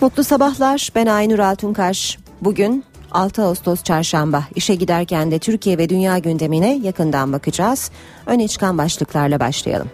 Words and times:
Mutlu 0.00 0.24
sabahlar. 0.24 0.88
Ben 0.94 1.06
Aynur 1.06 1.38
Altunkaş. 1.38 2.18
Bugün 2.40 2.84
6 3.10 3.42
Ağustos 3.42 3.82
Çarşamba. 3.82 4.44
İşe 4.54 4.74
giderken 4.74 5.30
de 5.30 5.38
Türkiye 5.38 5.78
ve 5.78 5.88
dünya 5.88 6.18
gündemine 6.18 6.80
yakından 6.82 7.32
bakacağız. 7.32 7.90
Öne 8.26 8.48
çıkan 8.48 8.78
başlıklarla 8.78 9.40
başlayalım. 9.40 9.90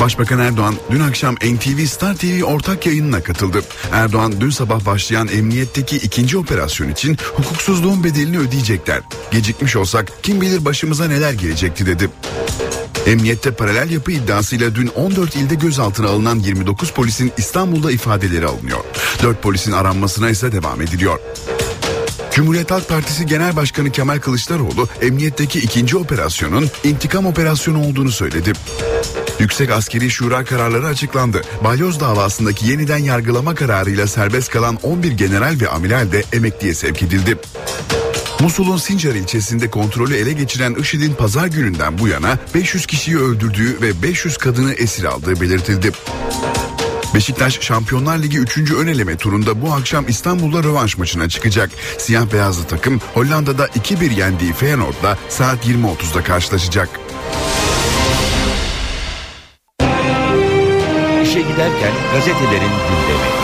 Başbakan 0.00 0.38
Erdoğan 0.38 0.74
dün 0.90 1.00
akşam 1.00 1.34
NTV 1.34 1.86
Star 1.86 2.14
TV 2.14 2.44
ortak 2.44 2.86
yayınına 2.86 3.22
katıldı. 3.22 3.62
Erdoğan 3.92 4.32
dün 4.40 4.50
sabah 4.50 4.86
başlayan 4.86 5.28
emniyetteki 5.28 5.96
ikinci 5.96 6.38
operasyon 6.38 6.88
için 6.88 7.16
hukuksuzluğun 7.36 8.04
bedelini 8.04 8.38
ödeyecekler. 8.38 9.00
Gecikmiş 9.30 9.76
olsak 9.76 10.12
kim 10.22 10.40
bilir 10.40 10.64
başımıza 10.64 11.04
neler 11.04 11.32
gelecekti 11.32 11.86
dedi. 11.86 12.10
Emniyette 13.08 13.50
paralel 13.50 13.90
yapı 13.90 14.12
iddiasıyla 14.12 14.74
dün 14.74 14.86
14 14.86 15.36
ilde 15.36 15.54
gözaltına 15.54 16.08
alınan 16.08 16.38
29 16.38 16.90
polisin 16.90 17.32
İstanbul'da 17.36 17.90
ifadeleri 17.90 18.46
alınıyor. 18.46 18.84
4 19.22 19.42
polisin 19.42 19.72
aranmasına 19.72 20.30
ise 20.30 20.52
devam 20.52 20.82
ediliyor. 20.82 21.18
Cumhuriyet 22.32 22.70
Halk 22.70 22.88
Partisi 22.88 23.26
Genel 23.26 23.56
Başkanı 23.56 23.90
Kemal 23.90 24.18
Kılıçdaroğlu 24.18 24.88
emniyetteki 25.02 25.58
ikinci 25.58 25.96
operasyonun 25.96 26.70
intikam 26.84 27.26
operasyonu 27.26 27.86
olduğunu 27.86 28.10
söyledi. 28.10 28.52
Yüksek 29.38 29.70
Askeri 29.70 30.10
Şura 30.10 30.44
kararları 30.44 30.86
açıklandı. 30.86 31.42
Balyoz 31.64 32.00
davasındaki 32.00 32.66
yeniden 32.66 32.98
yargılama 32.98 33.54
kararıyla 33.54 34.06
serbest 34.06 34.50
kalan 34.50 34.78
11 34.82 35.12
general 35.12 35.56
ve 35.60 35.68
amiral 35.68 36.12
de 36.12 36.24
emekliye 36.32 36.74
sevk 36.74 37.02
edildi. 37.02 37.38
Musul'un 38.40 38.76
Sincar 38.76 39.14
ilçesinde 39.14 39.70
kontrolü 39.70 40.16
ele 40.16 40.32
geçiren 40.32 40.74
IŞİD'in 40.74 41.14
pazar 41.14 41.46
gününden 41.46 41.98
bu 41.98 42.08
yana 42.08 42.38
500 42.54 42.86
kişiyi 42.86 43.18
öldürdüğü 43.18 43.82
ve 43.82 44.02
500 44.02 44.36
kadını 44.36 44.72
esir 44.72 45.04
aldığı 45.04 45.40
belirtildi. 45.40 45.92
Beşiktaş 47.14 47.60
Şampiyonlar 47.60 48.18
Ligi 48.18 48.38
3. 48.38 48.72
ön 48.72 48.86
eleme 48.86 49.16
turunda 49.16 49.62
bu 49.62 49.72
akşam 49.72 50.08
İstanbul'da 50.08 50.62
rövanş 50.62 50.98
maçına 50.98 51.28
çıkacak. 51.28 51.70
Siyah 51.98 52.32
beyazlı 52.32 52.64
takım 52.64 53.00
Hollanda'da 53.14 53.66
2-1 53.66 54.14
yendiği 54.14 54.52
Feyenoord'la 54.52 55.18
saat 55.28 55.66
20.30'da 55.66 56.24
karşılaşacak. 56.24 56.88
İşe 61.22 61.40
giderken 61.40 61.92
gazetelerin 62.12 62.60
gündemi. 62.60 63.37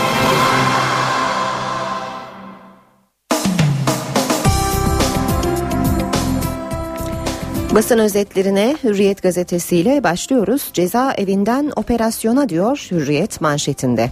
Basın 7.75 7.99
özetlerine 7.99 8.77
Hürriyet 8.83 9.21
gazetesiyle 9.23 10.03
başlıyoruz. 10.03 10.69
Cezaevinden 10.73 11.71
operasyona 11.75 12.49
diyor 12.49 12.87
Hürriyet 12.91 13.41
manşetinde. 13.41 14.11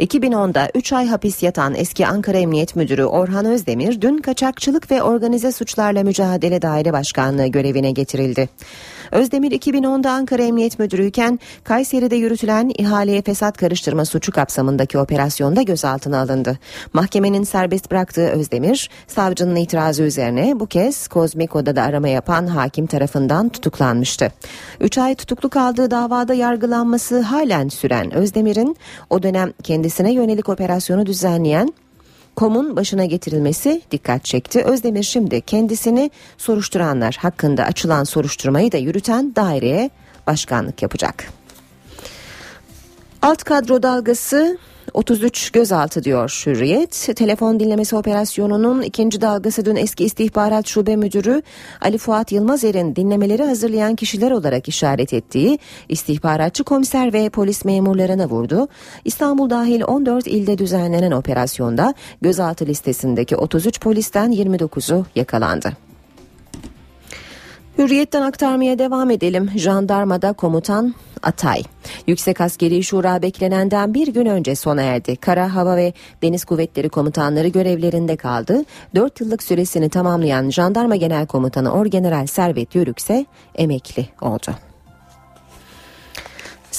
2010'da 0.00 0.68
3 0.74 0.92
ay 0.92 1.06
hapis 1.06 1.42
yatan 1.42 1.74
eski 1.74 2.06
Ankara 2.06 2.38
Emniyet 2.38 2.76
Müdürü 2.76 3.04
Orhan 3.04 3.46
Özdemir 3.46 4.00
dün 4.00 4.18
kaçakçılık 4.18 4.90
ve 4.90 5.02
organize 5.02 5.52
suçlarla 5.52 6.02
mücadele 6.02 6.62
daire 6.62 6.92
başkanlığı 6.92 7.46
görevine 7.46 7.90
getirildi. 7.90 8.48
Özdemir 9.12 9.52
2010'da 9.52 10.10
Ankara 10.10 10.42
Emniyet 10.42 10.78
Müdürüyken 10.78 11.38
Kayseri'de 11.64 12.16
yürütülen 12.16 12.72
ihaleye 12.78 13.22
fesat 13.22 13.56
karıştırma 13.56 14.04
suçu 14.04 14.32
kapsamındaki 14.32 14.98
operasyonda 14.98 15.62
gözaltına 15.62 16.20
alındı. 16.20 16.58
Mahkemenin 16.92 17.44
serbest 17.44 17.90
bıraktığı 17.90 18.28
Özdemir, 18.28 18.90
savcının 19.06 19.56
itirazı 19.56 20.02
üzerine 20.02 20.60
bu 20.60 20.66
kez 20.66 21.08
Kozmik 21.08 21.56
Oda'da 21.56 21.82
arama 21.82 22.08
yapan 22.08 22.46
hakim 22.46 22.86
tarafından 22.86 23.48
tutuklanmıştı. 23.48 24.32
3 24.80 24.98
ay 24.98 25.14
tutuklu 25.14 25.48
kaldığı 25.48 25.90
davada 25.90 26.34
yargılanması 26.34 27.20
halen 27.20 27.68
süren 27.68 28.14
Özdemir'in 28.14 28.76
o 29.10 29.22
dönem 29.22 29.52
kendisine 29.62 30.12
yönelik 30.12 30.48
operasyonu 30.48 31.06
düzenleyen 31.06 31.72
KOM'un 32.38 32.76
başına 32.76 33.04
getirilmesi 33.04 33.82
dikkat 33.90 34.24
çekti. 34.24 34.62
Özdemir 34.62 35.02
şimdi 35.02 35.40
kendisini 35.40 36.10
soruşturanlar 36.36 37.16
hakkında 37.20 37.64
açılan 37.64 38.04
soruşturmayı 38.04 38.72
da 38.72 38.76
yürüten 38.76 39.34
daireye 39.36 39.90
başkanlık 40.26 40.82
yapacak. 40.82 41.37
Alt 43.22 43.44
kadro 43.44 43.82
dalgası 43.82 44.58
33 44.94 45.50
gözaltı 45.50 46.04
diyor 46.04 46.42
Hürriyet. 46.46 47.08
Telefon 47.16 47.60
dinlemesi 47.60 47.96
operasyonunun 47.96 48.82
ikinci 48.82 49.20
dalgası 49.20 49.64
dün 49.64 49.76
eski 49.76 50.04
istihbarat 50.04 50.66
şube 50.66 50.96
müdürü 50.96 51.42
Ali 51.80 51.98
Fuat 51.98 52.32
Yılmazer'in 52.32 52.96
dinlemeleri 52.96 53.44
hazırlayan 53.44 53.94
kişiler 53.96 54.30
olarak 54.30 54.68
işaret 54.68 55.12
ettiği 55.12 55.58
istihbaratçı 55.88 56.64
komiser 56.64 57.12
ve 57.12 57.30
polis 57.30 57.64
memurlarına 57.64 58.28
vurdu. 58.28 58.68
İstanbul 59.04 59.50
dahil 59.50 59.82
14 59.86 60.26
ilde 60.26 60.58
düzenlenen 60.58 61.12
operasyonda 61.12 61.94
gözaltı 62.22 62.66
listesindeki 62.66 63.36
33 63.36 63.80
polisten 63.80 64.32
29'u 64.32 65.06
yakalandı. 65.14 65.87
Hürriyetten 67.78 68.22
aktarmaya 68.22 68.78
devam 68.78 69.10
edelim. 69.10 69.50
Jandarmada 69.56 70.32
komutan 70.32 70.94
Atay. 71.22 71.62
Yüksek 72.06 72.40
Askeri 72.40 72.82
Şura 72.82 73.22
beklenenden 73.22 73.94
bir 73.94 74.08
gün 74.08 74.26
önce 74.26 74.54
sona 74.54 74.82
erdi. 74.82 75.16
Kara, 75.16 75.54
Hava 75.54 75.76
ve 75.76 75.92
Deniz 76.22 76.44
Kuvvetleri 76.44 76.88
Komutanları 76.88 77.48
görevlerinde 77.48 78.16
kaldı. 78.16 78.64
4 78.94 79.20
yıllık 79.20 79.42
süresini 79.42 79.88
tamamlayan 79.88 80.50
Jandarma 80.50 80.96
Genel 80.96 81.26
Komutanı 81.26 81.72
Orgeneral 81.72 82.26
Servet 82.26 82.74
Yörük 82.74 82.98
ise 82.98 83.26
emekli 83.54 84.06
oldu. 84.20 84.67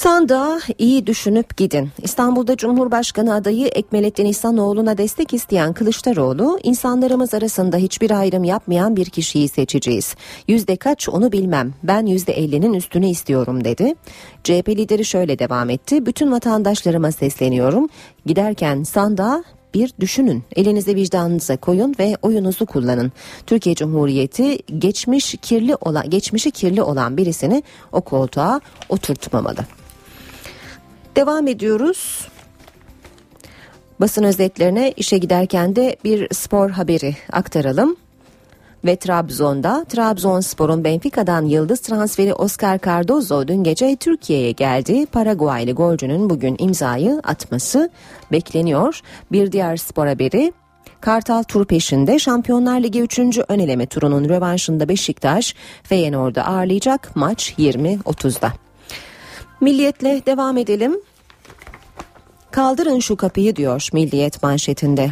Sandığa 0.00 0.60
iyi 0.78 1.06
düşünüp 1.06 1.56
gidin. 1.56 1.90
İstanbul'da 2.02 2.56
Cumhurbaşkanı 2.56 3.34
adayı 3.34 3.66
Ekmelettin 3.66 4.24
İhsanoğlu'na 4.24 4.98
destek 4.98 5.34
isteyen 5.34 5.72
Kılıçdaroğlu, 5.72 6.58
insanlarımız 6.62 7.34
arasında 7.34 7.76
hiçbir 7.76 8.10
ayrım 8.10 8.44
yapmayan 8.44 8.96
bir 8.96 9.06
kişiyi 9.06 9.48
seçeceğiz. 9.48 10.14
Yüzde 10.48 10.76
kaç 10.76 11.08
onu 11.08 11.32
bilmem, 11.32 11.74
ben 11.82 12.06
yüzde 12.06 12.32
ellinin 12.32 12.72
üstünü 12.72 13.06
istiyorum 13.06 13.64
dedi. 13.64 13.94
CHP 14.44 14.68
lideri 14.68 15.04
şöyle 15.04 15.38
devam 15.38 15.70
etti, 15.70 16.06
bütün 16.06 16.32
vatandaşlarıma 16.32 17.12
sesleniyorum. 17.12 17.88
Giderken 18.26 18.82
sandığa 18.82 19.44
bir 19.74 19.94
düşünün. 20.00 20.42
Elinizi 20.56 20.94
vicdanınıza 20.94 21.56
koyun 21.56 21.94
ve 21.98 22.16
oyunuzu 22.22 22.66
kullanın. 22.66 23.12
Türkiye 23.46 23.74
Cumhuriyeti 23.74 24.58
geçmiş 24.78 25.36
kirli 25.42 25.76
olan 25.80 26.10
geçmişi 26.10 26.50
kirli 26.50 26.82
olan 26.82 27.16
birisini 27.16 27.62
o 27.92 28.00
koltuğa 28.00 28.60
oturtmamalı. 28.88 29.79
Devam 31.16 31.46
ediyoruz. 31.46 32.28
Basın 34.00 34.24
özetlerine 34.24 34.92
işe 34.96 35.18
giderken 35.18 35.76
de 35.76 35.96
bir 36.04 36.34
spor 36.34 36.70
haberi 36.70 37.16
aktaralım. 37.32 37.96
Ve 38.84 38.96
Trabzon'da 38.96 39.84
Trabzonspor'un 39.84 40.84
Benfica'dan 40.84 41.44
yıldız 41.44 41.80
transferi 41.80 42.34
Oscar 42.34 42.78
Cardozo 42.78 43.48
dün 43.48 43.64
gece 43.64 43.96
Türkiye'ye 43.96 44.52
geldi. 44.52 45.06
Paraguaylı 45.06 45.72
golcünün 45.72 46.30
bugün 46.30 46.56
imzayı 46.58 47.20
atması 47.24 47.90
bekleniyor. 48.32 49.00
Bir 49.32 49.52
diğer 49.52 49.76
spor 49.76 50.06
haberi 50.06 50.52
Kartal 51.00 51.42
tur 51.42 51.64
peşinde 51.64 52.18
Şampiyonlar 52.18 52.80
Ligi 52.80 53.02
3. 53.02 53.18
ön 53.48 53.58
eleme 53.58 53.86
turunun 53.86 54.28
rövanşında 54.28 54.88
Beşiktaş 54.88 55.54
Feyenoord'u 55.82 56.40
ağırlayacak 56.40 57.16
maç 57.16 57.54
20.30'da. 57.58 58.69
Milliyetle 59.60 60.22
devam 60.26 60.56
edelim. 60.56 61.00
Kaldırın 62.50 63.00
şu 63.00 63.16
kapıyı 63.16 63.56
diyor 63.56 63.88
Milliyet 63.92 64.42
manşetinde. 64.42 65.10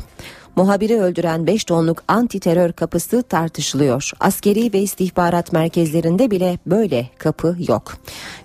Muhabiri 0.57 1.01
öldüren 1.01 1.47
5 1.47 1.65
tonluk 1.65 2.03
anti 2.09 2.41
terör 2.41 2.73
kapısı 2.73 3.23
tartışılıyor. 3.23 4.11
Askeri 4.21 4.73
ve 4.73 4.79
istihbarat 4.79 5.53
merkezlerinde 5.53 6.31
bile 6.31 6.59
böyle 6.67 7.09
kapı 7.19 7.57
yok. 7.69 7.97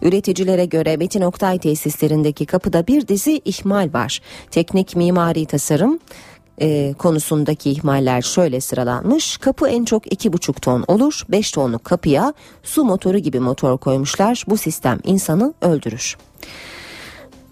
Üreticilere 0.02 0.66
göre 0.66 0.98
Metin 0.98 1.22
Oktay 1.22 1.60
tesislerindeki 1.60 2.46
kapıda 2.46 2.88
bir 2.88 3.08
dizi 3.08 3.42
ihmal 3.46 3.94
var. 3.94 4.22
Teknik 4.52 4.96
mimari 4.96 5.46
tasarım, 5.46 6.00
e, 6.62 6.94
konusundaki 6.94 7.72
ihmaller 7.72 8.22
şöyle 8.22 8.62
sıralanmış. 8.62 9.38
Kapı 9.38 9.68
en 9.68 9.86
çok 9.86 10.06
2,5 10.06 10.60
ton 10.60 10.84
olur. 10.88 11.22
5 11.30 11.52
tonluk 11.52 11.84
kapıya 11.84 12.34
su 12.64 12.84
motoru 12.84 13.18
gibi 13.18 13.40
motor 13.40 13.78
koymuşlar. 13.78 14.44
Bu 14.48 14.58
sistem 14.58 15.00
insanı 15.04 15.54
öldürür. 15.62 16.18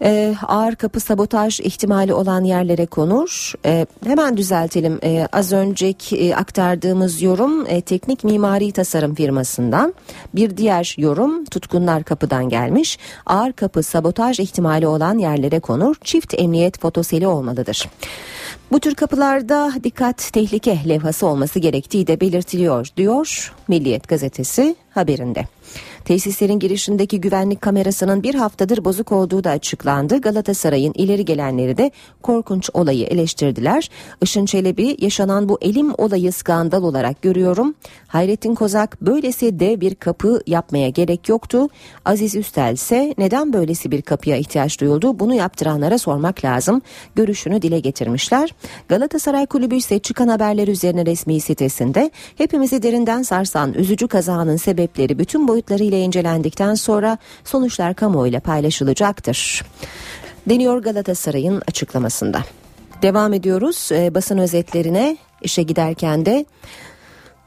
Ee, 0.03 0.35
ağır 0.47 0.75
kapı 0.75 0.99
sabotaj 0.99 1.59
ihtimali 1.59 2.13
olan 2.13 2.43
yerlere 2.43 2.85
konur. 2.85 3.53
Ee, 3.65 3.85
hemen 4.05 4.37
düzeltelim. 4.37 4.99
Ee, 5.03 5.27
az 5.31 5.51
önceki 5.51 6.17
e, 6.17 6.35
aktardığımız 6.35 7.21
yorum 7.21 7.65
e, 7.67 7.81
teknik 7.81 8.23
mimari 8.23 8.71
tasarım 8.71 9.15
firmasından. 9.15 9.93
Bir 10.35 10.57
diğer 10.57 10.95
yorum 10.97 11.45
tutkunlar 11.45 12.03
kapıdan 12.03 12.49
gelmiş. 12.49 12.99
Ağır 13.25 13.53
kapı 13.53 13.83
sabotaj 13.83 14.39
ihtimali 14.39 14.87
olan 14.87 15.17
yerlere 15.17 15.59
konur. 15.59 15.95
Çift 16.03 16.33
emniyet 16.37 16.79
fotoseli 16.79 17.27
olmalıdır. 17.27 17.89
Bu 18.71 18.79
tür 18.79 18.95
kapılarda 18.95 19.71
dikkat 19.83 20.33
tehlike 20.33 20.79
levhası 20.89 21.27
olması 21.27 21.59
gerektiği 21.59 22.07
de 22.07 22.19
belirtiliyor 22.21 22.87
diyor 22.97 23.53
Milliyet 23.67 24.07
gazetesi 24.07 24.75
haberinde. 24.93 25.45
Tesislerin 26.05 26.59
girişindeki 26.59 27.21
güvenlik 27.21 27.61
kamerasının 27.61 28.23
bir 28.23 28.35
haftadır 28.35 28.85
bozuk 28.85 29.11
olduğu 29.11 29.43
da 29.43 29.49
açıklandı. 29.49 30.21
Galatasaray'ın 30.21 30.93
ileri 30.95 31.25
gelenleri 31.25 31.77
de 31.77 31.91
korkunç 32.21 32.69
olayı 32.73 33.05
eleştirdiler. 33.05 33.89
Işın 34.21 34.45
Çelebi 34.45 34.97
yaşanan 34.99 35.49
bu 35.49 35.57
elim 35.61 35.93
olayı 35.97 36.31
skandal 36.33 36.83
olarak 36.83 37.21
görüyorum. 37.21 37.75
Hayrettin 38.07 38.55
Kozak 38.55 39.01
böylesi 39.01 39.59
dev 39.59 39.81
bir 39.81 39.95
kapı 39.95 40.41
yapmaya 40.47 40.89
gerek 40.89 41.29
yoktu. 41.29 41.67
Aziz 42.05 42.35
Üstel 42.35 42.73
ise 42.73 43.15
neden 43.17 43.53
böylesi 43.53 43.91
bir 43.91 44.01
kapıya 44.01 44.37
ihtiyaç 44.37 44.81
duyuldu 44.81 45.19
bunu 45.19 45.33
yaptıranlara 45.33 45.97
sormak 45.97 46.45
lazım. 46.45 46.81
Görüşünü 47.15 47.61
dile 47.61 47.79
getirmişler. 47.79 48.55
Galatasaray 48.89 49.45
Kulübü 49.45 49.75
ise 49.75 49.99
çıkan 49.99 50.27
haberler 50.27 50.67
üzerine 50.67 51.05
resmi 51.05 51.39
sitesinde 51.39 52.11
hepimizi 52.37 52.83
derinden 52.83 53.23
sarsan 53.23 53.73
üzücü 53.73 54.07
kazanın 54.07 54.57
sebepleri 54.57 55.19
bütün 55.19 55.47
boyutlarıyla 55.47 55.90
incelendikten 55.99 56.75
sonra 56.75 57.17
sonuçlar 57.43 57.93
kamuoyuyla 57.93 58.39
paylaşılacaktır. 58.39 59.63
Deniyor 60.49 60.77
Galatasaray'ın 60.77 61.61
açıklamasında. 61.67 62.41
Devam 63.01 63.33
ediyoruz 63.33 63.89
e, 63.91 64.15
basın 64.15 64.37
özetlerine 64.37 65.17
işe 65.41 65.63
giderken 65.63 66.25
de 66.25 66.45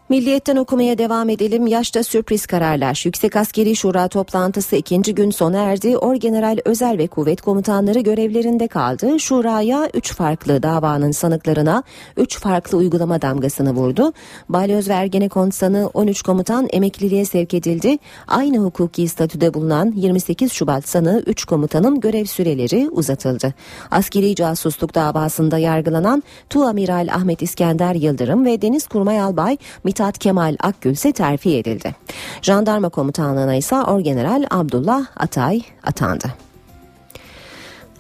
Milliyetten 0.09 0.57
okumaya 0.57 0.99
devam 0.99 1.29
edelim. 1.29 1.67
Yaşta 1.67 2.03
sürpriz 2.03 2.47
kararlar. 2.47 3.03
Yüksek 3.05 3.37
Askeri 3.37 3.77
Şura 3.77 4.09
toplantısı 4.09 4.77
ikinci 4.77 5.15
gün 5.15 5.31
sona 5.31 5.59
erdi. 5.59 5.99
Orgeneral 5.99 6.59
Özel 6.65 6.99
ve 6.99 7.07
Kuvvet 7.07 7.41
Komutanları 7.41 8.01
görevlerinde 8.01 8.69
kaldı. 8.69 9.21
Şuraya 9.21 9.89
üç 9.95 10.13
farklı 10.15 10.63
davanın 10.63 11.11
sanıklarına 11.11 11.83
üç 12.17 12.39
farklı 12.39 12.79
uygulama 12.79 13.23
damgasını 13.23 13.75
vurdu. 13.75 14.13
Balyoz 14.49 14.89
ve 14.89 14.93
Ergenekon 14.93 15.51
sanığı 15.51 15.91
13 15.95 16.23
komutan 16.23 16.69
emekliliğe 16.73 17.25
sevk 17.25 17.55
edildi. 17.55 17.99
Aynı 18.29 18.59
hukuki 18.59 19.09
statüde 19.09 19.55
bulunan 19.55 19.93
28 19.97 20.53
Şubat 20.53 20.89
sanığı 20.89 21.23
3 21.27 21.45
komutanın 21.45 22.01
görev 22.01 22.25
süreleri 22.25 22.89
uzatıldı. 22.91 23.55
Askeri 23.91 24.35
casusluk 24.35 24.95
davasında 24.95 25.59
yargılanan 25.59 26.23
Tuamiral 26.51 27.09
Ahmet 27.13 27.43
İskender 27.43 27.95
Yıldırım 27.95 28.45
ve 28.45 28.63
Deniz 28.63 28.87
Kurmay 28.87 29.21
Albay 29.21 29.59
Mithat 29.95 30.19
Kemal 30.19 30.57
Akgül 30.61 30.91
ise 30.91 31.13
terfi 31.13 31.57
edildi. 31.57 31.95
Jandarma 32.43 32.89
komutanlığına 32.89 33.55
ise 33.55 33.77
Orgeneral 33.77 34.45
Abdullah 34.51 35.07
Atay 35.17 35.63
atandı. 35.85 36.33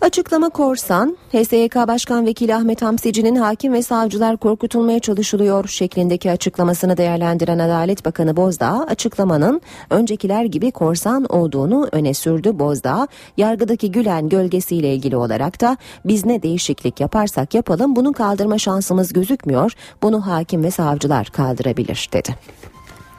Açıklama 0.05 0.49
korsan, 0.49 1.17
HSYK 1.33 1.75
Başkan 1.77 2.27
Vekili 2.27 2.55
Ahmet 2.55 2.83
Hamsici'nin 2.83 3.37
hakim 3.37 3.73
ve 3.73 3.83
savcılar 3.83 4.37
korkutulmaya 4.37 5.01
çalışılıyor 5.01 5.69
şeklindeki 5.69 6.31
açıklamasını 6.31 6.97
değerlendiren 6.97 7.59
Adalet 7.59 8.05
Bakanı 8.05 8.37
Bozdağ, 8.37 8.87
açıklamanın 8.89 9.61
öncekiler 9.91 10.45
gibi 10.45 10.71
korsan 10.71 11.25
olduğunu 11.25 11.89
öne 11.93 12.15
sürdü. 12.15 12.59
Bozdağ, 12.59 13.09
yargıdaki 13.37 13.93
Gülen 13.93 14.29
gölgesiyle 14.29 14.95
ilgili 14.95 15.17
olarak 15.17 15.61
da 15.61 15.77
biz 16.05 16.27
ne 16.27 16.43
değişiklik 16.43 17.01
yaparsak 17.01 17.55
yapalım 17.55 17.97
bunu 17.97 18.13
kaldırma 18.13 18.59
şansımız 18.59 19.13
gözükmüyor, 19.13 19.73
bunu 20.03 20.27
hakim 20.27 20.65
ve 20.65 20.71
savcılar 20.71 21.27
kaldırabilir 21.27 22.09
dedi. 22.13 22.35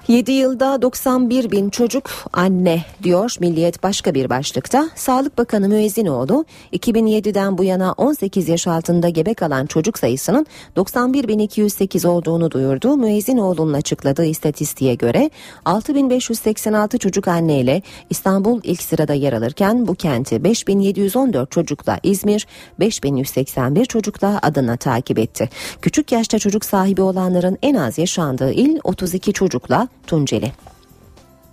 7 0.08 0.32
yılda 0.32 0.82
91 0.82 1.52
bin 1.52 1.70
çocuk 1.70 2.10
anne 2.34 2.84
diyor 3.04 3.36
Milliyet 3.40 3.84
başka 3.84 4.14
bir 4.14 4.30
başlıkta. 4.30 4.90
Sağlık 4.96 5.38
Bakanı 5.38 5.70
Müezzinoğlu 5.70 6.46
2007'den 6.74 7.58
bu 7.58 7.64
yana 7.64 7.94
18 7.94 8.50
yaş 8.50 8.68
altında 8.68 9.10
gebe 9.10 9.34
kalan 9.34 9.66
çocuk 9.66 10.00
sayısının 10.00 10.46
91.208 10.78 12.08
olduğunu 12.08 12.52
duyurdu. 12.52 12.98
Müezzinoğlu'nun 12.98 13.74
açıkladığı 13.74 14.26
istatistiğe 14.26 14.96
göre 14.96 15.30
6586 15.66 16.98
çocuk 16.98 17.28
anne 17.28 17.60
ile 17.60 17.82
İstanbul 18.10 18.60
ilk 18.64 18.82
sırada 18.82 19.14
yer 19.14 19.34
alırken 19.34 19.88
bu 19.88 19.96
kenti 19.96 20.44
5714 20.44 21.52
çocukla 21.52 22.00
İzmir, 22.04 22.48
5181 22.80 23.86
çocukla 23.86 24.40
Adana 24.42 24.78
takip 24.78 25.20
etti. 25.20 25.50
Küçük 25.82 26.12
yaşta 26.12 26.40
çocuk 26.40 26.66
sahibi 26.66 27.02
olanların 27.02 27.58
en 27.62 27.76
az 27.76 27.98
yaşandığı 27.98 28.52
il 28.52 28.80
32 28.84 29.34
çocukla 29.34 29.88
Tunceli. 30.08 30.52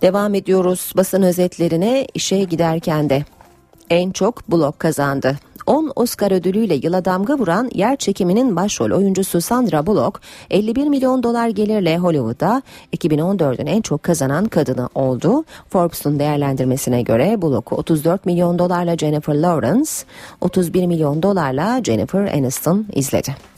Devam 0.01 0.35
ediyoruz 0.35 0.91
basın 0.97 1.21
özetlerine 1.21 2.07
işe 2.13 2.43
giderken 2.43 3.09
de 3.09 3.23
en 3.89 4.11
çok 4.11 4.51
blok 4.51 4.79
kazandı. 4.79 5.37
10 5.65 5.91
Oscar 5.95 6.31
ödülüyle 6.31 6.75
yıla 6.75 7.05
damga 7.05 7.37
vuran 7.37 7.69
yer 7.73 7.95
çekiminin 7.95 8.55
başrol 8.55 8.91
oyuncusu 8.91 9.41
Sandra 9.41 9.85
Bullock 9.85 10.21
51 10.49 10.87
milyon 10.87 11.23
dolar 11.23 11.47
gelirle 11.47 11.97
Hollywood'da 11.97 12.61
2014'ün 12.97 13.65
en 13.65 13.81
çok 13.81 14.03
kazanan 14.03 14.45
kadını 14.45 14.89
oldu. 14.95 15.43
Forbes'un 15.69 16.19
değerlendirmesine 16.19 17.01
göre 17.01 17.41
Bullock'u 17.41 17.75
34 17.75 18.25
milyon 18.25 18.59
dolarla 18.59 18.97
Jennifer 18.97 19.35
Lawrence, 19.35 19.91
31 20.41 20.85
milyon 20.87 21.23
dolarla 21.23 21.83
Jennifer 21.83 22.33
Aniston 22.33 22.85
izledi. 22.93 23.52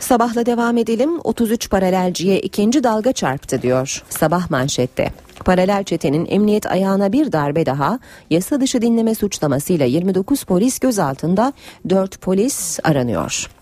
Sabahla 0.00 0.46
devam 0.46 0.78
edelim. 0.78 1.20
33 1.24 1.70
paralelciye 1.70 2.40
ikinci 2.40 2.84
dalga 2.84 3.12
çarptı 3.12 3.62
diyor 3.62 4.02
sabah 4.10 4.50
manşette. 4.50 5.10
Paralel 5.44 5.84
çetenin 5.84 6.26
emniyet 6.30 6.66
ayağına 6.66 7.12
bir 7.12 7.32
darbe 7.32 7.66
daha 7.66 7.98
yasa 8.30 8.60
dışı 8.60 8.82
dinleme 8.82 9.14
suçlamasıyla 9.14 9.86
29 9.86 10.44
polis 10.44 10.78
gözaltında 10.78 11.52
4 11.88 12.20
polis 12.20 12.78
aranıyor. 12.84 13.55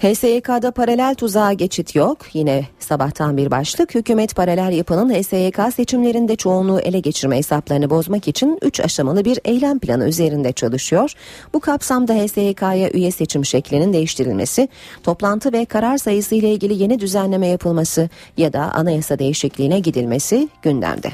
HSYK'da 0.00 0.70
paralel 0.70 1.14
tuzağa 1.14 1.52
geçit 1.52 1.94
yok. 1.94 2.18
Yine 2.32 2.66
sabahtan 2.78 3.36
bir 3.36 3.50
başlık. 3.50 3.94
Hükümet 3.94 4.36
paralel 4.36 4.72
yapının 4.72 5.14
HSYK 5.14 5.74
seçimlerinde 5.74 6.36
çoğunluğu 6.36 6.80
ele 6.80 7.00
geçirme 7.00 7.36
hesaplarını 7.36 7.90
bozmak 7.90 8.28
için 8.28 8.58
3 8.62 8.80
aşamalı 8.80 9.24
bir 9.24 9.38
eylem 9.44 9.78
planı 9.78 10.08
üzerinde 10.08 10.52
çalışıyor. 10.52 11.12
Bu 11.54 11.60
kapsamda 11.60 12.14
HSYK'ya 12.14 12.90
üye 12.90 13.10
seçim 13.10 13.44
şeklinin 13.44 13.92
değiştirilmesi, 13.92 14.68
toplantı 15.02 15.52
ve 15.52 15.64
karar 15.64 15.98
sayısı 15.98 16.34
ile 16.34 16.52
ilgili 16.52 16.82
yeni 16.82 17.00
düzenleme 17.00 17.46
yapılması 17.46 18.08
ya 18.36 18.52
da 18.52 18.60
anayasa 18.60 19.18
değişikliğine 19.18 19.80
gidilmesi 19.80 20.48
gündemde. 20.62 21.12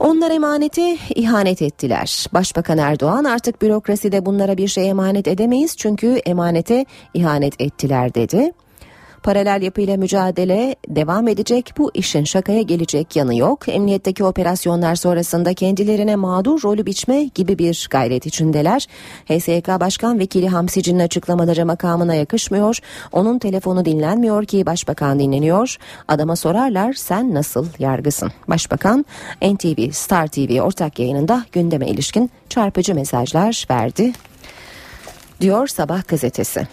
Onlar 0.00 0.30
emanete 0.30 0.98
ihanet 1.14 1.62
ettiler. 1.62 2.26
Başbakan 2.32 2.78
Erdoğan 2.78 3.24
artık 3.24 3.62
bürokraside 3.62 4.26
bunlara 4.26 4.56
bir 4.56 4.68
şey 4.68 4.88
emanet 4.88 5.28
edemeyiz 5.28 5.76
çünkü 5.76 6.06
emanete 6.26 6.84
ihanet 7.14 7.60
ettiler 7.60 8.14
dedi. 8.14 8.52
Paralel 9.22 9.62
yapıyla 9.62 9.96
mücadele 9.96 10.76
devam 10.88 11.28
edecek. 11.28 11.72
Bu 11.78 11.90
işin 11.94 12.24
şakaya 12.24 12.62
gelecek 12.62 13.16
yanı 13.16 13.36
yok. 13.36 13.68
Emniyetteki 13.68 14.24
operasyonlar 14.24 14.94
sonrasında 14.94 15.54
kendilerine 15.54 16.16
mağdur 16.16 16.62
rolü 16.62 16.86
biçme 16.86 17.24
gibi 17.24 17.58
bir 17.58 17.88
gayret 17.90 18.26
içindeler. 18.26 18.86
HSYK 19.26 19.68
Başkan 19.68 20.18
Vekili 20.18 20.48
Hamsici'nin 20.48 20.98
açıklamaları 20.98 21.66
makamına 21.66 22.14
yakışmıyor. 22.14 22.78
Onun 23.12 23.38
telefonu 23.38 23.84
dinlenmiyor 23.84 24.44
ki 24.44 24.66
başbakan 24.66 25.18
dinleniyor. 25.18 25.76
Adama 26.08 26.36
sorarlar 26.36 26.92
sen 26.92 27.34
nasıl 27.34 27.66
yargısın? 27.78 28.32
Başbakan 28.48 29.04
NTV, 29.42 29.90
Star 29.90 30.26
TV 30.26 30.60
ortak 30.60 30.98
yayınında 30.98 31.44
gündeme 31.52 31.88
ilişkin 31.88 32.30
çarpıcı 32.48 32.94
mesajlar 32.94 33.66
verdi. 33.70 34.12
Diyor 35.40 35.66
Sabah 35.66 36.08
gazetesi. 36.08 36.68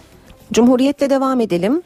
Cumhuriyetle 0.52 1.10
devam 1.10 1.40
edelim 1.40 1.82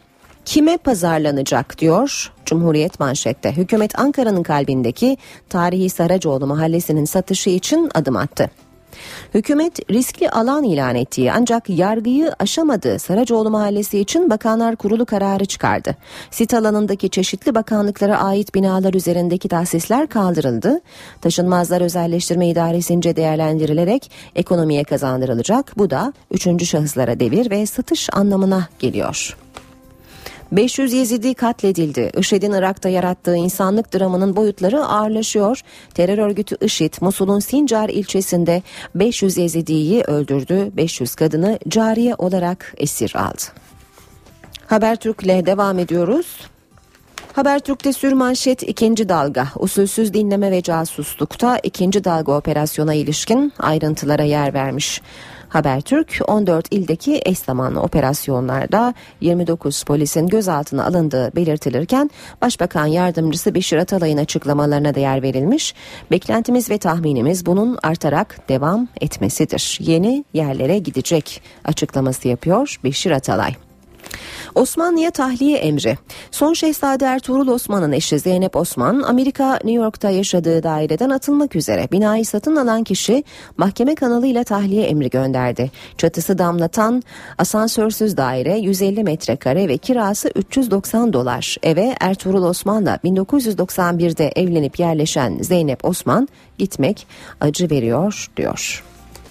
kime 0.50 0.76
pazarlanacak 0.76 1.78
diyor 1.78 2.32
Cumhuriyet 2.46 3.00
manşette. 3.00 3.52
Hükümet 3.52 3.98
Ankara'nın 3.98 4.42
kalbindeki 4.42 5.16
tarihi 5.48 5.90
Saracoğlu 5.90 6.46
mahallesinin 6.46 7.04
satışı 7.04 7.50
için 7.50 7.90
adım 7.94 8.16
attı. 8.16 8.50
Hükümet 9.34 9.90
riskli 9.90 10.30
alan 10.30 10.64
ilan 10.64 10.94
ettiği 10.94 11.32
ancak 11.32 11.68
yargıyı 11.68 12.32
aşamadığı 12.38 12.98
Saracoğlu 12.98 13.50
Mahallesi 13.50 13.98
için 13.98 14.30
Bakanlar 14.30 14.76
Kurulu 14.76 15.06
kararı 15.06 15.44
çıkardı. 15.44 15.96
Sit 16.30 16.54
alanındaki 16.54 17.10
çeşitli 17.10 17.54
bakanlıklara 17.54 18.18
ait 18.18 18.54
binalar 18.54 18.94
üzerindeki 18.94 19.48
tahsisler 19.48 20.06
kaldırıldı. 20.06 20.80
Taşınmazlar 21.20 21.80
özelleştirme 21.80 22.48
idaresince 22.48 23.16
değerlendirilerek 23.16 24.10
ekonomiye 24.34 24.84
kazandırılacak. 24.84 25.78
Bu 25.78 25.90
da 25.90 26.12
üçüncü 26.30 26.66
şahıslara 26.66 27.20
devir 27.20 27.50
ve 27.50 27.66
satış 27.66 28.08
anlamına 28.12 28.68
geliyor. 28.78 29.36
500 30.52 30.92
Yezidi 30.92 31.34
katledildi. 31.34 32.10
IŞİD'in 32.18 32.52
Irak'ta 32.52 32.88
yarattığı 32.88 33.36
insanlık 33.36 33.94
dramının 33.94 34.36
boyutları 34.36 34.84
ağırlaşıyor. 34.84 35.60
Terör 35.94 36.18
örgütü 36.18 36.56
IŞİD, 36.60 36.94
Musul'un 37.00 37.38
Sincar 37.38 37.88
ilçesinde 37.88 38.62
500 38.94 39.36
Yezidi'yi 39.36 40.02
öldürdü. 40.02 40.70
500 40.76 41.14
kadını 41.14 41.58
cariye 41.68 42.14
olarak 42.14 42.74
esir 42.76 43.16
aldı. 43.16 43.42
Habertürk'le 44.66 45.46
devam 45.46 45.78
ediyoruz. 45.78 46.26
Habertürk'te 47.32 47.92
sürmanşet 47.92 48.62
ikinci 48.62 49.08
dalga, 49.08 49.48
usulsüz 49.56 50.14
dinleme 50.14 50.50
ve 50.50 50.62
casuslukta 50.62 51.58
ikinci 51.58 52.04
dalga 52.04 52.32
operasyona 52.32 52.94
ilişkin 52.94 53.52
ayrıntılara 53.58 54.22
yer 54.22 54.54
vermiş. 54.54 55.02
Habertürk 55.50 56.20
14 56.26 56.74
ildeki 56.74 57.20
eş 57.24 57.38
zamanlı 57.38 57.80
operasyonlarda 57.80 58.94
29 59.20 59.82
polisin 59.82 60.26
gözaltına 60.26 60.86
alındığı 60.86 61.32
belirtilirken 61.36 62.10
Başbakan 62.42 62.86
Yardımcısı 62.86 63.54
Beşir 63.54 63.76
Atalay'ın 63.76 64.18
açıklamalarına 64.18 64.94
değer 64.94 65.22
verilmiş. 65.22 65.74
Beklentimiz 66.10 66.70
ve 66.70 66.78
tahminimiz 66.78 67.46
bunun 67.46 67.78
artarak 67.82 68.48
devam 68.48 68.88
etmesidir. 69.00 69.78
Yeni 69.80 70.24
yerlere 70.32 70.78
gidecek 70.78 71.42
açıklaması 71.64 72.28
yapıyor 72.28 72.76
Beşir 72.84 73.10
Atalay. 73.10 73.69
Osmanlı'ya 74.54 75.10
tahliye 75.10 75.58
emri. 75.58 75.98
Son 76.30 76.52
Şehzade 76.52 77.04
Ertuğrul 77.04 77.48
Osman'ın 77.48 77.92
eşi 77.92 78.18
Zeynep 78.18 78.56
Osman, 78.56 79.02
Amerika 79.02 79.52
New 79.52 79.72
York'ta 79.72 80.10
yaşadığı 80.10 80.62
daireden 80.62 81.10
atılmak 81.10 81.56
üzere 81.56 81.88
binayı 81.92 82.26
satın 82.26 82.56
alan 82.56 82.84
kişi 82.84 83.24
mahkeme 83.56 83.94
kanalıyla 83.94 84.44
tahliye 84.44 84.86
emri 84.86 85.10
gönderdi. 85.10 85.70
Çatısı 85.98 86.38
damlatan 86.38 87.02
asansörsüz 87.38 88.16
daire 88.16 88.58
150 88.58 89.04
metrekare 89.04 89.68
ve 89.68 89.78
kirası 89.78 90.30
390 90.34 91.12
dolar. 91.12 91.56
Eve 91.62 91.94
Ertuğrul 92.00 92.42
Osman'la 92.42 92.96
1991'de 92.96 94.32
evlenip 94.36 94.78
yerleşen 94.78 95.38
Zeynep 95.40 95.84
Osman 95.84 96.28
gitmek 96.58 97.06
acı 97.40 97.70
veriyor 97.70 98.30
diyor. 98.36 98.89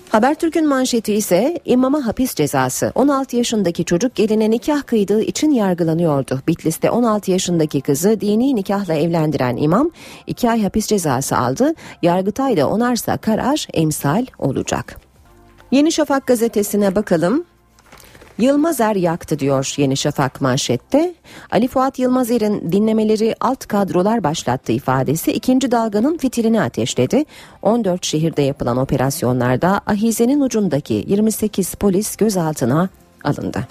Habertürk'ün 0.10 0.68
manşeti 0.68 1.14
ise 1.14 1.60
imama 1.66 2.06
hapis 2.06 2.36
cezası. 2.36 2.92
16 2.96 3.36
yaşındaki 3.36 3.86
çocuk 3.86 4.16
geline 4.16 4.50
nikah 4.50 4.84
kıydığı 4.84 5.22
için 5.22 5.52
yargılanıyordu. 5.52 6.42
Bitlis'te 6.48 6.92
16 6.92 7.32
yaşındaki 7.32 7.82
kızı 7.82 8.22
dini 8.22 8.56
nikahla 8.56 8.94
evlendiren 8.94 9.58
imam 9.58 9.92
2 10.28 10.50
ay 10.50 10.64
hapis 10.64 10.88
cezası 10.88 11.38
aldı. 11.38 11.74
Yargıtay 12.02 12.58
da 12.58 12.70
onarsa 12.70 13.18
karar 13.18 13.68
emsal 13.74 14.26
olacak. 14.40 14.98
Yeni 15.72 15.92
Şafak 15.92 16.28
gazetesine 16.28 16.96
bakalım. 16.96 17.46
Yılmazer 18.40 18.96
yaktı 18.96 19.40
diyor 19.40 19.74
Yeni 19.78 19.98
Şafak 19.98 20.42
manşette. 20.42 21.14
Ali 21.52 21.68
Fuat 21.68 22.00
Yılmazer'in 22.00 22.72
dinlemeleri 22.72 23.36
alt 23.40 23.68
kadrolar 23.68 24.24
başlattı 24.24 24.72
ifadesi 24.72 25.32
ikinci 25.32 25.72
dalganın 25.72 26.18
fitilini 26.18 26.62
ateşledi. 26.62 27.26
14 27.62 28.06
şehirde 28.06 28.42
yapılan 28.42 28.78
operasyonlarda 28.78 29.82
ahizenin 29.86 30.42
ucundaki 30.42 31.06
28 31.08 31.76
polis 31.76 32.16
gözaltına 32.16 32.90
alındı. 33.24 33.68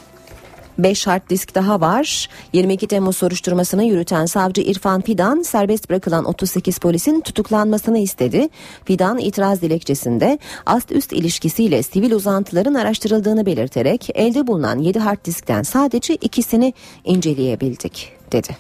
5 0.78 1.06
hard 1.06 1.30
disk 1.30 1.54
daha 1.54 1.80
var. 1.80 2.28
22 2.52 2.87
Temmuz 2.87 3.16
soruşturmasını 3.16 3.85
yürüten 3.85 4.26
savcı 4.26 4.61
İrfan 4.62 5.00
Fidan 5.00 5.42
serbest 5.42 5.90
bırakılan 5.90 6.25
38 6.25 6.78
polisin 6.78 7.20
tutuklanmasını 7.20 7.99
istedi. 7.99 8.49
Fidan 8.85 9.18
itiraz 9.18 9.62
dilekçesinde 9.62 10.38
ast 10.66 10.92
üst 10.92 11.12
ilişkisiyle 11.12 11.82
sivil 11.82 12.12
uzantıların 12.12 12.75
araştırıldığını 12.75 13.47
belirterek 13.47 14.08
elde 14.14 14.47
bulunan 14.47 14.78
7 14.78 14.99
hard 14.99 15.25
diskten 15.25 15.62
sadece 15.62 16.14
ikisini 16.14 16.75
inceleyebildik 17.04 18.12
dedi. 18.32 18.56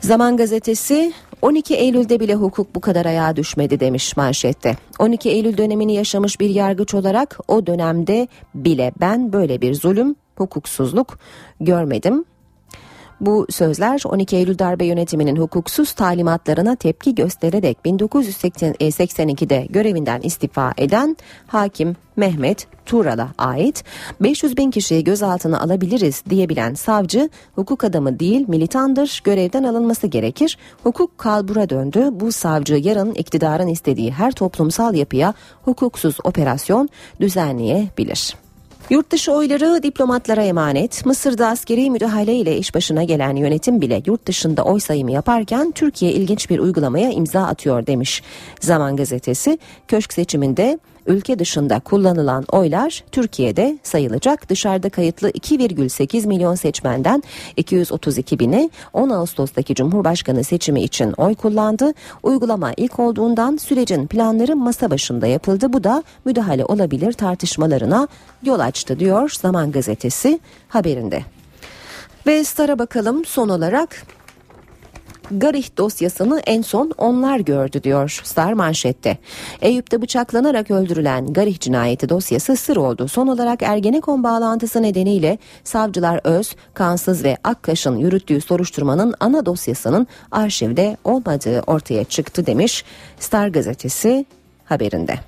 Zaman 0.00 0.36
gazetesi 0.36 1.12
12 1.42 1.74
Eylül'de 1.74 2.20
bile 2.20 2.34
hukuk 2.34 2.74
bu 2.74 2.80
kadar 2.80 3.06
ayağa 3.06 3.36
düşmedi 3.36 3.80
demiş 3.80 4.16
manşette. 4.16 4.76
12 4.98 5.30
Eylül 5.30 5.56
dönemini 5.56 5.94
yaşamış 5.94 6.40
bir 6.40 6.50
yargıç 6.50 6.94
olarak 6.94 7.38
o 7.48 7.66
dönemde 7.66 8.28
bile 8.54 8.92
ben 9.00 9.32
böyle 9.32 9.60
bir 9.60 9.74
zulüm, 9.74 10.16
hukuksuzluk 10.40 11.18
görmedim. 11.60 12.24
Bu 13.20 13.46
sözler 13.50 14.02
12 14.04 14.36
Eylül 14.36 14.58
darbe 14.58 14.84
yönetiminin 14.84 15.36
hukuksuz 15.36 15.92
talimatlarına 15.92 16.76
tepki 16.76 17.14
göstererek 17.14 17.78
1982'de 17.84 19.66
görevinden 19.70 20.20
istifa 20.20 20.72
eden 20.76 21.16
hakim 21.46 21.96
Mehmet 22.16 22.66
Tural'a 22.86 23.28
ait 23.38 23.84
500 24.20 24.56
bin 24.56 24.70
kişiyi 24.70 25.04
gözaltına 25.04 25.60
alabiliriz 25.60 26.22
diyebilen 26.30 26.74
savcı 26.74 27.30
hukuk 27.54 27.84
adamı 27.84 28.20
değil 28.20 28.44
militandır 28.48 29.20
görevden 29.24 29.64
alınması 29.64 30.06
gerekir. 30.06 30.58
Hukuk 30.82 31.18
kalbura 31.18 31.68
döndü. 31.68 32.08
Bu 32.12 32.32
savcı 32.32 32.74
yarın 32.74 33.14
iktidarın 33.14 33.68
istediği 33.68 34.12
her 34.12 34.32
toplumsal 34.32 34.94
yapıya 34.94 35.34
hukuksuz 35.62 36.16
operasyon 36.24 36.88
düzenleyebilir. 37.20 38.47
Yurt 38.90 39.10
dışı 39.10 39.32
oyları 39.32 39.82
diplomatlara 39.82 40.42
emanet. 40.42 41.06
Mısır'da 41.06 41.48
askeri 41.48 41.90
müdahale 41.90 42.34
ile 42.34 42.58
iş 42.58 42.74
başına 42.74 43.04
gelen 43.04 43.36
yönetim 43.36 43.80
bile 43.80 44.02
yurt 44.06 44.26
dışında 44.26 44.64
oy 44.64 44.80
sayımı 44.80 45.12
yaparken 45.12 45.70
Türkiye 45.70 46.12
ilginç 46.12 46.50
bir 46.50 46.58
uygulamaya 46.58 47.10
imza 47.10 47.42
atıyor 47.42 47.86
demiş. 47.86 48.22
Zaman 48.60 48.96
gazetesi 48.96 49.58
köşk 49.88 50.12
seçiminde 50.12 50.78
ülke 51.08 51.38
dışında 51.38 51.80
kullanılan 51.80 52.44
oylar 52.52 53.04
Türkiye'de 53.12 53.78
sayılacak. 53.82 54.48
Dışarıda 54.48 54.88
kayıtlı 54.88 55.30
2,8 55.30 56.26
milyon 56.26 56.54
seçmenden 56.54 57.22
232 57.56 58.38
bini 58.38 58.70
10 58.92 59.10
Ağustos'taki 59.10 59.74
Cumhurbaşkanı 59.74 60.44
seçimi 60.44 60.82
için 60.82 61.12
oy 61.16 61.34
kullandı. 61.34 61.92
Uygulama 62.22 62.72
ilk 62.76 62.98
olduğundan 62.98 63.56
sürecin 63.56 64.06
planları 64.06 64.56
masa 64.56 64.90
başında 64.90 65.26
yapıldı. 65.26 65.72
Bu 65.72 65.84
da 65.84 66.02
müdahale 66.24 66.64
olabilir 66.64 67.12
tartışmalarına 67.12 68.08
yol 68.42 68.60
açtı 68.60 68.98
diyor 68.98 69.30
Zaman 69.40 69.72
Gazetesi 69.72 70.40
haberinde. 70.68 71.22
Ve 72.26 72.44
Star'a 72.44 72.78
bakalım 72.78 73.24
son 73.24 73.48
olarak 73.48 74.02
Garih 75.30 75.76
dosyasını 75.76 76.40
en 76.46 76.62
son 76.62 76.92
onlar 76.98 77.38
gördü 77.38 77.82
diyor 77.82 78.20
Star 78.24 78.52
manşette. 78.52 79.18
Eyüp'te 79.60 80.02
bıçaklanarak 80.02 80.70
öldürülen 80.70 81.32
Garih 81.32 81.60
cinayeti 81.60 82.08
dosyası 82.08 82.56
sır 82.56 82.76
oldu. 82.76 83.08
Son 83.08 83.26
olarak 83.26 83.62
Ergenekon 83.62 84.22
bağlantısı 84.22 84.82
nedeniyle 84.82 85.38
savcılar 85.64 86.20
Öz, 86.24 86.56
Kansız 86.74 87.24
ve 87.24 87.36
Akkaş'ın 87.44 87.96
yürüttüğü 87.96 88.40
soruşturmanın 88.40 89.14
ana 89.20 89.46
dosyasının 89.46 90.06
arşivde 90.30 90.96
olmadığı 91.04 91.60
ortaya 91.60 92.04
çıktı 92.04 92.46
demiş 92.46 92.84
Star 93.18 93.48
gazetesi 93.48 94.26
haberinde. 94.64 95.18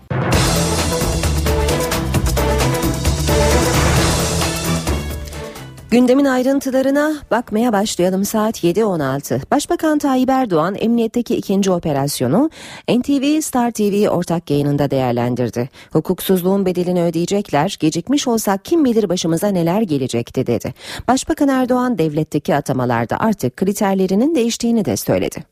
Gündemin 5.90 6.24
ayrıntılarına 6.24 7.14
bakmaya 7.30 7.72
başlayalım 7.72 8.24
saat 8.24 8.64
7.16. 8.64 9.40
Başbakan 9.50 9.98
Tayyip 9.98 10.30
Erdoğan 10.30 10.74
emniyetteki 10.78 11.36
ikinci 11.36 11.70
operasyonu 11.70 12.50
NTV 12.88 13.40
Star 13.40 13.70
TV 13.70 14.08
ortak 14.08 14.50
yayınında 14.50 14.90
değerlendirdi. 14.90 15.68
Hukuksuzluğun 15.92 16.66
bedelini 16.66 17.02
ödeyecekler, 17.02 17.76
gecikmiş 17.80 18.28
olsak 18.28 18.64
kim 18.64 18.84
bilir 18.84 19.08
başımıza 19.08 19.48
neler 19.48 19.82
gelecekti 19.82 20.46
dedi. 20.46 20.74
Başbakan 21.08 21.48
Erdoğan 21.48 21.98
devletteki 21.98 22.54
atamalarda 22.54 23.20
artık 23.20 23.56
kriterlerinin 23.56 24.34
değiştiğini 24.34 24.84
de 24.84 24.96
söyledi. 24.96 25.44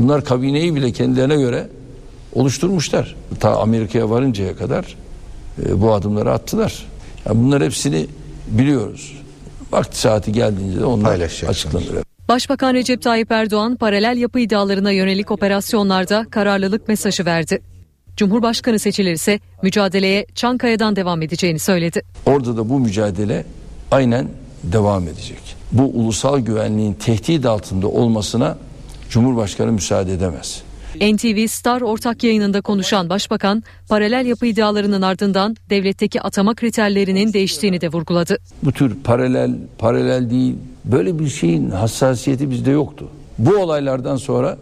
Bunlar 0.00 0.24
kabineyi 0.24 0.74
bile 0.74 0.92
kendilerine 0.92 1.36
göre 1.36 1.68
oluşturmuşlar. 2.32 3.16
Ta 3.40 3.60
Amerika'ya 3.60 4.10
varıncaya 4.10 4.56
kadar 4.56 4.96
e, 5.66 5.80
bu 5.80 5.92
adımları 5.92 6.32
attılar. 6.32 6.86
Yani 7.26 7.44
bunlar 7.44 7.62
hepsini 7.62 8.06
biliyoruz. 8.48 9.25
Vakti 9.72 9.98
saati 9.98 10.32
geldiğince 10.32 10.80
de 10.80 10.84
onlar 10.84 11.20
açıklanır. 11.48 11.86
Başbakan 12.28 12.74
Recep 12.74 13.02
Tayyip 13.02 13.32
Erdoğan 13.32 13.76
paralel 13.76 14.16
yapı 14.16 14.38
iddialarına 14.40 14.90
yönelik 14.90 15.30
operasyonlarda 15.30 16.26
kararlılık 16.30 16.88
mesajı 16.88 17.24
verdi. 17.24 17.62
Cumhurbaşkanı 18.16 18.78
seçilirse 18.78 19.40
mücadeleye 19.62 20.26
Çankaya'dan 20.34 20.96
devam 20.96 21.22
edeceğini 21.22 21.58
söyledi. 21.58 22.02
Orada 22.26 22.56
da 22.56 22.68
bu 22.68 22.80
mücadele 22.80 23.44
aynen 23.90 24.28
devam 24.62 25.08
edecek. 25.08 25.56
Bu 25.72 25.82
ulusal 25.82 26.38
güvenliğin 26.38 26.94
tehdit 26.94 27.46
altında 27.46 27.88
olmasına 27.88 28.58
Cumhurbaşkanı 29.10 29.72
müsaade 29.72 30.12
edemez. 30.12 30.62
NTV 31.00 31.46
Star 31.46 31.80
ortak 31.80 32.24
yayınında 32.24 32.60
konuşan 32.60 33.08
başbakan 33.08 33.62
paralel 33.88 34.26
yapı 34.26 34.46
iddialarının 34.46 35.02
ardından 35.02 35.56
devletteki 35.70 36.20
atama 36.20 36.54
kriterlerinin 36.54 37.32
değiştiğini 37.32 37.80
de 37.80 37.88
vurguladı. 37.88 38.38
Bu 38.62 38.72
tür 38.72 38.94
paralel 39.04 39.50
paralel 39.78 40.30
değil 40.30 40.54
böyle 40.84 41.18
bir 41.18 41.28
şeyin 41.28 41.70
hassasiyeti 41.70 42.50
bizde 42.50 42.70
yoktu. 42.70 43.08
Bu 43.38 43.56
olaylardan 43.56 44.16
sonra 44.16 44.58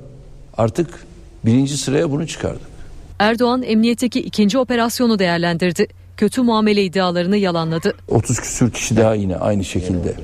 artık 0.57 1.07
birinci 1.45 1.77
sıraya 1.77 2.11
bunu 2.11 2.27
çıkardık. 2.27 2.75
Erdoğan 3.19 3.63
emniyetteki 3.63 4.21
ikinci 4.21 4.59
operasyonu 4.59 5.19
değerlendirdi. 5.19 5.87
Kötü 6.17 6.43
muamele 6.43 6.85
iddialarını 6.85 7.37
yalanladı. 7.37 7.95
30 8.09 8.41
küsür 8.41 8.71
kişi 8.71 8.97
daha 8.97 9.15
yine 9.15 9.37
aynı 9.37 9.65
şekilde 9.65 10.15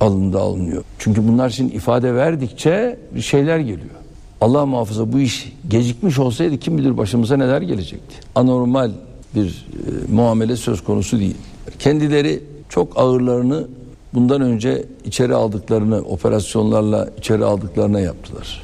alındı 0.00 0.38
alınıyor. 0.38 0.84
Çünkü 0.98 1.28
bunlar 1.28 1.50
için 1.50 1.68
ifade 1.68 2.14
verdikçe 2.14 2.98
şeyler 3.20 3.58
geliyor. 3.58 3.98
Allah 4.40 4.66
muhafaza 4.66 5.12
bu 5.12 5.18
iş 5.18 5.52
gecikmiş 5.68 6.18
olsaydı 6.18 6.58
kim 6.58 6.78
bilir 6.78 6.96
başımıza 6.96 7.36
neler 7.36 7.62
gelecekti. 7.62 8.16
Anormal 8.34 8.90
bir 9.34 9.46
e, 9.48 10.12
muamele 10.12 10.56
söz 10.56 10.84
konusu 10.84 11.18
değil. 11.18 11.36
Kendileri 11.78 12.42
çok 12.68 12.98
ağırlarını 12.98 13.66
bundan 14.14 14.40
önce 14.40 14.84
içeri 15.04 15.34
aldıklarını 15.34 15.96
operasyonlarla 15.98 17.10
içeri 17.18 17.44
aldıklarına 17.44 18.00
yaptılar. 18.00 18.62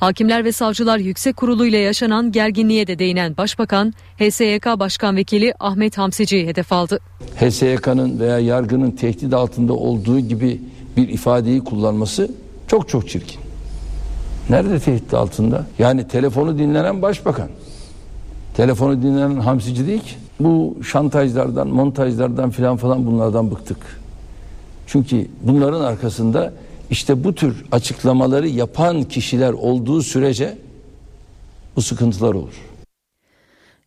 Hakimler 0.00 0.44
ve 0.44 0.52
Savcılar 0.52 0.98
Yüksek 0.98 1.36
Kurulu 1.36 1.66
ile 1.66 1.78
yaşanan 1.78 2.32
gerginliğe 2.32 2.86
de 2.86 2.98
değinen 2.98 3.36
Başbakan, 3.36 3.94
HSYK 4.18 4.66
Başkan 4.66 5.16
Vekili 5.16 5.54
Ahmet 5.60 5.98
Hamsici'yi 5.98 6.46
hedef 6.46 6.72
aldı. 6.72 6.98
HSYK'nın 7.40 8.20
veya 8.20 8.38
yargının 8.38 8.90
tehdit 8.90 9.34
altında 9.34 9.72
olduğu 9.72 10.20
gibi 10.20 10.60
bir 10.96 11.08
ifadeyi 11.08 11.64
kullanması 11.64 12.30
çok 12.68 12.88
çok 12.88 13.08
çirkin. 13.08 13.43
Nerede 14.50 14.78
tehdit 14.78 15.14
altında? 15.14 15.66
Yani 15.78 16.08
telefonu 16.08 16.58
dinlenen 16.58 17.02
başbakan. 17.02 17.48
Telefonu 18.56 19.02
dinlenen 19.02 19.40
hamsici 19.40 19.86
değil 19.86 20.00
ki. 20.00 20.14
Bu 20.40 20.76
şantajlardan, 20.82 21.68
montajlardan 21.68 22.50
filan 22.50 22.76
falan 22.76 23.06
bunlardan 23.06 23.50
bıktık. 23.50 23.78
Çünkü 24.86 25.26
bunların 25.42 25.80
arkasında 25.80 26.52
işte 26.90 27.24
bu 27.24 27.34
tür 27.34 27.64
açıklamaları 27.72 28.48
yapan 28.48 29.02
kişiler 29.02 29.52
olduğu 29.52 30.02
sürece 30.02 30.58
bu 31.76 31.82
sıkıntılar 31.82 32.34
olur. 32.34 32.54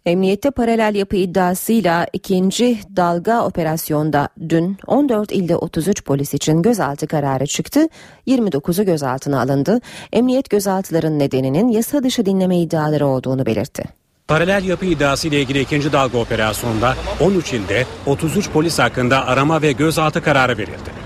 Emniyette 0.08 0.52
paralel 0.52 0.96
yapı 0.96 1.16
iddiasıyla 1.16 2.08
ikinci 2.14 2.80
dalga 2.96 3.46
operasyonda 3.46 4.30
dün 4.50 4.78
14 4.88 5.32
ilde 5.32 5.56
33 5.56 6.04
polis 6.04 6.34
için 6.34 6.62
gözaltı 6.62 7.08
kararı 7.08 7.48
çıktı. 7.48 7.88
29'u 8.28 8.86
gözaltına 8.86 9.42
alındı. 9.42 9.82
Emniyet 10.14 10.50
gözaltıların 10.50 11.20
nedeninin 11.20 11.68
yasa 11.68 12.04
dışı 12.04 12.26
dinleme 12.26 12.58
iddiaları 12.60 13.08
olduğunu 13.08 13.46
belirtti. 13.46 13.84
Paralel 14.28 14.66
yapı 14.66 14.86
iddiası 14.86 15.28
ile 15.28 15.42
ilgili 15.42 15.60
ikinci 15.60 15.92
dalga 15.92 16.18
operasyonda 16.18 16.96
13 17.20 17.54
ilde 17.54 17.86
33 18.06 18.50
polis 18.50 18.80
hakkında 18.80 19.26
arama 19.26 19.62
ve 19.62 19.72
gözaltı 19.72 20.24
kararı 20.24 20.58
verildi. 20.58 20.98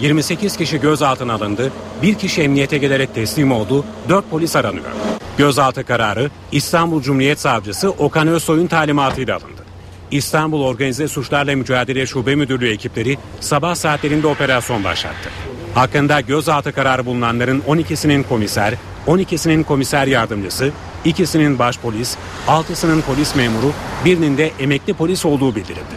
28 0.00 0.56
kişi 0.56 0.80
gözaltına 0.80 1.34
alındı, 1.34 1.72
bir 2.02 2.14
kişi 2.14 2.42
emniyete 2.42 2.78
gelerek 2.78 3.14
teslim 3.14 3.52
oldu, 3.52 3.84
4 4.08 4.30
polis 4.30 4.56
aranıyor. 4.56 4.90
Gözaltı 5.40 5.84
kararı 5.84 6.30
İstanbul 6.52 7.02
Cumhuriyet 7.02 7.40
Savcısı 7.40 7.90
Okan 7.90 8.28
Özsoy'un 8.28 8.66
talimatıyla 8.66 9.36
alındı. 9.36 9.62
İstanbul 10.10 10.62
Organize 10.62 11.08
Suçlarla 11.08 11.56
Mücadele 11.56 12.06
Şube 12.06 12.34
Müdürlüğü 12.34 12.70
ekipleri 12.70 13.18
sabah 13.40 13.74
saatlerinde 13.74 14.26
operasyon 14.26 14.84
başlattı. 14.84 15.30
Hakkında 15.74 16.20
gözaltı 16.20 16.72
kararı 16.72 17.06
bulunanların 17.06 17.60
12'sinin 17.60 18.22
komiser, 18.22 18.74
12'sinin 19.06 19.64
komiser 19.64 20.06
yardımcısı, 20.06 20.70
ikisinin 21.04 21.58
başpolis, 21.58 22.16
6'sının 22.46 23.00
polis 23.02 23.36
memuru, 23.36 23.72
birinin 24.04 24.38
de 24.38 24.50
emekli 24.58 24.94
polis 24.94 25.24
olduğu 25.24 25.54
bildirildi. 25.54 25.96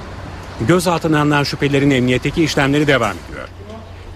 Gözaltına 0.67 1.21
alınan 1.21 1.43
şüphelerin 1.43 1.91
emniyetteki 1.91 2.43
işlemleri 2.43 2.87
devam 2.87 3.13
ediyor. 3.27 3.47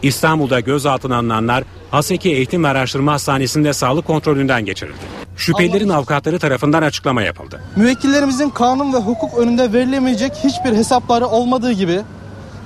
İstanbul'da 0.02 0.60
gözaltına 0.60 1.16
alınanlar 1.18 1.64
Haseki 1.92 2.30
Eğitim 2.30 2.64
ve 2.64 2.68
Araştırma 2.68 3.14
Hastanesi'nde 3.14 3.74
sağlık 3.74 4.08
kontrolünden 4.08 4.66
geçirildi. 4.66 4.98
Şüphelilerin 5.38 5.90
avukatları 5.90 6.40
tarafından 6.40 6.82
açıklama 6.82 7.22
yapıldı. 7.22 7.62
Müvekkillerimizin 7.76 8.50
kanun 8.50 8.94
ve 8.94 8.98
hukuk 8.98 9.38
önünde 9.38 9.74
verilemeyecek 9.74 10.34
hiçbir 10.36 10.78
hesapları 10.78 11.28
olmadığı 11.28 11.72
gibi 11.72 12.02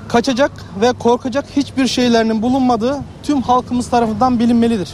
kaçacak 0.07 0.51
ve 0.81 0.93
korkacak 0.99 1.45
hiçbir 1.55 1.87
şeylerinin 1.87 2.41
bulunmadığı 2.41 2.97
tüm 3.23 3.41
halkımız 3.41 3.89
tarafından 3.89 4.39
bilinmelidir. 4.39 4.89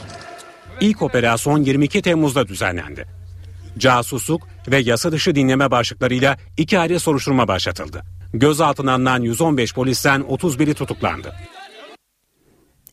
İlk 0.81 1.01
operasyon 1.01 1.63
22 1.63 2.01
Temmuz'da 2.01 2.47
düzenlendi. 2.47 3.05
Casusluk 3.77 4.41
ve 4.67 4.77
yasa 4.77 5.11
dışı 5.11 5.35
dinleme 5.35 5.71
başlıklarıyla 5.71 6.37
iki 6.57 6.79
ayrı 6.79 6.99
soruşturma 6.99 7.47
başlatıldı. 7.47 8.03
Gözaltına 8.33 8.93
alınan 8.93 9.21
115 9.21 9.73
polisten 9.73 10.21
31'i 10.21 10.73
tutuklandı. 10.73 11.33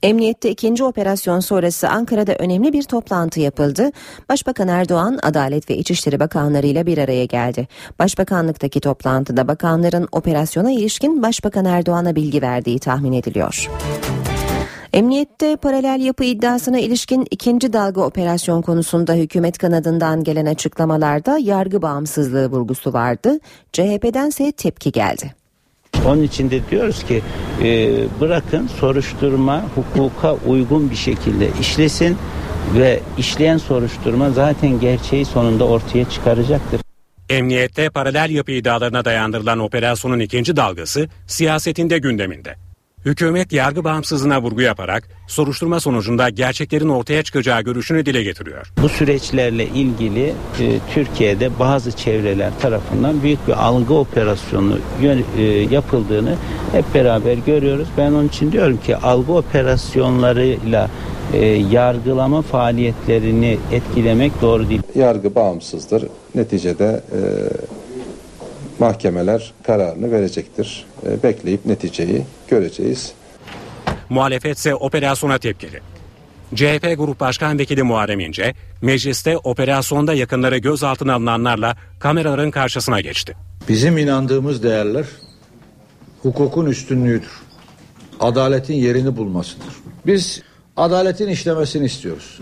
Emniyette 0.05 0.51
ikinci 0.51 0.85
operasyon 0.85 1.41
sonrası 1.41 1.89
Ankara'da 1.89 2.35
önemli 2.35 2.73
bir 2.73 2.83
toplantı 2.83 3.41
yapıldı. 3.41 3.91
Başbakan 4.29 4.69
Erdoğan, 4.69 5.19
Adalet 5.23 5.71
ve 5.71 5.77
İçişleri 5.77 6.21
Bakanları 6.21 6.67
ile 6.67 6.87
bir 6.87 6.99
araya 6.99 7.25
geldi. 7.25 7.69
Başbakanlıktaki 7.99 8.81
toplantıda 8.81 9.49
bakanların 9.49 10.09
operasyona 10.13 10.71
ilişkin 10.71 11.23
Başbakan 11.23 11.65
Erdoğan'a 11.65 12.17
bilgi 12.17 12.43
verdiği 12.43 12.79
tahmin 12.79 13.13
ediliyor. 13.13 13.71
Emniyette 14.93 15.57
paralel 15.57 16.01
yapı 16.01 16.25
iddiasına 16.25 16.79
ilişkin 16.79 17.27
ikinci 17.31 17.73
dalga 17.73 18.01
operasyon 18.01 18.63
konusunda 18.63 19.13
hükümet 19.13 19.59
kanadından 19.59 20.25
gelen 20.25 20.47
açıklamalarda 20.47 21.39
yargı 21.39 21.83
bağımsızlığı 21.83 22.51
vurgusu 22.51 22.93
vardı. 22.93 23.39
CHP'dense 23.73 24.53
tepki 24.53 24.93
geldi. 24.93 25.44
Onun 26.07 26.23
için 26.23 26.51
de 26.51 26.61
diyoruz 26.71 27.05
ki 27.05 27.23
e, 27.63 27.91
bırakın 28.21 28.67
soruşturma 28.81 29.65
hukuka 29.75 30.35
uygun 30.35 30.91
bir 30.91 30.97
şekilde 30.97 31.49
işlesin 31.61 32.17
ve 32.75 33.01
işleyen 33.19 33.59
soruşturma 33.59 34.31
zaten 34.31 34.81
gerçeği 34.81 35.25
sonunda 35.25 35.65
ortaya 35.65 36.11
çıkaracaktır. 36.11 36.81
Emniyette 37.31 37.91
paralel 37.91 38.31
yapı 38.31 38.53
iddialarına 38.53 39.05
dayandırılan 39.05 39.59
operasyonun 39.59 40.21
ikinci 40.21 40.57
dalgası 40.57 41.09
siyasetinde 41.27 41.99
gündeminde. 41.99 42.64
Hükümet 43.05 43.53
yargı 43.53 43.85
bağımsızlığına 43.85 44.43
vurgu 44.43 44.61
yaparak 44.61 45.09
soruşturma 45.27 45.81
sonucunda 45.81 46.29
gerçeklerin 46.29 46.89
ortaya 46.89 47.23
çıkacağı 47.23 47.63
görüşünü 47.63 48.07
dile 48.07 48.23
getiriyor. 48.23 48.73
Bu 48.83 48.89
süreçlerle 48.89 49.67
ilgili 49.67 50.25
e, 50.61 50.79
Türkiye'de 50.95 51.59
bazı 51.59 51.93
çevreler 51.93 52.51
tarafından 52.61 53.23
büyük 53.23 53.49
bir 53.49 53.53
algı 53.53 53.95
operasyonu 53.95 54.79
e, 55.39 55.43
yapıldığını 55.43 56.37
hep 56.73 56.95
beraber 56.95 57.37
görüyoruz. 57.47 57.89
Ben 57.99 58.13
onun 58.13 58.29
için 58.29 58.53
diyorum 58.53 58.77
ki 58.77 58.97
algı 58.97 59.33
operasyonlarıyla 59.33 60.91
e, 61.33 61.47
yargılama 61.47 62.43
faaliyetlerini 62.43 63.59
etkilemek 63.73 64.43
doğru 64.43 64.69
değil. 64.69 64.83
Yargı 64.95 65.35
bağımsızdır. 65.35 66.05
Neticede 66.35 67.03
e, 67.13 67.21
mahkemeler 68.85 69.53
kararını 69.63 70.13
verecektir. 70.13 70.85
E, 71.07 71.23
bekleyip 71.23 71.67
neticeyi 71.67 72.25
göreceğiz. 72.49 73.13
Muhalefet 74.09 74.59
ise 74.59 74.75
operasyona 74.75 75.39
tepkili. 75.39 75.81
CHP 76.55 76.95
Grup 76.99 77.21
Başkan 77.21 77.59
Vekili 77.59 77.83
Muharrem 77.83 78.21
İnce, 78.21 78.55
mecliste 78.83 79.39
operasyonda 79.39 80.15
yakınları 80.15 80.59
gözaltına 80.59 81.15
alınanlarla 81.15 81.77
kameraların 81.99 82.51
karşısına 82.51 83.01
geçti. 83.01 83.37
Bizim 83.69 83.99
inandığımız 83.99 84.63
değerler 84.63 85.07
hukukun 86.23 86.67
üstünlüğüdür. 86.67 87.43
Adaletin 88.21 88.75
yerini 88.75 89.17
bulmasıdır. 89.17 89.75
Biz 90.07 90.43
adaletin 90.77 91.29
işlemesini 91.29 91.87
istiyoruz. 91.87 92.41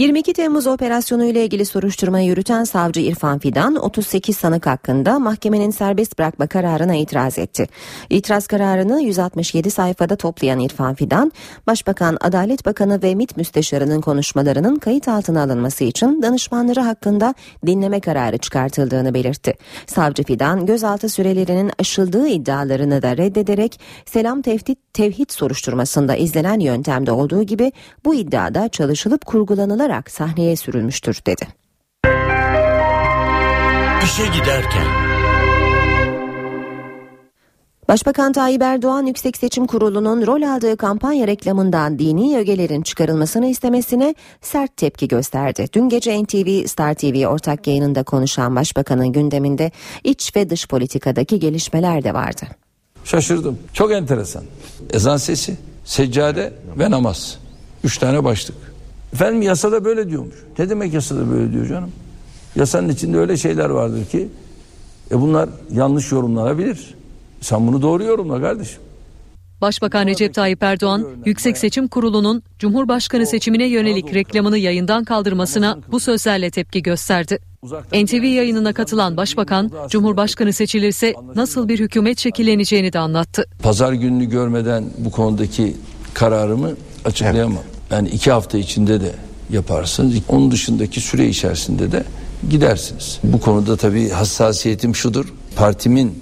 22 0.00 0.32
Temmuz 0.32 0.66
operasyonu 0.66 1.24
ile 1.24 1.44
ilgili 1.44 1.64
soruşturmayı 1.64 2.28
yürüten 2.28 2.64
savcı 2.64 3.00
İrfan 3.00 3.38
Fidan 3.38 3.76
38 3.76 4.36
sanık 4.36 4.66
hakkında 4.66 5.18
mahkemenin 5.18 5.70
serbest 5.70 6.18
bırakma 6.18 6.46
kararına 6.46 6.94
itiraz 6.94 7.38
etti. 7.38 7.66
İtiraz 8.10 8.46
kararını 8.46 9.02
167 9.02 9.70
sayfada 9.70 10.16
toplayan 10.16 10.60
İrfan 10.60 10.94
Fidan, 10.94 11.32
Başbakan, 11.66 12.16
Adalet 12.20 12.66
Bakanı 12.66 13.02
ve 13.02 13.14
MİT 13.14 13.36
Müsteşarı'nın 13.36 14.00
konuşmalarının 14.00 14.76
kayıt 14.76 15.08
altına 15.08 15.42
alınması 15.42 15.84
için 15.84 16.22
danışmanları 16.22 16.80
hakkında 16.80 17.34
dinleme 17.66 18.00
kararı 18.00 18.38
çıkartıldığını 18.38 19.14
belirtti. 19.14 19.54
Savcı 19.86 20.22
Fidan, 20.22 20.66
gözaltı 20.66 21.08
sürelerinin 21.08 21.70
aşıldığı 21.78 22.28
iddialarını 22.28 23.02
da 23.02 23.16
reddederek 23.16 23.80
Selam 24.06 24.42
Tevhid, 24.42 24.76
tevhid 24.92 25.30
soruşturmasında 25.30 26.16
izlenen 26.16 26.60
yöntemde 26.60 27.12
olduğu 27.12 27.42
gibi 27.42 27.72
bu 28.04 28.14
iddiada 28.14 28.68
çalışılıp 28.68 29.26
kurgulanılarak 29.26 29.89
olarak 29.90 30.10
sahneye 30.10 30.56
sürülmüştür 30.56 31.20
dedi. 31.26 31.48
İşe 34.04 34.26
giderken 34.26 34.86
Başbakan 37.88 38.32
Tayyip 38.32 38.62
Erdoğan 38.62 39.06
Yüksek 39.06 39.36
Seçim 39.36 39.66
Kurulu'nun 39.66 40.26
rol 40.26 40.42
aldığı 40.42 40.76
kampanya 40.76 41.26
reklamından 41.26 41.98
dini 41.98 42.38
ögelerin 42.38 42.82
çıkarılmasını 42.82 43.46
istemesine 43.46 44.14
sert 44.40 44.76
tepki 44.76 45.08
gösterdi. 45.08 45.66
Dün 45.72 45.88
gece 45.88 46.22
NTV 46.22 46.66
Star 46.66 46.94
TV 46.94 47.26
ortak 47.26 47.66
yayınında 47.66 48.02
konuşan 48.02 48.56
Başbakanın 48.56 49.12
gündeminde 49.12 49.70
iç 50.04 50.36
ve 50.36 50.50
dış 50.50 50.68
politikadaki 50.68 51.38
gelişmeler 51.38 52.04
de 52.04 52.14
vardı. 52.14 52.42
Şaşırdım. 53.04 53.58
Çok 53.72 53.92
enteresan. 53.92 54.44
Ezan 54.92 55.16
sesi, 55.16 55.56
seccade 55.84 56.52
ve 56.78 56.90
namaz. 56.90 57.38
Üç 57.84 57.98
tane 57.98 58.24
başlık. 58.24 58.69
Efendim 59.12 59.42
yasada 59.42 59.84
böyle 59.84 60.10
diyormuş. 60.10 60.34
Ne 60.58 60.70
demek 60.70 60.94
yasada 60.94 61.30
böyle 61.30 61.52
diyor 61.52 61.66
canım? 61.66 61.90
Yasanın 62.56 62.88
içinde 62.88 63.18
öyle 63.18 63.36
şeyler 63.36 63.70
vardır 63.70 64.04
ki 64.04 64.28
e 65.10 65.20
bunlar 65.20 65.48
yanlış 65.72 66.12
yorumlanabilir. 66.12 66.94
Sen 67.40 67.66
bunu 67.66 67.82
doğru 67.82 68.04
yorumla 68.04 68.40
kardeşim. 68.40 68.82
Başbakan 69.60 70.06
Recep 70.06 70.34
Tayyip 70.34 70.62
Erdoğan, 70.62 71.06
Yüksek 71.24 71.58
Seçim 71.58 71.88
Kurulu'nun 71.88 72.42
Cumhurbaşkanı 72.58 73.26
seçimine 73.26 73.64
yönelik 73.66 74.14
reklamını 74.14 74.58
yayından 74.58 75.04
kaldırmasına 75.04 75.78
bu 75.92 76.00
sözlerle 76.00 76.50
tepki 76.50 76.82
gösterdi. 76.82 77.38
NTV 77.92 78.24
yayınına 78.24 78.72
katılan 78.72 79.16
Başbakan, 79.16 79.72
Cumhurbaşkanı 79.88 80.52
seçilirse 80.52 81.14
nasıl 81.34 81.68
bir 81.68 81.78
hükümet 81.78 82.18
şekilleneceğini 82.18 82.92
de 82.92 82.98
anlattı. 82.98 83.44
Pazar 83.62 83.92
gününü 83.92 84.24
görmeden 84.24 84.84
bu 84.98 85.10
konudaki 85.10 85.76
kararımı 86.14 86.70
açıklayamam. 87.04 87.62
Yani 87.90 88.08
iki 88.08 88.30
hafta 88.30 88.58
içinde 88.58 89.00
de 89.00 89.12
yaparsınız. 89.50 90.14
Onun 90.28 90.50
dışındaki 90.50 91.00
süre 91.00 91.28
içerisinde 91.28 91.92
de 91.92 92.04
gidersiniz. 92.50 93.18
Bu 93.24 93.40
konuda 93.40 93.76
tabii 93.76 94.08
hassasiyetim 94.08 94.94
şudur. 94.94 95.32
Partimin 95.56 96.18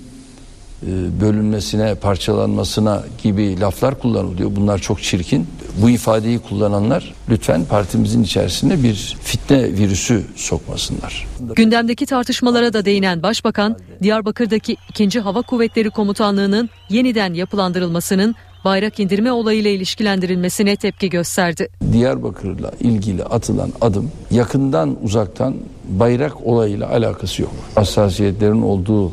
e, 0.83 1.21
bölünmesine, 1.21 1.95
parçalanmasına 1.95 3.03
gibi 3.23 3.61
laflar 3.61 3.99
kullanılıyor. 3.99 4.57
Bunlar 4.57 4.79
çok 4.79 5.03
çirkin. 5.03 5.47
Bu 5.83 5.91
ifadeyi 5.91 6.39
kullananlar 6.39 7.15
lütfen 7.31 7.65
partimizin 7.65 8.23
içerisine 8.23 8.83
bir 8.83 9.17
fitne 9.23 9.63
virüsü 9.63 10.25
sokmasınlar. 10.37 11.27
Gündemdeki 11.57 12.07
tartışmalara 12.07 12.73
da 12.73 12.85
değinen 12.85 13.23
Başbakan, 13.23 13.77
Diyarbakır'daki 14.03 14.77
2. 15.01 15.21
Hava 15.21 15.43
Kuvvetleri 15.43 15.91
Komutanlığı'nın 15.91 16.71
yeniden 16.91 17.35
yapılandırılmasının 17.35 18.35
bayrak 18.65 19.01
indirme 19.01 19.33
olayıyla 19.33 19.71
ilişkilendirilmesine 19.71 20.77
tepki 20.77 21.11
gösterdi. 21.11 21.69
Diyarbakır'la 21.93 22.73
ilgili 22.81 23.25
atılan 23.25 23.73
adım 23.81 24.11
yakından 24.31 24.97
uzaktan 25.03 25.55
bayrak 25.89 26.47
olayıyla 26.47 26.91
alakası 26.91 27.43
yok. 27.43 27.53
Hassasiyetlerin 27.75 28.63
olduğu 28.63 29.13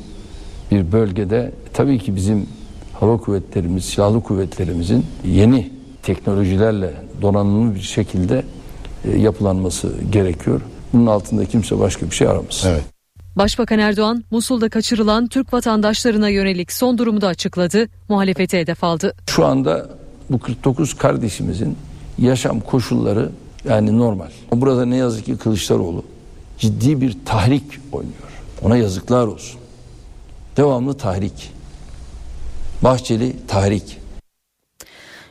bir 0.71 0.91
bölgede 0.91 1.51
tabii 1.73 1.99
ki 1.99 2.15
bizim 2.15 2.47
hava 2.93 3.17
kuvvetlerimiz, 3.17 3.85
silahlı 3.85 4.23
kuvvetlerimizin 4.23 5.05
yeni 5.25 5.71
teknolojilerle 6.03 6.93
donanımlı 7.21 7.75
bir 7.75 7.81
şekilde 7.81 8.43
e, 9.05 9.17
yapılanması 9.17 9.93
gerekiyor. 10.11 10.61
Bunun 10.93 11.05
altında 11.05 11.45
kimse 11.45 11.79
başka 11.79 12.05
bir 12.05 12.15
şey 12.15 12.27
aramaz. 12.27 12.63
Evet. 12.67 12.94
Başbakan 13.35 13.79
Erdoğan, 13.79 14.23
Musul'da 14.31 14.69
kaçırılan 14.69 15.27
Türk 15.27 15.53
vatandaşlarına 15.53 16.29
yönelik 16.29 16.71
son 16.71 16.97
durumu 16.97 17.21
da 17.21 17.27
açıkladı, 17.27 17.87
muhalefete 18.09 18.59
hedef 18.59 18.83
aldı. 18.83 19.13
Şu 19.29 19.45
anda 19.45 19.89
bu 20.29 20.39
49 20.39 20.93
kardeşimizin 20.93 21.77
yaşam 22.17 22.59
koşulları 22.59 23.29
yani 23.69 23.97
normal. 23.97 24.29
Burada 24.51 24.85
ne 24.85 24.95
yazık 24.97 25.25
ki 25.25 25.37
Kılıçdaroğlu 25.37 26.03
ciddi 26.57 27.01
bir 27.01 27.17
tahrik 27.25 27.63
oynuyor. 27.91 28.15
Ona 28.61 28.77
yazıklar 28.77 29.27
olsun. 29.27 29.59
Devamlı 30.57 30.93
tahrik. 30.93 31.51
Bahçeli 32.83 33.35
tahrik. 33.47 33.97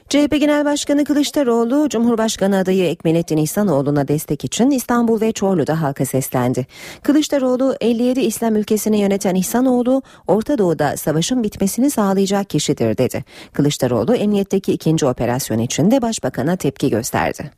CHP 0.09 0.41
Genel 0.41 0.65
Başkanı 0.65 1.05
Kılıçdaroğlu, 1.05 1.89
Cumhurbaşkanı 1.89 2.59
adayı 2.59 2.85
Ekmelettin 2.85 3.37
İhsanoğlu'na 3.37 4.09
destek 4.09 4.45
için 4.45 4.71
İstanbul 4.71 5.21
ve 5.21 5.33
Çorlu'da 5.33 5.83
halka 5.83 6.05
seslendi. 6.05 6.67
Kılıçdaroğlu, 7.03 7.77
57 7.81 8.21
İslam 8.21 8.57
ülkesini 8.57 9.01
yöneten 9.01 9.35
İhsanoğlu, 9.35 10.03
Orta 10.27 10.59
Doğu'da 10.59 10.97
savaşın 10.97 11.43
bitmesini 11.43 11.91
sağlayacak 11.91 12.51
kişidir 12.51 12.99
dedi. 12.99 13.25
Kılıçdaroğlu, 13.53 14.15
emniyetteki 14.15 14.73
ikinci 14.73 15.07
operasyon 15.07 15.59
için 15.59 15.91
de 15.91 16.03
Başbakan'a 16.03 16.57
tepki 16.57 16.91
gösterdi. 16.91 17.51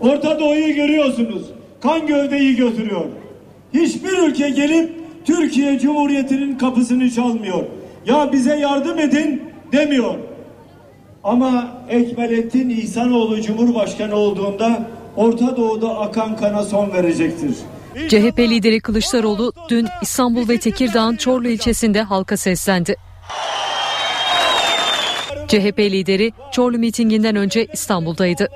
Orta 0.00 0.40
Doğu'yu 0.40 0.74
görüyorsunuz. 0.74 1.42
Kan 1.82 2.06
gövdeyi 2.06 2.56
götürüyor. 2.56 3.04
Hiçbir 3.74 4.18
ülke 4.18 4.50
gelip 4.50 5.00
Türkiye 5.24 5.78
Cumhuriyeti'nin 5.78 6.58
kapısını 6.58 7.10
çalmıyor. 7.10 7.64
Ya 8.06 8.32
bize 8.32 8.56
yardım 8.56 8.98
edin 8.98 9.42
demiyor. 9.72 10.29
Ama 11.24 11.72
Ekmelettin 11.88 12.68
İhsanoğlu 12.68 13.42
Cumhurbaşkanı 13.42 14.14
olduğunda 14.14 14.88
Orta 15.16 15.56
Doğu'da 15.56 15.98
akan 15.98 16.36
kana 16.36 16.62
son 16.62 16.92
verecektir. 16.92 17.54
CHP 18.08 18.38
lideri 18.38 18.80
Kılıçdaroğlu 18.80 19.52
dün 19.68 19.88
İstanbul 20.02 20.48
ve 20.48 20.58
Tekirdağ'ın 20.58 21.16
Çorlu 21.16 21.48
ilçesinde 21.48 22.02
halka 22.02 22.36
seslendi. 22.36 22.96
CHP 25.48 25.78
lideri 25.78 26.32
Çorlu 26.52 26.78
mitinginden 26.78 27.36
önce 27.36 27.66
İstanbul'daydı. 27.72 28.48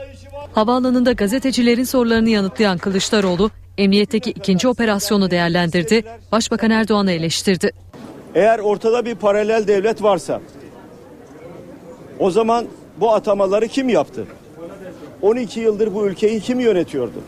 Havaalanında 0.55 1.12
gazetecilerin 1.12 1.85
sorularını 1.85 2.31
yanıtlayan 2.31 2.79
Kılıçdaroğlu, 2.79 3.50
emniyetteki 3.79 4.31
ikinci 4.31 4.68
operasyonu 4.68 5.31
değerlendirdi, 5.31 6.03
Başbakan 6.33 6.70
Erdoğan'ı 6.70 7.12
eleştirdi. 7.12 7.70
Eğer 8.35 8.59
ortada 8.59 9.05
bir 9.05 9.14
paralel 9.14 9.66
devlet 9.66 10.03
varsa 10.03 10.40
o 12.18 12.31
zaman 12.31 12.66
bu 13.00 13.12
atamaları 13.14 13.68
kim 13.68 13.88
yaptı? 13.88 14.27
12 15.22 15.61
yıldır 15.61 15.94
bu 15.94 16.07
ülkeyi 16.07 16.40
kim 16.40 16.61
yönetiyordu? 16.61 17.22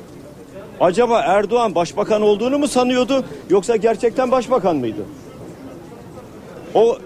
Acaba 0.80 1.20
Erdoğan 1.20 1.74
başbakan 1.74 2.22
olduğunu 2.22 2.58
mu 2.58 2.68
sanıyordu 2.68 3.24
yoksa 3.50 3.76
gerçekten 3.76 4.30
başbakan 4.30 4.76
mıydı? 4.76 5.02
O 6.74 6.98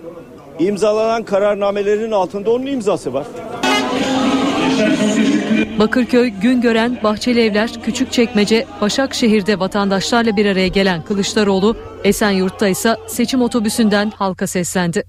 imzalanan 0.59 1.23
kararnamelerin 1.23 2.11
altında 2.11 2.51
onun 2.51 2.67
imzası 2.67 3.13
var. 3.13 3.27
Bakırköy, 5.79 6.29
Güngören, 6.29 6.99
Bahçelievler, 7.03 7.71
Küçükçekmece, 7.83 8.67
Başakşehir'de 8.81 9.59
vatandaşlarla 9.59 10.37
bir 10.37 10.47
araya 10.47 10.69
gelen 10.69 11.03
Kılıçdaroğlu, 11.03 11.77
Esenyurt'ta 12.05 12.69
ise 12.69 12.97
seçim 13.07 13.43
otobüsünden 13.43 14.11
halka 14.11 14.47
seslendi. 14.47 15.03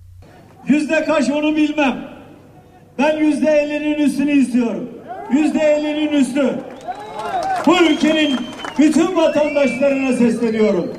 Yüzde 0.68 1.06
kaç 1.06 1.30
onu 1.30 1.56
bilmem. 1.56 2.11
Ben 2.98 3.18
yüzde 3.18 3.52
ellinin 3.52 3.96
üstünü 3.96 4.32
istiyorum. 4.32 4.90
Yüzde 5.32 5.60
ellinin 5.60 6.12
üstü. 6.12 6.60
Bu 7.66 7.84
ülkenin 7.84 8.38
bütün 8.80 9.16
vatandaşlarına 9.16 10.14
sesleniyorum. 10.14 10.94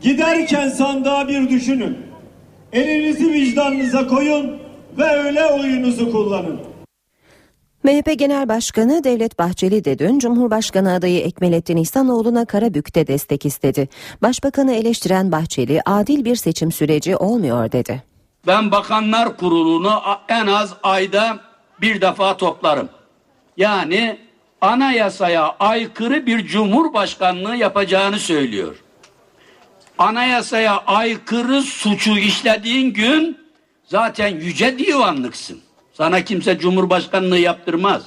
Giderken 0.00 0.68
sandığa 0.68 1.28
bir 1.28 1.48
düşünün. 1.48 1.98
Elinizi 2.72 3.32
vicdanınıza 3.32 4.06
koyun 4.06 4.56
ve 4.98 5.08
öyle 5.24 5.46
oyunuzu 5.46 6.12
kullanın. 6.12 6.60
MHP 7.84 8.18
Genel 8.18 8.48
Başkanı 8.48 9.04
Devlet 9.04 9.38
Bahçeli 9.38 9.84
de 9.84 9.98
dün 9.98 10.18
Cumhurbaşkanı 10.18 10.92
adayı 10.92 11.20
Ekmelettin 11.20 11.76
İhsanoğlu'na 11.76 12.44
Karabük'te 12.44 13.06
destek 13.06 13.46
istedi. 13.46 13.88
Başbakanı 14.22 14.74
eleştiren 14.74 15.32
Bahçeli 15.32 15.80
adil 15.86 16.24
bir 16.24 16.36
seçim 16.36 16.72
süreci 16.72 17.16
olmuyor 17.16 17.72
dedi. 17.72 18.11
Ben 18.46 18.70
bakanlar 18.70 19.36
kurulunu 19.36 20.02
en 20.28 20.46
az 20.46 20.74
ayda 20.82 21.40
bir 21.80 22.00
defa 22.00 22.36
toplarım. 22.36 22.88
Yani 23.56 24.18
anayasaya 24.60 25.56
aykırı 25.60 26.26
bir 26.26 26.46
cumhurbaşkanlığı 26.46 27.56
yapacağını 27.56 28.18
söylüyor. 28.18 28.76
Anayasaya 29.98 30.76
aykırı 30.86 31.62
suçu 31.62 32.18
işlediğin 32.18 32.92
gün 32.92 33.38
zaten 33.86 34.28
yüce 34.28 34.78
divanlıksın. 34.78 35.60
Sana 35.92 36.24
kimse 36.24 36.58
cumhurbaşkanlığı 36.58 37.38
yaptırmaz. 37.38 38.02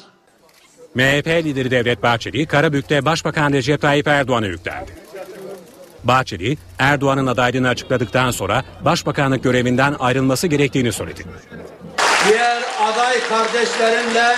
MHP 0.96 1.28
lideri 1.28 1.72
Devlet 1.72 2.04
Bahçeli, 2.04 2.46
Karabük'te 2.46 3.06
Başbakan 3.06 3.54
Recep 3.54 3.82
Tayyip 3.82 4.08
Erdoğan'a 4.08 4.48
yüklendi. 4.48 5.05
Bahçeli, 6.06 6.58
Erdoğan'ın 6.80 7.28
adaylığını 7.28 7.70
açıkladıktan 7.70 8.32
sonra 8.32 8.64
başbakanlık 8.82 9.44
görevinden 9.44 9.96
ayrılması 10.00 10.48
gerektiğini 10.48 10.92
söyledi. 10.92 11.24
Diğer 12.30 12.62
aday 12.82 13.20
kardeşlerimle 13.30 14.36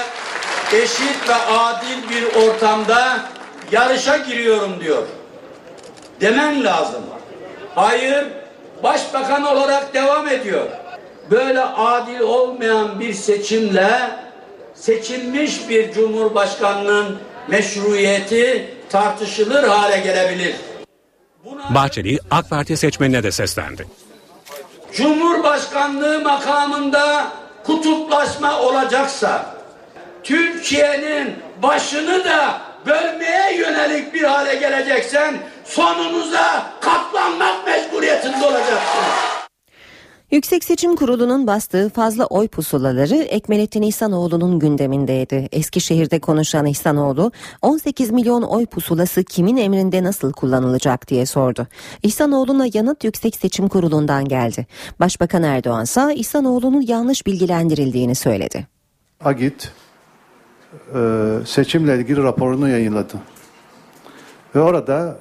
eşit 0.73 1.29
ve 1.29 1.35
adil 1.35 2.09
bir 2.09 2.41
ortamda 2.41 3.19
yarışa 3.71 4.17
giriyorum 4.17 4.79
diyor. 4.79 5.03
Demen 6.21 6.63
lazım. 6.63 7.01
Hayır, 7.75 8.25
başbakan 8.83 9.45
olarak 9.45 9.93
devam 9.93 10.27
ediyor. 10.27 10.65
Böyle 11.31 11.61
adil 11.61 12.19
olmayan 12.19 12.99
bir 12.99 13.13
seçimle 13.13 14.11
seçilmiş 14.75 15.69
bir 15.69 15.93
cumhurbaşkanının 15.93 17.17
meşruiyeti 17.47 18.73
tartışılır 18.89 19.63
hale 19.63 19.99
gelebilir. 19.99 20.55
Bahçeli, 21.69 22.19
AK 22.31 22.49
Parti 22.49 22.77
seçmenine 22.77 23.23
de 23.23 23.31
seslendi. 23.31 23.87
Cumhurbaşkanlığı 24.93 26.21
makamında 26.21 27.27
kutuplaşma 27.63 28.59
olacaksa, 28.59 29.55
Türkiye'nin 30.23 31.35
başını 31.63 32.25
da 32.25 32.61
bölmeye 32.85 33.57
yönelik 33.57 34.13
bir 34.13 34.23
hale 34.23 34.55
geleceksen 34.55 35.37
sonunuza 35.65 36.65
katlanmak 36.81 37.67
mecburiyetinde 37.67 38.45
olacaksınız. 38.45 39.36
Yüksek 40.31 40.63
Seçim 40.63 40.95
Kurulu'nun 40.95 41.47
bastığı 41.47 41.89
fazla 41.89 42.25
oy 42.25 42.47
pusulaları 42.47 43.15
Ekmelettin 43.15 43.81
İhsanoğlu'nun 43.81 44.59
gündemindeydi. 44.59 45.49
Eskişehir'de 45.51 46.19
konuşan 46.19 46.65
İhsanoğlu 46.65 47.31
18 47.61 48.11
milyon 48.11 48.41
oy 48.41 48.65
pusulası 48.65 49.23
kimin 49.23 49.57
emrinde 49.57 50.03
nasıl 50.03 50.33
kullanılacak 50.33 51.07
diye 51.07 51.25
sordu. 51.25 51.67
İhsanoğlu'na 52.03 52.67
yanıt 52.73 53.03
Yüksek 53.03 53.35
Seçim 53.35 53.67
Kurulu'ndan 53.67 54.25
geldi. 54.25 54.67
Başbakan 54.99 55.43
Erdoğan 55.43 55.83
ise 55.83 56.15
İhsanoğlu'nun 56.15 56.81
yanlış 56.81 57.25
bilgilendirildiğini 57.25 58.15
söyledi. 58.15 58.67
Agit 59.23 59.71
e, 60.95 60.99
seçimle 61.45 61.97
ilgili 61.97 62.23
raporunu 62.23 62.69
yayınladı. 62.69 63.13
Ve 64.55 64.59
orada 64.59 65.19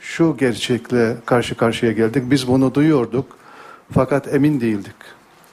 şu 0.00 0.36
gerçekle 0.36 1.16
karşı 1.24 1.54
karşıya 1.54 1.92
geldik. 1.92 2.30
Biz 2.30 2.48
bunu 2.48 2.74
duyuyorduk. 2.74 3.45
Fakat 3.90 4.34
emin 4.34 4.60
değildik. 4.60 4.94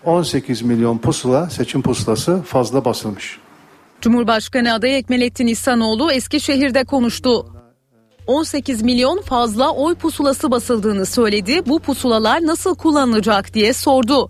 18 0.06 0.62
milyon 0.62 0.98
pusula, 0.98 1.50
seçim 1.50 1.82
pusulası 1.82 2.42
fazla 2.42 2.86
basılmış. 2.86 3.40
Cumhurbaşkanı 4.02 4.74
adayı 4.74 4.94
Ekmelettin 4.94 5.48
İhsanoğlu 5.48 6.12
Eskişehir'de 6.12 6.84
konuştu. 6.84 7.46
18 8.28 8.82
milyon 8.82 9.22
fazla 9.22 9.72
oy 9.72 9.96
pusulası 9.96 10.52
basıldığını 10.52 11.06
söyledi. 11.06 11.62
Bu 11.66 11.80
pusulalar 11.80 12.42
nasıl 12.42 12.76
kullanılacak 12.76 13.54
diye 13.54 13.74
sordu. 13.74 14.30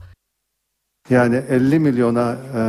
Yani 1.09 1.35
50 1.49 1.79
milyona 1.79 2.31
e, 2.31 2.61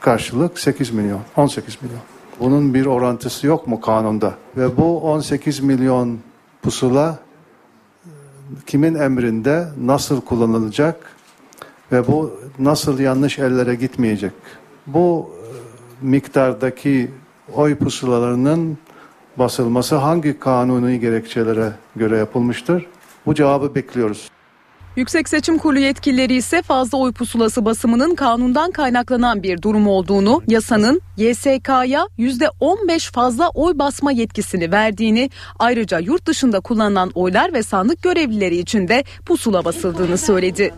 karşılık 0.00 0.58
8 0.58 0.90
milyon, 0.90 1.20
18 1.36 1.82
milyon. 1.82 2.00
Bunun 2.40 2.74
bir 2.74 2.86
orantısı 2.86 3.46
yok 3.46 3.66
mu 3.66 3.80
kanunda? 3.80 4.34
Ve 4.56 4.76
bu 4.76 5.00
18 5.00 5.60
milyon 5.60 6.18
pusula 6.62 7.18
kimin 8.66 8.94
emrinde 8.94 9.66
nasıl 9.80 10.20
kullanılacak 10.20 11.16
ve 11.92 12.06
bu 12.06 12.40
nasıl 12.58 12.98
yanlış 12.98 13.38
ellere 13.38 13.74
gitmeyecek? 13.74 14.32
Bu 14.86 15.30
e, 15.32 16.06
miktardaki 16.06 17.10
oy 17.54 17.74
pusulalarının 17.74 18.78
basılması 19.36 19.96
hangi 19.96 20.38
kanuni 20.38 21.00
gerekçelere 21.00 21.72
göre 21.96 22.16
yapılmıştır? 22.16 22.86
Bu 23.26 23.34
cevabı 23.34 23.74
bekliyoruz. 23.74 24.30
Yüksek 24.96 25.28
Seçim 25.28 25.58
Kurulu 25.58 25.78
yetkilileri 25.78 26.34
ise 26.34 26.62
fazla 26.62 26.98
oy 26.98 27.12
pusulası 27.12 27.64
basımının 27.64 28.14
kanundan 28.14 28.70
kaynaklanan 28.70 29.42
bir 29.42 29.62
durum 29.62 29.86
olduğunu, 29.86 30.42
yasanın 30.48 31.02
YSK'ya 31.16 32.08
%15 32.18 33.12
fazla 33.12 33.48
oy 33.48 33.78
basma 33.78 34.12
yetkisini 34.12 34.72
verdiğini, 34.72 35.30
ayrıca 35.58 35.98
yurt 35.98 36.26
dışında 36.26 36.60
kullanılan 36.60 37.10
oylar 37.14 37.52
ve 37.52 37.62
sandık 37.62 38.02
görevlileri 38.02 38.56
için 38.56 38.88
de 38.88 39.04
pusula 39.26 39.64
basıldığını 39.64 40.18
söyledi. 40.18 40.74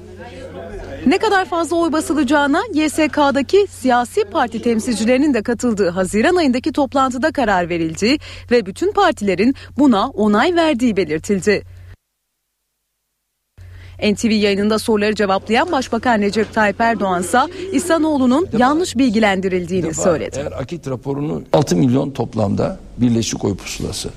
Ne 1.07 1.19
kadar 1.19 1.45
fazla 1.45 1.77
oy 1.77 1.93
basılacağına 1.93 2.63
YSK'daki 2.75 3.67
siyasi 3.71 4.25
parti 4.25 4.63
temsilcilerinin 4.63 5.35
de 5.35 5.43
katıldığı 5.43 5.89
Haziran 5.89 6.37
ayındaki 6.37 6.73
toplantıda 6.73 7.33
karar 7.33 7.69
verildi 7.69 8.17
ve 8.51 8.67
bütün 8.67 8.93
partilerin 8.93 9.55
buna 9.79 10.09
onay 10.09 10.55
verdiği 10.55 10.97
belirtildi. 10.97 11.78
NTV 14.03 14.31
yayınında 14.31 14.79
soruları 14.79 15.15
cevaplayan 15.15 15.73
Başbakan 15.73 16.21
Recep 16.21 16.55
Tayyip 16.55 16.81
Erdoğan 16.81 17.23
ise 17.23 17.39
İhsanoğlu'nun 17.73 18.49
yanlış 18.59 18.97
bilgilendirildiğini 18.97 19.95
söyledi. 19.95 20.37
Eğer 20.39 20.53
akit 20.53 20.89
raporunu 20.89 21.43
6 21.53 21.77
milyon 21.77 22.11
toplamda 22.11 22.79
birleşik 22.99 23.45
oy 23.45 23.57
pusulası. 23.57 24.11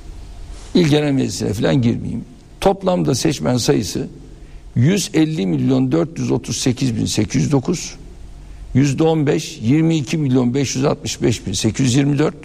İl 0.73 0.87
Genel 0.87 1.11
Meclisi'ne 1.11 1.53
falan 1.53 1.81
girmeyeyim. 1.81 2.25
Toplamda 2.61 3.15
seçmen 3.15 3.57
sayısı 3.57 4.07
150 4.75 5.45
milyon 5.47 5.91
438 5.91 6.95
bin 6.95 7.05
809 7.05 7.95
yüzde 8.73 9.03
15 9.03 9.59
22 9.61 10.17
milyon 10.17 10.53
565 10.53 11.47
bin 11.47 11.53
824 11.53 12.35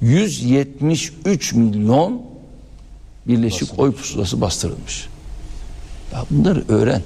173 0.00 1.52
milyon 1.52 2.22
birleşik 3.28 3.78
oy 3.78 3.92
pusulası 3.92 4.40
bastırılmış. 4.40 5.08
Ya 6.12 6.24
bunları 6.30 6.64
öğren. 6.68 7.02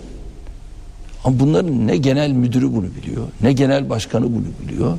Ama 1.25 1.41
bunların 1.41 1.87
ne 1.87 1.97
genel 1.97 2.31
müdürü 2.31 2.73
bunu 2.73 2.87
biliyor, 3.03 3.27
ne 3.41 3.53
genel 3.53 3.91
başkanı 3.91 4.25
bunu 4.25 4.45
biliyor. 4.63 4.99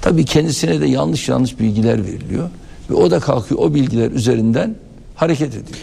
Tabii 0.00 0.24
kendisine 0.24 0.80
de 0.80 0.86
yanlış 0.86 1.28
yanlış 1.28 1.58
bilgiler 1.58 2.06
veriliyor 2.06 2.50
ve 2.90 2.94
o 2.94 3.10
da 3.10 3.20
kalkıyor 3.20 3.60
o 3.60 3.74
bilgiler 3.74 4.10
üzerinden 4.10 4.74
hareket 5.14 5.54
ediyor. 5.54 5.78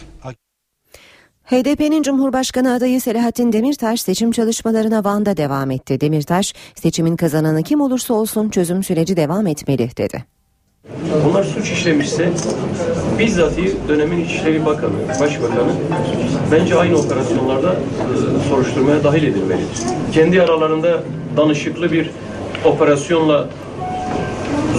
HDP'nin 1.45 2.03
Cumhurbaşkanı 2.03 2.73
adayı 2.73 3.01
Selahattin 3.01 3.53
Demirtaş 3.53 4.01
seçim 4.01 4.31
çalışmalarına 4.31 5.03
Van'da 5.03 5.37
devam 5.37 5.71
etti. 5.71 6.01
Demirtaş, 6.01 6.53
seçimin 6.75 7.15
kazananı 7.15 7.63
kim 7.63 7.81
olursa 7.81 8.13
olsun 8.13 8.49
çözüm 8.49 8.83
süreci 8.83 9.17
devam 9.17 9.47
etmeli 9.47 9.89
dedi. 9.97 10.34
Onlar 11.29 11.43
suç 11.43 11.71
işlemişse 11.71 12.29
bizzatihi 13.19 13.73
dönemin 13.89 14.25
İçişleri 14.25 14.65
Bakanı, 14.65 14.91
Başbakanı 15.09 15.71
bence 16.51 16.75
aynı 16.75 16.97
operasyonlarda 16.97 17.71
e, 17.73 18.49
soruşturmaya 18.49 19.03
dahil 19.03 19.23
edilmelidir. 19.23 19.67
Kendi 20.13 20.41
aralarında 20.41 21.03
danışıklı 21.37 21.91
bir 21.91 22.09
operasyonla 22.65 23.47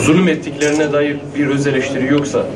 zulüm 0.04 0.28
ettiklerine 0.28 0.92
dair 0.92 1.16
bir 1.38 1.46
öz 1.46 1.66
eleştiri 1.66 2.12
yoksa 2.12 2.46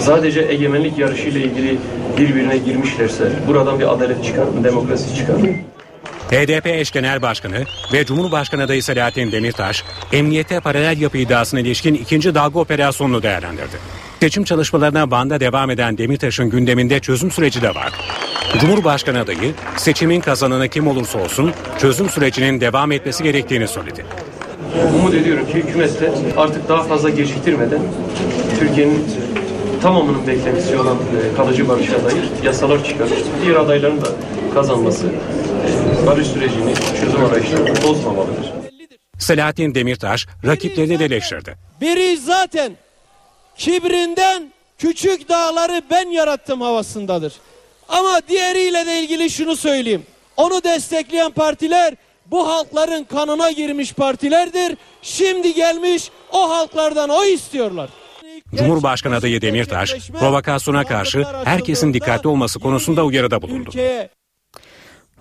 sadece 0.00 0.40
egemenlik 0.40 0.98
yarışıyla 0.98 1.40
ilgili 1.40 1.78
birbirine 2.18 2.58
girmişlerse 2.58 3.32
buradan 3.48 3.80
bir 3.80 3.92
adalet 3.92 4.24
çıkar 4.24 4.46
demokrasi 4.64 5.16
çıkar? 5.16 5.36
HDP 6.30 6.66
eş 6.66 6.90
genel 6.90 7.22
başkanı 7.22 7.64
ve 7.92 8.04
Cumhurbaşkanı 8.04 8.62
adayı 8.62 8.82
Selahattin 8.82 9.32
Demirtaş, 9.32 9.84
emniyete 10.12 10.60
paralel 10.60 11.00
yapı 11.00 11.18
iddiasına 11.18 11.60
ilişkin 11.60 11.94
ikinci 11.94 12.34
dalga 12.34 12.58
operasyonunu 12.58 13.22
değerlendirdi. 13.22 13.76
Seçim 14.20 14.44
çalışmalarına 14.44 15.10
Van'da 15.10 15.40
devam 15.40 15.70
eden 15.70 15.98
Demirtaş'ın 15.98 16.50
gündeminde 16.50 17.00
çözüm 17.00 17.30
süreci 17.30 17.62
de 17.62 17.74
var. 17.74 17.92
Cumhurbaşkanı 18.60 19.20
adayı 19.20 19.54
seçimin 19.76 20.20
kazananı 20.20 20.68
kim 20.68 20.86
olursa 20.86 21.18
olsun 21.18 21.52
çözüm 21.78 22.08
sürecinin 22.08 22.60
devam 22.60 22.92
etmesi 22.92 23.22
gerektiğini 23.22 23.68
söyledi. 23.68 24.06
Umut 24.94 25.14
ediyorum 25.14 25.46
ki 25.46 25.54
hükümette 25.54 26.10
artık 26.36 26.68
daha 26.68 26.82
fazla 26.82 27.10
geciktirmeden 27.10 27.80
Türkiye'nin 28.60 29.04
tamamının 29.82 30.26
beklentisi 30.26 30.78
olan 30.78 30.96
e, 30.96 31.36
kalıcı 31.36 31.68
barışa 31.68 32.04
dair 32.04 32.44
yasalar 32.44 32.84
çıkarır. 32.84 33.18
Diğer 33.44 33.54
adayların 33.54 34.00
da 34.00 34.06
kazanması 34.54 35.06
barış 36.08 36.26
sürecini, 36.26 36.74
çözüm 37.00 37.24
arayışlarını 37.24 37.82
bozmamalıdır. 37.82 38.46
Selahattin 39.18 39.74
Demirtaş 39.74 40.26
rakiplerini 40.46 40.98
de 40.98 41.04
eleştirdi. 41.04 41.56
Biri 41.80 42.16
zaten 42.16 42.72
kibrinden 43.56 44.52
küçük 44.78 45.28
dağları 45.28 45.82
ben 45.90 46.10
yarattım 46.10 46.60
havasındadır. 46.60 47.32
Ama 47.88 48.20
diğeriyle 48.28 48.86
de 48.86 49.00
ilgili 49.00 49.30
şunu 49.30 49.56
söyleyeyim. 49.56 50.02
Onu 50.36 50.64
destekleyen 50.64 51.30
partiler 51.30 51.94
bu 52.26 52.48
halkların 52.48 53.04
kanına 53.04 53.50
girmiş 53.50 53.92
partilerdir. 53.92 54.76
Şimdi 55.02 55.54
gelmiş 55.54 56.10
o 56.32 56.50
halklardan 56.50 57.08
o 57.08 57.24
istiyorlar. 57.24 57.90
Cumhurbaşkanı 58.54 59.16
adayı 59.16 59.40
Demirtaş, 59.40 60.10
provokasyona 60.18 60.84
karşı 60.84 61.24
herkesin 61.44 61.94
dikkatli 61.94 62.28
olması 62.28 62.58
konusunda 62.58 63.04
uyarıda 63.04 63.42
bulundu. 63.42 63.70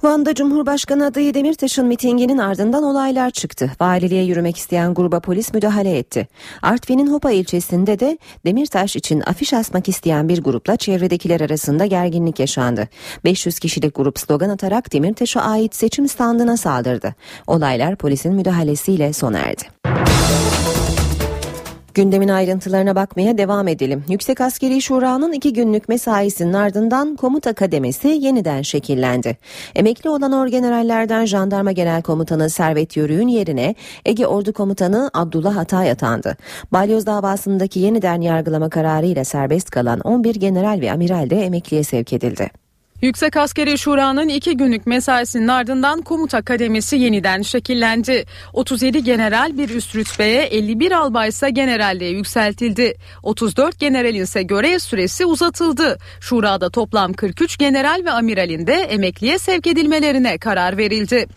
Van'da 0.04 0.36
Cumhurbaşkanı 0.36 1.06
adayı 1.06 1.34
Demirtaş'ın 1.34 1.86
mitinginin 1.86 2.38
ardından 2.38 2.84
olaylar 2.84 3.30
çıktı. 3.30 3.72
Valiliğe 3.82 4.24
yürümek 4.24 4.58
isteyen 4.58 4.94
gruba 4.94 5.20
polis 5.20 5.54
müdahale 5.54 5.98
etti. 5.98 6.28
Artvin'in 6.62 7.14
Hopa 7.14 7.32
ilçesinde 7.32 8.00
de 8.00 8.18
Demirtaş 8.46 8.96
için 8.96 9.22
afiş 9.22 9.54
asmak 9.54 9.90
isteyen 9.90 10.30
bir 10.30 10.44
grupla 10.44 10.78
çevredekiler 10.78 11.42
arasında 11.42 11.86
gerginlik 11.86 12.40
yaşandı. 12.40 12.88
500 13.24 13.60
kişilik 13.60 13.96
grup 13.96 14.20
slogan 14.20 14.50
atarak 14.50 14.94
Demirtaş'a 14.94 15.42
ait 15.42 15.76
seçim 15.76 16.08
standına 16.08 16.58
saldırdı. 16.58 17.16
Olaylar 17.48 17.96
polisin 17.96 18.34
müdahalesiyle 18.34 19.14
sona 19.14 19.40
erdi. 19.40 19.64
Gündemin 21.98 22.28
ayrıntılarına 22.28 22.96
bakmaya 22.96 23.38
devam 23.38 23.68
edelim. 23.68 24.04
Yüksek 24.10 24.42
Askeri 24.42 24.82
Şura'nın 24.82 25.32
iki 25.32 25.54
günlük 25.54 25.90
mesaisinin 25.90 26.54
ardından 26.54 27.16
komuta 27.16 27.54
kademesi 27.54 28.08
yeniden 28.08 28.62
şekillendi. 28.62 29.38
Emekli 29.76 30.10
olan 30.10 30.32
orgenerallerden 30.32 31.26
Jandarma 31.26 31.72
Genel 31.72 32.02
Komutanı 32.02 32.50
Servet 32.50 32.98
Yörük'ün 32.98 33.28
yerine 33.28 33.76
Ege 34.06 34.28
Ordu 34.28 34.54
Komutanı 34.54 35.10
Abdullah 35.14 35.58
Atay 35.58 35.92
atandı. 35.92 36.38
Balyoz 36.72 37.06
davasındaki 37.06 37.80
yeniden 37.80 38.22
yargılama 38.22 38.70
kararıyla 38.70 39.24
serbest 39.24 39.70
kalan 39.70 40.00
11 40.00 40.36
general 40.36 40.82
ve 40.82 40.92
amiral 40.92 41.30
de 41.30 41.42
emekliye 41.42 41.84
sevk 41.84 42.14
edildi. 42.14 42.67
Yüksek 43.02 43.38
Askeri 43.38 43.78
Şura'nın 43.78 44.30
iki 44.30 44.58
günlük 44.58 44.88
mesaisinin 44.88 45.48
ardından 45.48 46.02
komuta 46.02 46.42
kademesi 46.42 46.96
yeniden 46.96 47.42
şekillendi. 47.42 48.26
37 48.54 49.04
general 49.04 49.58
bir 49.58 49.70
üst 49.70 49.96
rütbeye 49.96 50.44
51 50.44 50.92
albay 50.92 51.30
ise 51.30 51.50
generalliğe 51.50 52.12
yükseltildi. 52.12 52.94
34 53.24 53.80
generalin 53.80 54.22
ise 54.22 54.44
görev 54.44 54.80
süresi 54.80 55.26
uzatıldı. 55.26 55.98
Şura'da 56.20 56.70
toplam 56.70 57.14
43 57.14 57.58
general 57.58 58.02
ve 58.06 58.12
amiralin 58.12 58.68
de 58.68 58.74
emekliye 58.74 59.38
sevk 59.38 59.68
edilmelerine 59.68 60.38
karar 60.38 60.78
verildi. 60.78 61.28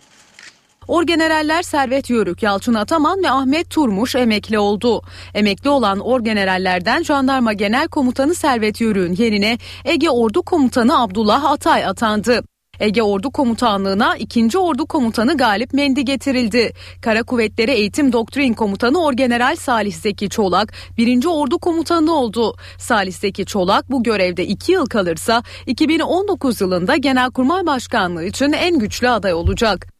Orgeneraller 0.91 1.63
Servet 1.63 2.09
Yörük, 2.09 2.43
Yalçın 2.43 2.73
Ataman 2.73 3.23
ve 3.23 3.31
Ahmet 3.31 3.69
Turmuş 3.69 4.15
emekli 4.15 4.59
oldu. 4.59 5.01
Emekli 5.33 5.69
olan 5.69 5.99
orgenerallerden 5.99 7.03
Jandarma 7.03 7.53
Genel 7.53 7.87
Komutanı 7.87 8.35
Servet 8.35 8.81
Yörük'ün 8.81 9.23
yerine 9.23 9.57
Ege 9.85 10.09
Ordu 10.09 10.41
Komutanı 10.41 11.01
Abdullah 11.01 11.43
Atay 11.43 11.85
atandı. 11.85 12.43
Ege 12.79 13.03
Ordu 13.03 13.31
Komutanlığı'na 13.31 14.17
2. 14.17 14.57
Ordu 14.57 14.85
Komutanı 14.85 15.37
Galip 15.37 15.73
Mendi 15.73 16.05
getirildi. 16.05 16.73
Kara 17.01 17.23
Kuvvetleri 17.23 17.71
Eğitim 17.71 18.13
Doktrin 18.13 18.53
Komutanı 18.53 19.03
Orgeneral 19.03 19.55
Salih 19.55 19.93
Zeki 19.93 20.29
Çolak 20.29 20.73
1. 20.97 21.25
Ordu 21.25 21.59
Komutanı 21.59 22.13
oldu. 22.13 22.55
Salih 22.77 23.13
Zeki 23.13 23.45
Çolak 23.45 23.91
bu 23.91 24.03
görevde 24.03 24.45
2 24.45 24.71
yıl 24.71 24.85
kalırsa 24.85 25.43
2019 25.67 26.61
yılında 26.61 26.95
Genelkurmay 26.95 27.65
Başkanlığı 27.65 28.25
için 28.25 28.51
en 28.51 28.79
güçlü 28.79 29.09
aday 29.09 29.33
olacak. 29.33 29.90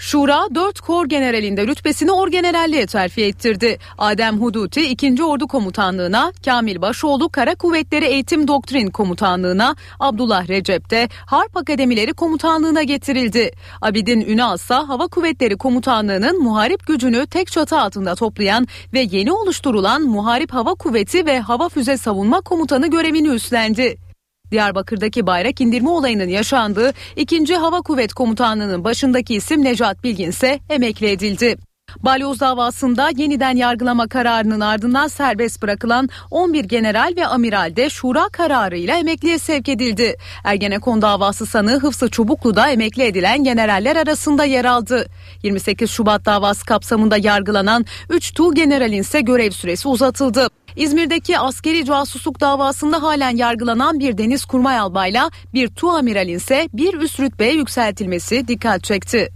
Şura 0.00 0.48
4 0.54 0.80
kor 0.80 1.06
generalinde 1.06 1.66
rütbesini 1.66 2.12
orgeneralliğe 2.12 2.86
terfi 2.86 3.24
ettirdi. 3.24 3.78
Adem 3.98 4.40
Huduti 4.40 4.80
2. 4.80 5.24
Ordu 5.24 5.48
Komutanlığına, 5.48 6.32
Kamil 6.44 6.80
Başoğlu 6.80 7.28
Kara 7.28 7.54
Kuvvetleri 7.54 8.04
Eğitim 8.04 8.48
Doktrin 8.48 8.90
Komutanlığına, 8.90 9.76
Abdullah 10.00 10.48
Recep 10.48 10.90
de 10.90 11.08
Harp 11.26 11.56
Akademileri 11.56 12.12
Komutanlığına 12.12 12.82
getirildi. 12.82 13.50
Abidin 13.82 14.20
Ünal 14.20 14.56
ise 14.56 14.74
Hava 14.74 15.06
Kuvvetleri 15.06 15.56
Komutanlığı'nın 15.56 16.42
muharip 16.42 16.86
gücünü 16.86 17.26
tek 17.26 17.52
çatı 17.52 17.80
altında 17.80 18.14
toplayan 18.14 18.68
ve 18.92 19.00
yeni 19.10 19.32
oluşturulan 19.32 20.02
Muharip 20.02 20.52
Hava 20.52 20.74
Kuvveti 20.74 21.26
ve 21.26 21.40
Hava 21.40 21.68
Füze 21.68 21.96
Savunma 21.96 22.40
Komutanı 22.40 22.90
görevini 22.90 23.28
üstlendi. 23.28 24.09
Diyarbakır'daki 24.50 25.26
bayrak 25.26 25.60
indirme 25.60 25.90
olayının 25.90 26.28
yaşandığı 26.28 26.92
2. 27.16 27.56
Hava 27.56 27.82
Kuvvet 27.82 28.12
Komutanlığı'nın 28.12 28.84
başındaki 28.84 29.34
isim 29.34 29.64
Necat 29.64 30.04
Bilgin 30.04 30.30
ise 30.30 30.58
emekli 30.70 31.10
edildi. 31.10 31.56
Balyoz 31.98 32.40
davasında 32.40 33.10
yeniden 33.16 33.56
yargılama 33.56 34.08
kararının 34.08 34.60
ardından 34.60 35.08
serbest 35.08 35.62
bırakılan 35.62 36.08
11 36.30 36.64
general 36.64 37.12
ve 37.16 37.26
amiral 37.26 37.76
de 37.76 37.90
şura 37.90 38.28
kararıyla 38.28 38.98
emekliye 38.98 39.38
sevk 39.38 39.68
edildi. 39.68 40.16
Ergenekon 40.44 41.02
davası 41.02 41.46
sanığı 41.46 41.80
Hıfzı 41.80 42.10
Çubuklu'da 42.10 42.70
emekli 42.70 43.02
edilen 43.02 43.44
generaller 43.44 43.96
arasında 43.96 44.44
yer 44.44 44.64
aldı. 44.64 45.06
28 45.42 45.90
Şubat 45.90 46.24
davası 46.24 46.66
kapsamında 46.66 47.16
yargılanan 47.16 47.86
3 48.10 48.34
Tu 48.34 48.54
generalin 48.54 49.00
ise 49.00 49.20
görev 49.20 49.50
süresi 49.50 49.88
uzatıldı. 49.88 50.48
İzmir'deki 50.76 51.38
askeri 51.38 51.84
casusluk 51.84 52.40
davasında 52.40 53.02
halen 53.02 53.36
yargılanan 53.36 54.00
bir 54.00 54.18
deniz 54.18 54.44
kurmay 54.44 54.78
albayla 54.78 55.30
bir 55.54 55.68
Tu 55.68 55.88
amiralin 55.88 56.36
ise 56.36 56.68
bir 56.72 56.94
üst 56.94 57.20
rütbeye 57.20 57.52
yükseltilmesi 57.52 58.48
dikkat 58.48 58.84
çekti. 58.84 59.30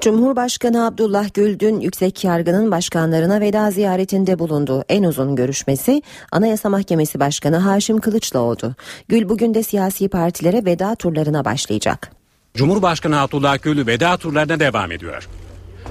Cumhurbaşkanı 0.00 0.86
Abdullah 0.86 1.34
Gül 1.34 1.58
dün 1.58 1.80
yüksek 1.80 2.24
yargının 2.24 2.70
başkanlarına 2.70 3.40
veda 3.40 3.70
ziyaretinde 3.70 4.38
bulundu. 4.38 4.84
En 4.88 5.04
uzun 5.04 5.36
görüşmesi 5.36 6.02
Anayasa 6.32 6.68
Mahkemesi 6.68 7.20
Başkanı 7.20 7.56
Haşim 7.56 8.00
Kılıç'la 8.00 8.38
oldu. 8.38 8.74
Gül 9.08 9.28
bugün 9.28 9.54
de 9.54 9.62
siyasi 9.62 10.08
partilere 10.08 10.64
veda 10.64 10.94
turlarına 10.94 11.44
başlayacak. 11.44 12.10
Cumhurbaşkanı 12.54 13.20
Abdullah 13.20 13.62
Gül 13.62 13.86
veda 13.86 14.16
turlarına 14.16 14.60
devam 14.60 14.92
ediyor. 14.92 15.28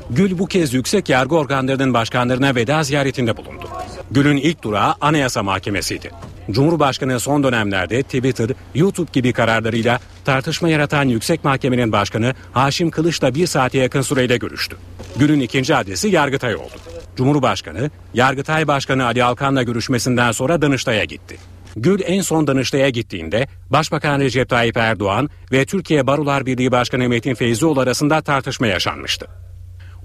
Gül 0.10 0.38
bu 0.38 0.46
kez 0.46 0.74
yüksek 0.74 1.10
yargı 1.10 1.36
organlarının 1.36 1.94
başkanlarına 1.94 2.56
veda 2.56 2.84
ziyaretinde 2.84 3.38
bulundu. 3.38 3.70
Gül'ün 4.12 4.38
ilk 4.38 4.64
durağı 4.64 4.96
Anayasa 5.02 5.44
Mahkemesi'ydi. 5.44 6.12
Cumhurbaşkanı 6.52 7.20
son 7.20 7.44
dönemlerde 7.44 8.04
Twitter, 8.04 8.50
YouTube 8.76 9.10
gibi 9.14 9.34
kararlarıyla 9.34 10.00
tartışma 10.26 10.70
yaratan 10.70 11.04
Yüksek 11.04 11.44
Mahkemenin 11.44 11.92
Başkanı 11.92 12.34
Haşim 12.52 12.92
Kılıç'la 12.92 13.36
bir 13.36 13.48
saate 13.48 13.78
yakın 13.78 14.02
süreyle 14.02 14.38
görüştü. 14.38 14.78
Gül'ün 15.16 15.40
ikinci 15.40 15.76
adresi 15.76 16.08
Yargıtay 16.08 16.56
oldu. 16.56 16.76
Cumhurbaşkanı, 17.18 17.92
Yargıtay 18.14 18.68
Başkanı 18.68 19.06
Ali 19.06 19.24
Alkan'la 19.24 19.64
görüşmesinden 19.64 20.32
sonra 20.32 20.62
Danıştay'a 20.62 21.04
gitti. 21.04 21.38
Gül 21.76 22.00
en 22.06 22.22
son 22.22 22.48
Danıştay'a 22.48 22.90
gittiğinde 22.90 23.48
Başbakan 23.70 24.20
Recep 24.20 24.50
Tayyip 24.50 24.78
Erdoğan 24.78 25.30
ve 25.52 25.66
Türkiye 25.66 26.08
Barolar 26.08 26.46
Birliği 26.46 26.72
Başkanı 26.72 27.10
Metin 27.10 27.36
Feyzioğlu 27.36 27.80
arasında 27.80 28.22
tartışma 28.22 28.68
yaşanmıştı. 28.68 29.28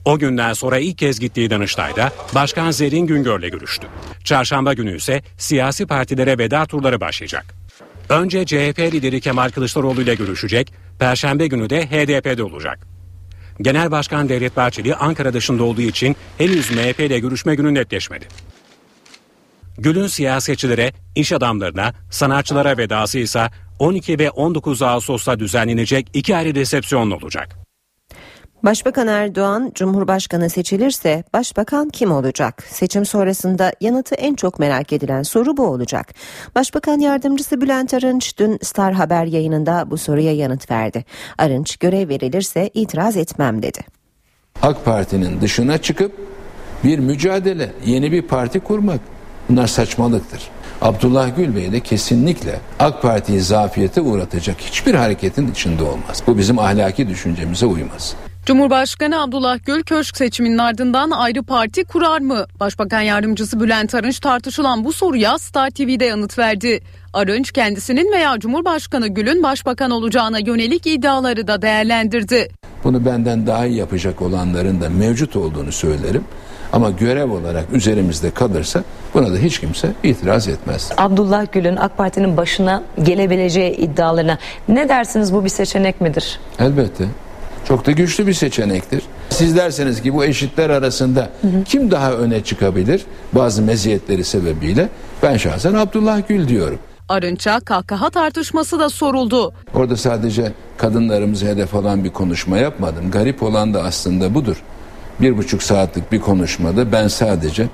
O 0.05 0.19
günden 0.19 0.53
sonra 0.53 0.79
ilk 0.79 0.99
kez 0.99 1.21
gittiği 1.21 1.51
Danıştay'da 1.51 2.13
Başkan 2.35 2.71
Zerrin 2.71 3.07
Güngör'le 3.07 3.51
görüştü. 3.51 3.87
Çarşamba 4.25 4.75
günü 4.75 4.97
ise 4.97 5.23
siyasi 5.39 5.87
partilere 5.87 6.39
veda 6.39 6.67
turları 6.67 7.01
başlayacak. 7.01 7.55
Önce 8.09 8.47
CHP 8.47 8.79
lideri 8.79 9.21
Kemal 9.21 9.51
Kılıçdaroğlu 9.51 10.03
ile 10.03 10.15
görüşecek, 10.15 10.73
Perşembe 10.99 11.47
günü 11.47 11.71
de 11.71 11.87
HDP'de 11.87 12.43
olacak. 12.43 12.87
Genel 13.61 13.91
Başkan 13.91 14.29
Devlet 14.29 14.57
Bahçeli 14.57 14.95
Ankara 14.95 15.33
dışında 15.33 15.65
olduğu 15.65 15.81
için 15.81 16.17
henüz 16.39 16.71
MHP 16.71 17.01
ile 17.01 17.19
görüşme 17.19 17.55
günü 17.55 17.75
netleşmedi. 17.75 18.25
Gül'ün 19.79 20.07
siyasetçilere, 20.07 20.93
iş 21.15 21.33
adamlarına, 21.33 21.95
sanatçılara 22.11 22.77
vedası 22.79 23.19
ise 23.19 23.51
12 23.79 24.19
ve 24.19 24.31
19 24.31 24.83
Ağustos'ta 24.83 25.39
düzenlenecek 25.39 26.07
iki 26.15 26.37
ayrı 26.37 26.55
resepsiyonla 26.55 27.17
olacak. 27.17 27.62
Başbakan 28.65 29.07
Erdoğan 29.07 29.73
Cumhurbaşkanı 29.75 30.51
seçilirse 30.51 31.25
başbakan 31.33 31.89
kim 31.89 32.13
olacak? 32.13 32.63
Seçim 32.69 33.07
sonrasında 33.07 33.73
yanıtı 33.81 34.15
en 34.15 34.35
çok 34.35 34.59
merak 34.59 34.93
edilen 34.93 35.23
soru 35.23 35.57
bu 35.57 35.67
olacak. 35.67 36.15
Başbakan 36.55 36.99
yardımcısı 36.99 37.61
Bülent 37.61 37.95
Arınç 37.95 38.39
dün 38.39 38.59
Star 38.63 38.93
Haber 38.93 39.25
yayınında 39.25 39.91
bu 39.91 39.99
soruya 39.99 40.33
yanıt 40.33 40.71
verdi. 40.71 41.05
Arınç 41.39 41.77
görev 41.77 42.09
verilirse 42.09 42.71
itiraz 42.75 43.17
etmem 43.17 43.63
dedi. 43.63 43.81
AK 44.63 44.85
Parti'nin 44.85 45.41
dışına 45.41 45.79
çıkıp 45.79 46.13
bir 46.85 46.99
mücadele, 46.99 47.73
yeni 47.87 48.13
bir 48.13 48.23
parti 48.23 48.61
kurmak 48.61 49.01
bunlar 49.49 49.67
saçmalıktır. 49.67 50.43
Abdullah 50.81 51.37
Gül 51.37 51.57
Bey 51.57 51.73
de 51.73 51.81
kesinlikle 51.81 52.61
AK 52.79 53.03
Parti'yi 53.03 53.41
zafiyete 53.41 54.01
uğratacak 54.01 54.61
hiçbir 54.61 54.95
hareketin 54.95 55.51
içinde 55.51 55.83
olmaz. 55.83 56.23
Bu 56.27 56.39
bizim 56.39 56.59
ahlaki 56.59 57.09
düşüncemize 57.09 57.67
uymaz. 57.67 58.17
Cumhurbaşkanı 58.47 59.23
Abdullah 59.23 59.59
Gül 59.67 59.83
köşk 59.83 60.17
seçiminin 60.17 60.59
ardından 60.59 61.11
ayrı 61.11 61.43
parti 61.43 61.85
kurar 61.85 62.21
mı? 62.21 62.47
Başbakan 62.61 63.01
yardımcısı 63.01 63.61
Bülent 63.61 63.95
Arınç 63.95 64.21
tartışılan 64.21 64.85
bu 64.85 64.93
soruya 64.93 65.39
Star 65.39 65.71
TV'de 65.71 66.05
yanıt 66.05 66.39
verdi. 66.39 66.81
Arınç 67.13 67.53
kendisinin 67.53 68.13
veya 68.13 68.39
Cumhurbaşkanı 68.39 69.09
Gül'ün 69.09 69.43
başbakan 69.43 69.91
olacağına 69.91 70.39
yönelik 70.39 70.87
iddiaları 70.87 71.47
da 71.47 71.63
değerlendirdi. 71.63 72.49
Bunu 72.85 73.05
benden 73.05 73.47
daha 73.47 73.67
iyi 73.67 73.77
yapacak 73.77 74.23
olanların 74.23 74.81
da 74.81 74.89
mevcut 74.89 75.37
olduğunu 75.37 75.73
söylerim. 75.73 76.25
Ama 76.73 76.91
görev 76.91 77.31
olarak 77.31 77.65
üzerimizde 77.73 78.31
kalırsa 78.31 78.83
buna 79.15 79.33
da 79.33 79.37
hiç 79.37 79.61
kimse 79.61 79.93
itiraz 80.03 80.49
etmez. 80.49 80.91
Abdullah 80.97 81.53
Gül'ün 81.53 81.77
AK 81.77 81.97
Parti'nin 81.97 82.37
başına 82.37 82.83
gelebileceği 83.03 83.77
iddialarına 83.77 84.39
ne 84.69 84.89
dersiniz 84.89 85.33
bu 85.33 85.45
bir 85.45 85.49
seçenek 85.49 86.01
midir? 86.01 86.41
Elbette. 86.59 87.05
Çok 87.69 87.87
da 87.87 87.91
güçlü 87.91 88.27
bir 88.27 88.33
seçenektir. 88.33 89.03
Siz 89.31 89.57
derseniz 89.57 90.03
ki 90.03 90.15
bu 90.15 90.25
eşitler 90.25 90.71
arasında 90.71 91.21
hı 91.21 91.49
hı. 91.49 91.65
kim 91.65 91.91
daha 91.91 92.13
öne 92.13 92.45
çıkabilir 92.45 93.03
bazı 93.33 93.63
meziyetleri 93.63 94.25
sebebiyle 94.25 94.89
ben 95.23 95.37
şahsen 95.37 95.75
Abdullah 95.75 96.29
Gül 96.29 96.49
diyorum. 96.49 96.79
Arınç'a 97.09 97.61
kahkaha 97.61 98.11
tartışması 98.11 98.79
da 98.79 98.89
soruldu. 98.89 99.53
Orada 99.75 99.97
sadece 99.97 100.53
kadınlarımızı 100.77 101.47
hedef 101.47 101.75
alan 101.75 102.05
bir 102.05 102.11
konuşma 102.11 102.59
yapmadım. 102.59 103.11
Garip 103.11 103.43
olan 103.43 103.75
da 103.75 103.83
aslında 103.83 104.35
budur. 104.35 104.57
Bir 105.21 105.37
buçuk 105.37 105.63
saatlik 105.63 106.13
bir 106.13 106.21
konuşmada 106.21 106.93
ben 106.93 107.09
sadece 107.09 107.67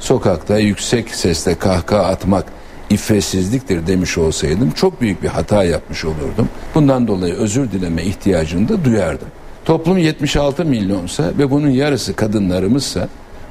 sokakta 0.00 0.58
yüksek 0.58 1.10
sesle 1.10 1.58
kahkaha 1.58 2.04
atmak 2.04 2.44
iffetsizliktir 2.90 3.86
demiş 3.86 4.18
olsaydım 4.18 4.70
çok 4.70 5.00
büyük 5.00 5.22
bir 5.22 5.28
hata 5.28 5.64
yapmış 5.64 6.04
olurdum. 6.04 6.48
Bundan 6.74 7.08
dolayı 7.08 7.34
özür 7.34 7.70
dileme 7.70 8.02
ihtiyacını 8.02 8.68
da 8.68 8.84
duyardım. 8.84 9.28
Toplum 9.66 9.98
76 9.98 10.64
milyonsa 10.64 11.24
ve 11.38 11.50
bunun 11.50 11.70
yarısı 11.70 12.16
kadınlarımızsa 12.16 13.08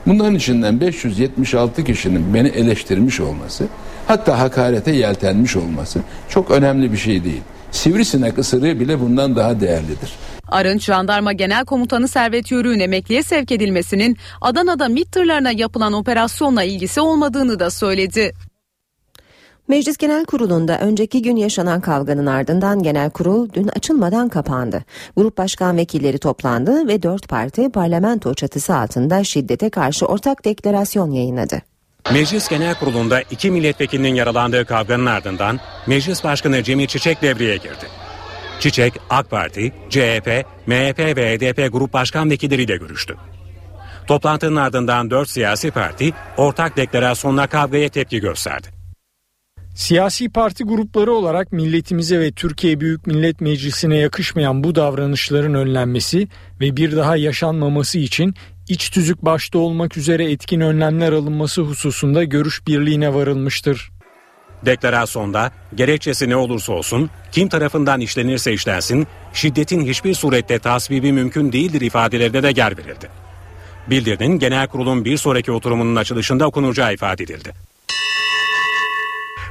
bunların 0.07 0.35
içinden 0.35 0.81
576 0.81 1.83
kişinin 1.83 2.33
beni 2.33 2.47
eleştirmiş 2.47 3.19
olması 3.19 3.67
hatta 4.07 4.39
hakarete 4.39 4.91
yeltenmiş 4.91 5.55
olması 5.55 5.99
çok 6.29 6.51
önemli 6.51 6.91
bir 6.91 6.97
şey 6.97 7.23
değil. 7.23 7.41
Sivrisinek 7.71 8.37
ısırığı 8.37 8.79
bile 8.79 8.99
bundan 8.99 9.35
daha 9.35 9.59
değerlidir. 9.59 10.11
Arınç 10.47 10.83
Jandarma 10.83 11.33
Genel 11.33 11.65
Komutanı 11.65 12.07
Servet 12.07 12.51
Yörük'ün 12.51 12.79
emekliye 12.79 13.23
sevk 13.23 13.51
edilmesinin 13.51 14.17
Adana'da 14.41 14.87
MİT 14.87 15.11
tırlarına 15.11 15.51
yapılan 15.51 15.93
operasyonla 15.93 16.63
ilgisi 16.63 17.01
olmadığını 17.01 17.59
da 17.59 17.69
söyledi. 17.69 18.31
Meclis 19.67 19.97
Genel 19.97 20.25
Kurulu'nda 20.25 20.79
önceki 20.79 21.21
gün 21.21 21.35
yaşanan 21.35 21.81
kavganın 21.81 22.25
ardından 22.25 22.83
genel 22.83 23.09
kurul 23.09 23.49
dün 23.53 23.67
açılmadan 23.67 24.29
kapandı. 24.29 24.83
Grup 25.17 25.37
başkan 25.37 25.77
vekilleri 25.77 26.17
toplandı 26.17 26.87
ve 26.87 27.03
dört 27.03 27.29
parti 27.29 27.71
parlamento 27.71 28.33
çatısı 28.33 28.75
altında 28.75 29.23
şiddete 29.23 29.69
karşı 29.69 30.05
ortak 30.05 30.45
deklarasyon 30.45 31.11
yayınladı. 31.11 31.61
Meclis 32.11 32.49
Genel 32.49 32.75
Kurulu'nda 32.79 33.21
iki 33.21 33.51
milletvekilinin 33.51 34.15
yaralandığı 34.15 34.65
kavganın 34.65 35.05
ardından 35.05 35.59
Meclis 35.87 36.23
Başkanı 36.23 36.63
Cemil 36.63 36.87
Çiçek 36.87 37.21
devreye 37.21 37.57
girdi. 37.57 37.85
Çiçek, 38.59 38.93
AK 39.09 39.29
Parti, 39.29 39.73
CHP, 39.89 40.45
MHP 40.67 40.99
ve 40.99 41.37
HDP 41.37 41.73
grup 41.73 41.93
başkan 41.93 42.29
vekilleriyle 42.29 42.77
görüştü. 42.77 43.15
Toplantının 44.07 44.55
ardından 44.55 45.09
dört 45.09 45.29
siyasi 45.29 45.71
parti 45.71 46.13
ortak 46.37 46.77
deklarasyonla 46.77 47.47
kavgaya 47.47 47.89
tepki 47.89 48.19
gösterdi. 48.19 48.74
Siyasi 49.75 50.29
parti 50.29 50.63
grupları 50.63 51.13
olarak 51.13 51.51
milletimize 51.51 52.19
ve 52.19 52.31
Türkiye 52.31 52.79
Büyük 52.79 53.07
Millet 53.07 53.41
Meclisi'ne 53.41 53.97
yakışmayan 53.97 54.63
bu 54.63 54.75
davranışların 54.75 55.53
önlenmesi 55.53 56.27
ve 56.61 56.77
bir 56.77 56.95
daha 56.95 57.17
yaşanmaması 57.17 57.99
için 57.99 58.35
iç 58.69 58.89
tüzük 58.89 59.25
başta 59.25 59.59
olmak 59.59 59.97
üzere 59.97 60.31
etkin 60.31 60.59
önlemler 60.59 61.11
alınması 61.11 61.61
hususunda 61.61 62.23
görüş 62.23 62.67
birliğine 62.67 63.13
varılmıştır. 63.13 63.91
Deklarasyonda 64.65 65.51
gerekçesi 65.75 66.29
ne 66.29 66.35
olursa 66.35 66.73
olsun, 66.73 67.09
kim 67.31 67.49
tarafından 67.49 68.01
işlenirse 68.01 68.53
işlensin, 68.53 69.07
şiddetin 69.33 69.85
hiçbir 69.85 70.13
surette 70.13 70.59
tasvibi 70.59 71.11
mümkün 71.11 71.51
değildir 71.51 71.81
ifadelerine 71.81 72.43
de 72.43 72.53
yer 72.55 72.77
verildi. 72.77 73.09
Bildirinin 73.89 74.39
genel 74.39 74.67
kurulun 74.67 75.05
bir 75.05 75.17
sonraki 75.17 75.51
oturumunun 75.51 75.95
açılışında 75.95 76.47
okunacağı 76.47 76.93
ifade 76.93 77.23
edildi. 77.23 77.74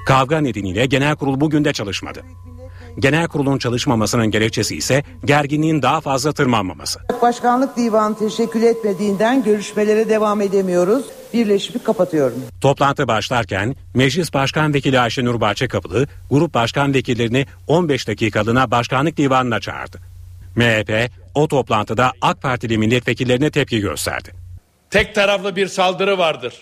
Kavga 0.04 0.40
nedeniyle 0.40 0.86
genel 0.86 1.16
kurul 1.16 1.40
bugün 1.40 1.64
de 1.64 1.72
çalışmadı. 1.72 2.22
Genel 2.98 3.28
kurulun 3.28 3.58
çalışmamasının 3.58 4.30
gerekçesi 4.30 4.76
ise 4.76 5.02
gerginliğin 5.24 5.82
daha 5.82 6.00
fazla 6.00 6.32
tırmanmaması. 6.32 7.00
Başkanlık 7.22 7.76
Divanı 7.76 8.18
teşekkül 8.18 8.62
etmediğinden 8.62 9.42
görüşmelere 9.42 10.08
devam 10.08 10.40
edemiyoruz. 10.40 11.04
Birleşimi 11.32 11.82
kapatıyorum. 11.82 12.42
Toplantı 12.60 13.08
başlarken 13.08 13.76
Meclis 13.94 14.34
Başkan 14.34 14.74
Vekili 14.74 15.00
Ayşenur 15.00 15.40
Bahçekapılı 15.40 16.06
grup 16.30 16.54
başkan 16.54 16.94
vekillerini 16.94 17.46
15 17.66 18.08
dakikalığına 18.08 18.70
Başkanlık 18.70 19.16
Divanı'na 19.16 19.60
çağırdı. 19.60 19.98
MHP 20.56 21.10
o 21.34 21.48
toplantıda 21.48 22.12
AK 22.20 22.42
Partili 22.42 22.78
milletvekillerine 22.78 23.50
tepki 23.50 23.80
gösterdi. 23.80 24.30
Tek 24.90 25.14
taraflı 25.14 25.56
bir 25.56 25.66
saldırı 25.66 26.18
vardır. 26.18 26.54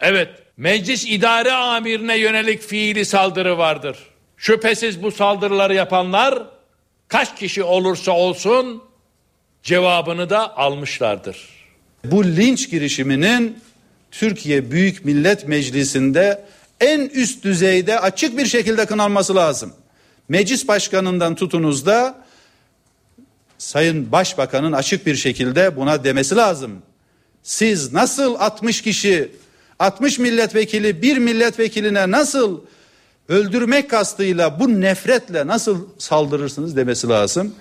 Evet, 0.00 0.28
meclis 0.56 1.04
idare 1.08 1.52
amirine 1.52 2.18
yönelik 2.18 2.62
fiili 2.62 3.04
saldırı 3.04 3.58
vardır. 3.58 3.98
Şüphesiz 4.36 5.02
bu 5.02 5.12
saldırıları 5.12 5.74
yapanlar 5.74 6.42
kaç 7.08 7.36
kişi 7.36 7.62
olursa 7.62 8.12
olsun 8.12 8.82
cevabını 9.62 10.30
da 10.30 10.56
almışlardır. 10.56 11.48
Bu 12.04 12.24
linç 12.24 12.70
girişiminin 12.70 13.58
Türkiye 14.10 14.70
Büyük 14.70 15.04
Millet 15.04 15.48
Meclisi'nde 15.48 16.44
en 16.80 17.00
üst 17.00 17.44
düzeyde 17.44 18.00
açık 18.00 18.38
bir 18.38 18.46
şekilde 18.46 18.86
kınanması 18.86 19.34
lazım. 19.34 19.72
Meclis 20.28 20.68
başkanından 20.68 21.34
tutunuz 21.34 21.86
da 21.86 22.26
Sayın 23.58 24.12
Başbakan'ın 24.12 24.72
açık 24.72 25.06
bir 25.06 25.16
şekilde 25.16 25.76
buna 25.76 26.04
demesi 26.04 26.36
lazım. 26.36 26.82
Siz 27.42 27.92
nasıl 27.92 28.34
60 28.34 28.82
kişi, 28.82 29.32
60 29.78 30.18
milletvekili 30.18 31.02
bir 31.02 31.18
milletvekiline 31.18 32.10
nasıl 32.10 32.60
öldürmek 33.28 33.90
kastıyla 33.90 34.60
bu 34.60 34.80
nefretle 34.80 35.46
nasıl 35.46 35.86
saldırırsınız 35.98 36.76
demesi 36.76 37.08
lazım. 37.08 37.54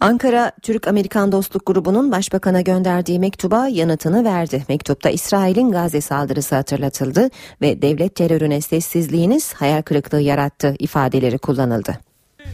Ankara 0.00 0.52
Türk-Amerikan 0.62 1.32
Dostluk 1.32 1.66
Grubu'nun 1.66 2.12
başbakana 2.12 2.60
gönderdiği 2.60 3.18
mektuba 3.18 3.68
yanıtını 3.68 4.24
verdi. 4.24 4.64
Mektupta 4.68 5.10
İsrail'in 5.10 5.70
Gazze 5.72 6.00
saldırısı 6.00 6.54
hatırlatıldı 6.54 7.30
ve 7.60 7.82
devlet 7.82 8.14
terörüne 8.14 8.60
sessizliğiniz 8.60 9.54
hayal 9.54 9.82
kırıklığı 9.82 10.20
yarattı 10.20 10.74
ifadeleri 10.78 11.38
kullanıldı. 11.38 11.98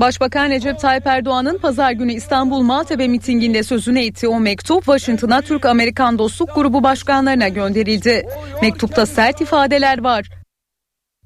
Başbakan 0.00 0.50
Recep 0.50 0.80
Tayyip 0.80 1.06
Erdoğan'ın 1.06 1.58
pazar 1.58 1.92
günü 1.92 2.12
İstanbul 2.12 2.62
Maltepe 2.62 3.08
mitinginde 3.08 3.62
sözüne 3.62 4.06
ettiği 4.06 4.28
o 4.28 4.40
mektup 4.40 4.84
Washington'a 4.84 5.42
Türk-Amerikan 5.42 6.18
Dostluk 6.18 6.54
Grubu 6.54 6.82
başkanlarına 6.82 7.48
gönderildi. 7.48 8.26
Mektupta 8.62 9.06
sert 9.06 9.40
ifadeler 9.40 10.02
var. 10.02 10.30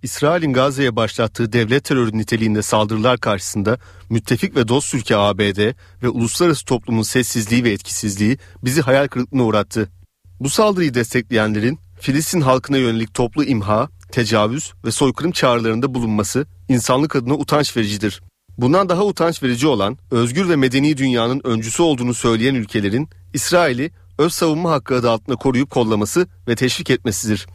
İsrail'in 0.02 0.52
Gazze'ye 0.52 0.96
başlattığı 0.96 1.52
devlet 1.52 1.84
terörü 1.84 2.18
niteliğinde 2.18 2.62
saldırılar 2.62 3.18
karşısında 3.18 3.78
müttefik 4.10 4.56
ve 4.56 4.68
dost 4.68 4.94
ülke 4.94 5.16
ABD 5.16 5.74
ve 6.02 6.08
uluslararası 6.08 6.64
toplumun 6.64 7.02
sessizliği 7.02 7.64
ve 7.64 7.70
etkisizliği 7.70 8.38
bizi 8.64 8.82
hayal 8.82 9.08
kırıklığına 9.08 9.44
uğrattı. 9.44 9.88
Bu 10.40 10.50
saldırıyı 10.50 10.94
destekleyenlerin 10.94 11.78
Filistin 12.00 12.40
halkına 12.40 12.76
yönelik 12.76 13.14
toplu 13.14 13.44
imha, 13.44 13.88
tecavüz 14.12 14.72
ve 14.84 14.90
soykırım 14.90 15.32
çağrılarında 15.32 15.94
bulunması 15.94 16.46
insanlık 16.68 17.16
adına 17.16 17.34
utanç 17.34 17.76
vericidir. 17.76 18.20
Bundan 18.58 18.88
daha 18.88 19.04
utanç 19.04 19.42
verici 19.42 19.66
olan 19.66 19.98
özgür 20.10 20.48
ve 20.48 20.56
medeni 20.56 20.96
dünyanın 20.96 21.40
öncüsü 21.44 21.82
olduğunu 21.82 22.14
söyleyen 22.14 22.54
ülkelerin 22.54 23.08
İsrail'i 23.32 23.90
öz 24.18 24.32
savunma 24.32 24.70
hakkı 24.70 24.94
adı 24.94 25.10
altında 25.10 25.36
koruyup 25.36 25.70
kollaması 25.70 26.26
ve 26.48 26.56
teşvik 26.56 26.90
etmesidir. 26.90 27.46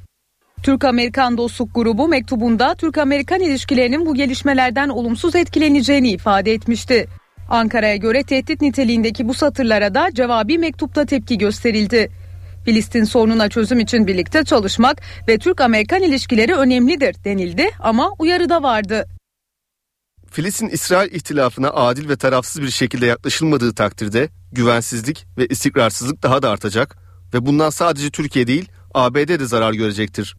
Türk-Amerikan 0.63 1.37
Dostluk 1.37 1.75
Grubu 1.75 2.07
mektubunda 2.07 2.75
Türk-Amerikan 2.75 3.39
ilişkilerinin 3.39 4.05
bu 4.05 4.15
gelişmelerden 4.15 4.89
olumsuz 4.89 5.35
etkileneceğini 5.35 6.11
ifade 6.11 6.53
etmişti. 6.53 7.07
Ankara'ya 7.49 7.95
göre 7.95 8.23
tehdit 8.23 8.61
niteliğindeki 8.61 9.27
bu 9.27 9.33
satırlara 9.33 9.95
da 9.95 10.09
cevabi 10.13 10.57
mektupta 10.57 11.05
tepki 11.05 11.37
gösterildi. 11.37 12.09
Filistin 12.65 13.03
sorununa 13.03 13.49
çözüm 13.49 13.79
için 13.79 14.07
birlikte 14.07 14.43
çalışmak 14.43 15.01
ve 15.27 15.37
Türk-Amerikan 15.37 16.01
ilişkileri 16.01 16.53
önemlidir 16.53 17.15
denildi 17.25 17.69
ama 17.79 18.11
uyarıda 18.19 18.63
vardı. 18.63 19.05
Filistin-İsrail 20.31 21.11
ihtilafına 21.11 21.69
adil 21.69 22.09
ve 22.09 22.15
tarafsız 22.15 22.61
bir 22.61 22.69
şekilde 22.69 23.05
yaklaşılmadığı 23.05 23.75
takdirde 23.75 24.29
güvensizlik 24.51 25.25
ve 25.37 25.47
istikrarsızlık 25.47 26.23
daha 26.23 26.41
da 26.41 26.49
artacak 26.49 26.97
ve 27.33 27.45
bundan 27.45 27.69
sadece 27.69 28.09
Türkiye 28.09 28.47
değil 28.47 28.69
ABD 28.93 29.39
de 29.39 29.45
zarar 29.45 29.73
görecektir. 29.73 30.35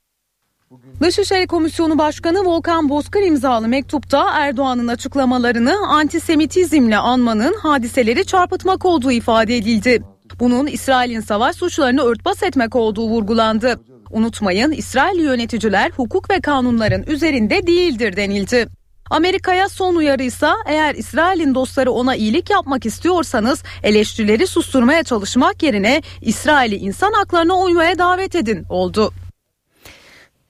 Dışişleri 1.01 1.47
Komisyonu 1.47 1.99
Başkanı 1.99 2.45
Volkan 2.45 2.89
Bozkır 2.89 3.23
imzalı 3.23 3.69
mektupta 3.69 4.31
Erdoğan'ın 4.31 4.89
açıklamalarını 4.89 5.89
antisemitizmle 5.89 6.97
anmanın 6.97 7.55
hadiseleri 7.63 8.27
çarpıtmak 8.27 8.85
olduğu 8.85 9.13
ifade 9.13 9.57
edildi. 9.57 10.03
Bunun 10.41 10.67
İsrail'in 10.67 11.21
savaş 11.21 11.57
suçlarını 11.57 12.03
örtbas 12.03 12.43
etmek 12.43 12.77
olduğu 12.77 13.09
vurgulandı. 13.09 13.81
Unutmayın 14.11 14.73
İsrail 14.73 15.21
yöneticiler 15.21 15.91
hukuk 15.91 16.31
ve 16.31 16.41
kanunların 16.41 17.03
üzerinde 17.03 17.67
değildir 17.67 18.17
denildi. 18.17 18.69
Amerika'ya 19.11 19.69
son 19.69 19.95
uyarıysa 19.95 20.57
eğer 20.67 20.95
İsrail'in 20.95 21.55
dostları 21.55 21.91
ona 21.93 22.17
iyilik 22.17 22.51
yapmak 22.51 22.87
istiyorsanız 22.87 23.63
eleştirileri 23.83 24.47
susturmaya 24.47 25.03
çalışmak 25.03 25.63
yerine 25.63 26.03
İsrail'i 26.21 26.77
insan 26.77 27.13
haklarına 27.13 27.59
uymaya 27.59 27.99
davet 27.99 28.35
edin 28.35 28.67
oldu. 28.71 29.13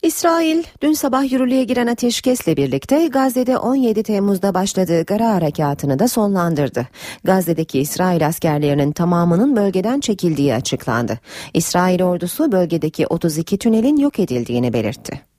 İsrail 0.03 0.63
dün 0.83 0.93
sabah 0.93 1.33
yürürlüğe 1.33 1.65
giren 1.65 1.87
ateşkesle 1.87 2.57
birlikte 2.57 3.07
Gazze'de 3.07 3.59
17 3.59 4.03
Temmuz'da 4.03 4.55
başladığı 4.55 5.05
Gara 5.05 5.29
Harekatı'nı 5.29 5.99
da 5.99 6.09
sonlandırdı. 6.09 6.89
Gazze'deki 7.25 7.81
İsrail 7.81 8.27
askerlerinin 8.27 8.93
tamamının 8.93 9.57
bölgeden 9.57 10.01
çekildiği 10.01 10.55
açıklandı. 10.55 11.19
İsrail 11.55 12.03
ordusu 12.03 12.53
bölgedeki 12.53 13.07
32 13.07 13.59
tünelin 13.59 13.97
yok 13.97 14.19
edildiğini 14.19 14.73
belirtti. 14.73 15.30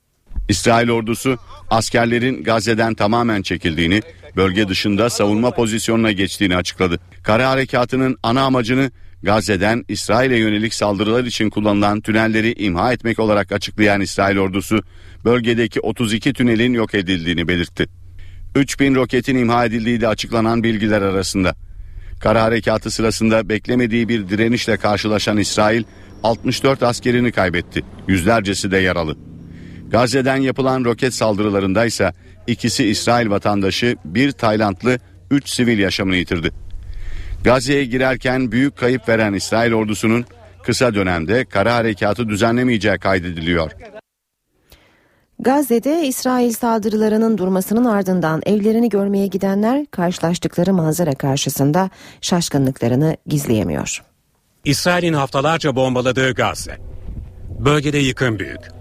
İsrail 0.50 0.90
ordusu 0.90 1.38
askerlerin 1.70 2.44
Gazze'den 2.44 2.94
tamamen 2.94 3.42
çekildiğini, 3.42 4.02
bölge 4.36 4.68
dışında 4.68 5.10
savunma 5.10 5.52
pozisyonuna 5.52 6.12
geçtiğini 6.12 6.56
açıkladı. 6.56 7.00
Kara 7.24 7.50
harekatının 7.50 8.18
ana 8.24 8.42
amacını 8.42 8.92
Gazze'den 9.24 9.86
İsrail'e 9.88 10.38
yönelik 10.38 10.74
saldırılar 10.74 11.24
için 11.24 11.50
kullanılan 11.50 12.02
tünelleri 12.02 12.54
imha 12.58 12.94
etmek 12.94 13.20
olarak 13.20 13.52
açıklayan 13.52 14.02
İsrail 14.02 14.38
ordusu 14.38 14.84
bölgedeki 15.26 15.80
32 15.80 16.34
tünelin 16.34 16.74
yok 16.74 16.96
edildiğini 16.96 17.48
belirtti. 17.48 17.88
3000 18.56 18.96
roketin 18.96 19.38
imha 19.38 19.66
edildiği 19.66 20.02
de 20.02 20.08
açıklanan 20.08 20.64
bilgiler 20.64 21.02
arasında. 21.02 21.56
Kara 22.20 22.44
harekatı 22.44 22.92
sırasında 22.92 23.50
beklemediği 23.50 24.10
bir 24.10 24.30
direnişle 24.30 24.78
karşılaşan 24.78 25.38
İsrail 25.38 25.84
64 26.24 26.84
askerini 26.84 27.32
kaybetti. 27.32 27.84
Yüzlercesi 28.08 28.72
de 28.72 28.78
yaralı. 28.78 29.31
Gazze'den 29.92 30.38
yapılan 30.38 30.86
roket 30.86 31.14
saldırılarında 31.14 31.86
ise 31.86 32.14
ikisi 32.48 32.86
İsrail 32.86 33.30
vatandaşı, 33.30 33.96
bir 34.06 34.32
Taylandlı, 34.32 35.00
üç 35.32 35.50
sivil 35.50 35.80
yaşamını 35.80 36.16
yitirdi. 36.16 36.52
Gazze'ye 37.44 37.86
girerken 37.86 38.52
büyük 38.52 38.78
kayıp 38.78 39.10
veren 39.10 39.34
İsrail 39.34 39.74
ordusunun 39.74 40.26
kısa 40.64 40.96
dönemde 40.96 41.46
kara 41.46 41.76
harekatı 41.76 42.30
düzenlemeyeceği 42.30 42.98
kaydediliyor. 42.98 43.72
Gazze'de 45.40 46.08
İsrail 46.08 46.52
saldırılarının 46.52 47.38
durmasının 47.38 47.86
ardından 47.86 48.42
evlerini 48.46 48.90
görmeye 48.90 49.28
gidenler 49.28 49.86
karşılaştıkları 49.86 50.74
manzara 50.74 51.16
karşısında 51.16 51.90
şaşkınlıklarını 52.22 53.18
gizleyemiyor. 53.28 54.04
İsrail'in 54.66 55.14
haftalarca 55.14 55.76
bombaladığı 55.76 56.34
Gazze. 56.34 56.78
Bölgede 57.60 57.98
yıkım 57.98 58.40
büyük. 58.40 58.81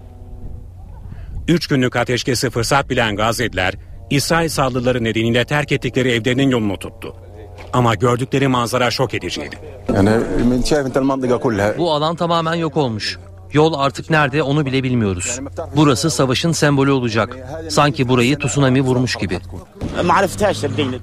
Üç 1.47 1.67
günlük 1.67 1.95
ateşkesi 1.95 2.49
fırsat 2.49 2.89
bilen 2.89 3.15
Gazze'liler 3.15 3.73
İsrail 4.09 4.49
saldırıları 4.49 5.03
nedeniyle 5.03 5.45
terk 5.45 5.71
ettikleri 5.71 6.11
evlerinin 6.11 6.49
yolunu 6.49 6.79
tuttu. 6.79 7.15
Ama 7.73 7.95
gördükleri 7.95 8.47
manzara 8.47 8.91
şok 8.91 9.13
ediciydi. 9.13 9.55
Bu 11.77 11.91
alan 11.93 12.15
tamamen 12.15 12.53
yok 12.53 12.77
olmuş. 12.77 13.17
Yol 13.53 13.73
artık 13.73 14.09
nerede 14.09 14.43
onu 14.43 14.65
bile 14.65 14.83
bilmiyoruz. 14.83 15.39
Burası 15.75 16.09
savaşın 16.09 16.51
sembolü 16.51 16.91
olacak. 16.91 17.37
Sanki 17.69 18.09
burayı 18.09 18.39
tsunami 18.39 18.81
vurmuş 18.81 19.15
gibi. 19.15 19.39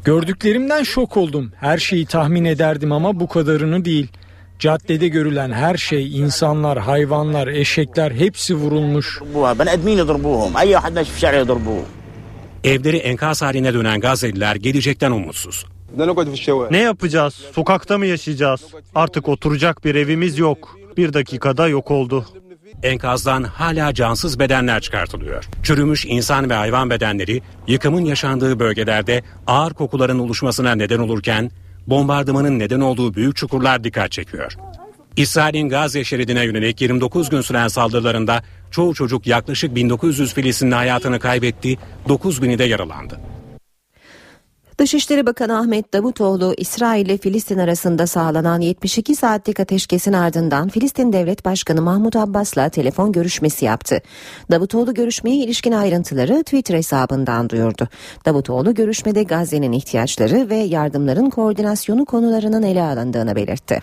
Gördüklerimden 0.05 0.83
şok 0.83 1.17
oldum. 1.17 1.53
Her 1.61 1.79
şeyi 1.79 2.07
tahmin 2.07 2.45
ederdim 2.45 2.93
ama 2.93 3.21
bu 3.21 3.29
kadarını 3.29 3.85
değil. 3.85 4.09
Caddede 4.59 5.09
görülen 5.09 5.53
her 5.53 5.77
şey, 5.77 6.19
insanlar, 6.19 6.79
hayvanlar, 6.79 7.49
eşekler 7.49 8.11
hepsi 8.13 8.55
vurulmuş. 8.55 9.21
Evleri 12.65 12.97
enkaz 12.97 13.43
haline 13.43 13.75
dönen 13.75 14.01
Gazze'liler 14.01 14.57
gelecekten 14.57 15.11
umutsuz. 15.11 15.67
Ne 16.71 16.79
yapacağız? 16.79 17.35
Sokakta 17.53 17.99
mı 17.99 18.07
yaşayacağız? 18.07 18.61
Artık 18.95 19.29
oturacak 19.29 19.85
bir 19.85 19.95
evimiz 19.95 20.39
yok. 20.39 20.79
Bir 20.97 21.13
dakikada 21.13 21.69
yok 21.69 21.91
oldu. 21.91 22.27
Enkazdan 22.83 23.43
hala 23.43 23.95
cansız 23.95 24.39
bedenler 24.39 24.81
çıkartılıyor. 24.81 25.45
Çürümüş 25.63 26.05
insan 26.07 26.51
ve 26.51 26.55
hayvan 26.55 26.91
bedenleri 26.91 27.43
yıkımın 27.67 28.05
yaşandığı 28.05 28.59
bölgelerde 28.59 29.23
ağır 29.47 29.75
kokuların 29.75 30.19
oluşmasına 30.19 30.75
neden 30.75 30.99
olurken 30.99 31.51
bombardımanın 31.91 32.59
neden 32.59 32.81
olduğu 32.81 33.15
büyük 33.15 33.37
çukurlar 33.37 33.85
dikkat 33.85 34.13
çekiyor. 34.13 34.57
İsrail'in 35.17 35.69
Gazze 35.69 36.05
şeridine 36.05 36.45
yönelik 36.45 36.81
29 36.81 37.29
gün 37.29 37.41
süren 37.41 37.69
saldırılarında 37.69 38.43
çoğu 38.71 38.95
çocuk 38.95 39.27
yaklaşık 39.27 39.75
1900 39.75 40.35
Filistinli 40.35 40.75
hayatını 40.75 41.19
kaybetti, 41.19 41.79
9000'i 42.09 42.59
de 42.59 42.65
yaralandı. 42.65 43.21
Dışişleri 44.79 45.27
Bakanı 45.27 45.59
Ahmet 45.59 45.93
Davutoğlu, 45.93 46.55
İsrail 46.57 47.07
ile 47.07 47.19
Filistin 47.19 47.59
arasında 47.59 48.07
sağlanan 48.07 48.61
72 48.61 49.17
saatlik 49.17 49.61
ateşkesin 49.61 50.13
ardından 50.13 50.69
Filistin 50.69 51.13
Devlet 51.13 51.45
Başkanı 51.45 51.83
Mahmut 51.83 52.17
Abbas'la 52.17 52.69
telefon 52.69 53.13
görüşmesi 53.13 53.65
yaptı. 53.65 54.03
Davutoğlu 54.51 54.95
görüşmeye 54.95 55.37
ilişkin 55.37 55.73
ayrıntıları 55.73 56.43
Twitter 56.43 56.75
hesabından 56.75 57.51
duyurdu. 57.51 57.89
Davutoğlu 58.25 58.75
görüşmede 58.75 59.23
Gazze'nin 59.23 59.73
ihtiyaçları 59.73 60.51
ve 60.51 60.57
yardımların 60.57 61.31
koordinasyonu 61.31 62.05
konularının 62.05 62.63
ele 62.63 62.83
alındığını 62.83 63.37
belirtti. 63.37 63.81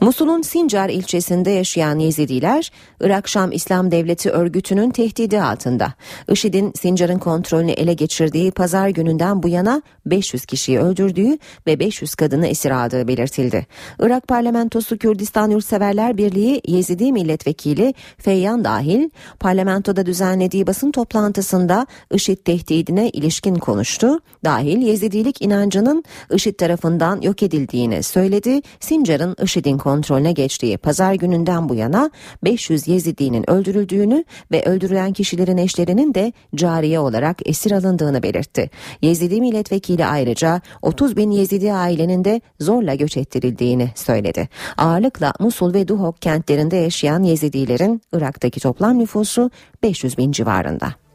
Musul'un 0.00 0.42
Sincar 0.42 0.88
ilçesinde 0.88 1.50
yaşayan 1.50 1.98
Yezidiler, 1.98 2.72
Irak 3.00 3.28
Şam 3.28 3.52
İslam 3.52 3.90
Devleti 3.90 4.30
örgütünün 4.30 4.90
tehdidi 4.90 5.42
altında. 5.42 5.92
IŞİD'in 6.30 6.72
Sincar'ın 6.80 7.18
kontrolünü 7.18 7.70
ele 7.70 7.94
geçirdiği 7.94 8.50
pazar 8.50 8.88
gününden 8.88 9.42
bu 9.42 9.48
yana 9.48 9.82
500 10.06 10.46
kişiyi 10.46 10.78
öldürdüğü 10.78 11.38
ve 11.66 11.78
500 11.80 12.14
kadını 12.14 12.46
esir 12.46 12.70
aldığı 12.70 13.08
belirtildi. 13.08 13.66
Irak 14.00 14.28
Parlamentosu 14.28 14.98
Kürdistan 14.98 15.50
Yurtseverler 15.50 16.16
Birliği 16.16 16.62
Yezidi 16.66 17.12
Milletvekili 17.12 17.94
Feyyan 18.18 18.64
dahil 18.64 19.10
parlamentoda 19.40 20.06
düzenlediği 20.06 20.66
basın 20.66 20.90
toplantısında 20.90 21.86
IŞİD 22.12 22.38
tehdidine 22.44 23.10
ilişkin 23.10 23.54
konuştu. 23.54 24.20
Dahil 24.44 24.82
Yezidilik 24.82 25.42
inancının 25.42 26.04
IŞİD 26.32 26.54
tarafından 26.54 27.20
yok 27.20 27.42
edildiğini 27.42 28.02
söyledi. 28.02 28.62
Sincar'ın 28.80 29.36
IŞİD'in 29.42 29.78
kontrolüne 29.86 30.32
geçtiği 30.32 30.78
pazar 30.78 31.14
gününden 31.14 31.68
bu 31.68 31.74
yana 31.74 32.10
500 32.44 32.88
Yezidinin 32.88 33.50
öldürüldüğünü 33.50 34.24
ve 34.52 34.64
öldürülen 34.64 35.12
kişilerin 35.12 35.56
eşlerinin 35.56 36.14
de 36.14 36.32
cariye 36.54 37.00
olarak 37.00 37.48
esir 37.48 37.70
alındığını 37.70 38.22
belirtti. 38.22 38.70
Yezidi 39.02 39.40
milletvekili 39.40 40.06
ayrıca 40.06 40.60
30 40.82 41.16
bin 41.16 41.30
Yezidi 41.30 41.72
ailenin 41.72 42.24
de 42.24 42.40
zorla 42.60 42.94
göç 42.94 43.16
ettirildiğini 43.16 43.90
söyledi. 43.94 44.48
Ağırlıkla 44.76 45.32
Musul 45.40 45.74
ve 45.74 45.88
Duhok 45.88 46.22
kentlerinde 46.22 46.76
yaşayan 46.76 47.22
Yezidilerin 47.22 48.02
Irak'taki 48.12 48.60
toplam 48.60 48.98
nüfusu 48.98 49.50
500 49.82 50.18
bin 50.18 50.32
civarında. 50.32 51.05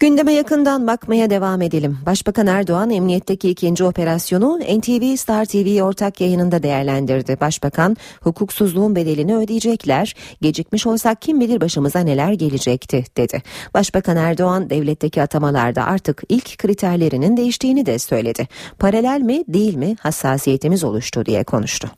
Gündeme 0.00 0.32
yakından 0.32 0.86
bakmaya 0.86 1.30
devam 1.30 1.62
edelim. 1.62 1.98
Başbakan 2.06 2.46
Erdoğan 2.46 2.90
emniyetteki 2.90 3.50
ikinci 3.50 3.84
operasyonu 3.84 4.58
NTV 4.58 5.16
Star 5.16 5.44
TV 5.44 5.82
ortak 5.82 6.20
yayınında 6.20 6.62
değerlendirdi. 6.62 7.36
Başbakan 7.40 7.96
hukuksuzluğun 8.20 8.96
bedelini 8.96 9.36
ödeyecekler. 9.36 10.14
Gecikmiş 10.40 10.86
olsak 10.86 11.22
kim 11.22 11.40
bilir 11.40 11.60
başımıza 11.60 12.00
neler 12.00 12.32
gelecekti 12.32 13.04
dedi. 13.16 13.42
Başbakan 13.74 14.16
Erdoğan 14.16 14.70
devletteki 14.70 15.22
atamalarda 15.22 15.84
artık 15.84 16.22
ilk 16.28 16.58
kriterlerinin 16.58 17.36
değiştiğini 17.36 17.86
de 17.86 17.98
söyledi. 17.98 18.48
Paralel 18.78 19.20
mi 19.20 19.44
değil 19.48 19.74
mi 19.74 19.96
hassasiyetimiz 20.00 20.84
oluştu 20.84 21.26
diye 21.26 21.44
konuştu. 21.44 21.90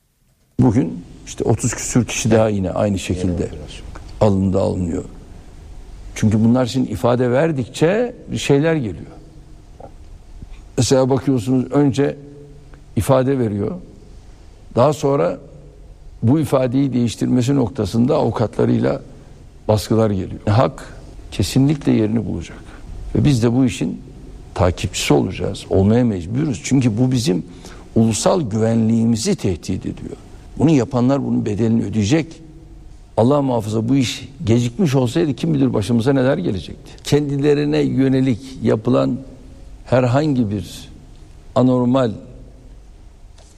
Bugün 0.60 1.04
işte 1.26 1.44
30 1.44 1.74
küsür 1.74 2.06
kişi 2.06 2.30
daha 2.30 2.48
yine 2.48 2.70
aynı 2.70 2.98
şekilde 2.98 3.48
alındı 4.20 4.60
alınıyor. 4.60 5.04
Çünkü 6.18 6.44
bunlar 6.44 6.66
için 6.66 6.86
ifade 6.86 7.30
verdikçe 7.30 8.14
şeyler 8.36 8.74
geliyor. 8.74 9.12
Mesela 10.76 11.10
bakıyorsunuz 11.10 11.72
önce 11.72 12.16
ifade 12.96 13.38
veriyor. 13.38 13.74
Daha 14.76 14.92
sonra 14.92 15.38
bu 16.22 16.40
ifadeyi 16.40 16.92
değiştirmesi 16.92 17.54
noktasında 17.54 18.16
avukatlarıyla 18.16 19.02
baskılar 19.68 20.10
geliyor. 20.10 20.40
Hak 20.46 20.94
kesinlikle 21.30 21.92
yerini 21.92 22.26
bulacak. 22.26 22.64
Ve 23.14 23.24
biz 23.24 23.42
de 23.42 23.52
bu 23.52 23.64
işin 23.64 24.00
takipçisi 24.54 25.14
olacağız. 25.14 25.64
Olmaya 25.70 26.04
mecburuz. 26.04 26.60
Çünkü 26.64 26.98
bu 26.98 27.12
bizim 27.12 27.42
ulusal 27.94 28.50
güvenliğimizi 28.50 29.36
tehdit 29.36 29.86
ediyor. 29.86 30.16
Bunu 30.58 30.70
yapanlar 30.70 31.24
bunun 31.24 31.46
bedelini 31.46 31.84
ödeyecek. 31.84 32.47
Allah 33.18 33.42
muhafaza 33.42 33.88
bu 33.88 33.96
iş 33.96 34.28
gecikmiş 34.44 34.94
olsaydı 34.94 35.34
kim 35.34 35.54
bilir 35.54 35.74
başımıza 35.74 36.12
neler 36.12 36.38
gelecekti. 36.38 36.92
Kendilerine 37.04 37.78
yönelik 37.78 38.40
yapılan 38.62 39.18
herhangi 39.84 40.50
bir 40.50 40.88
anormal 41.54 42.10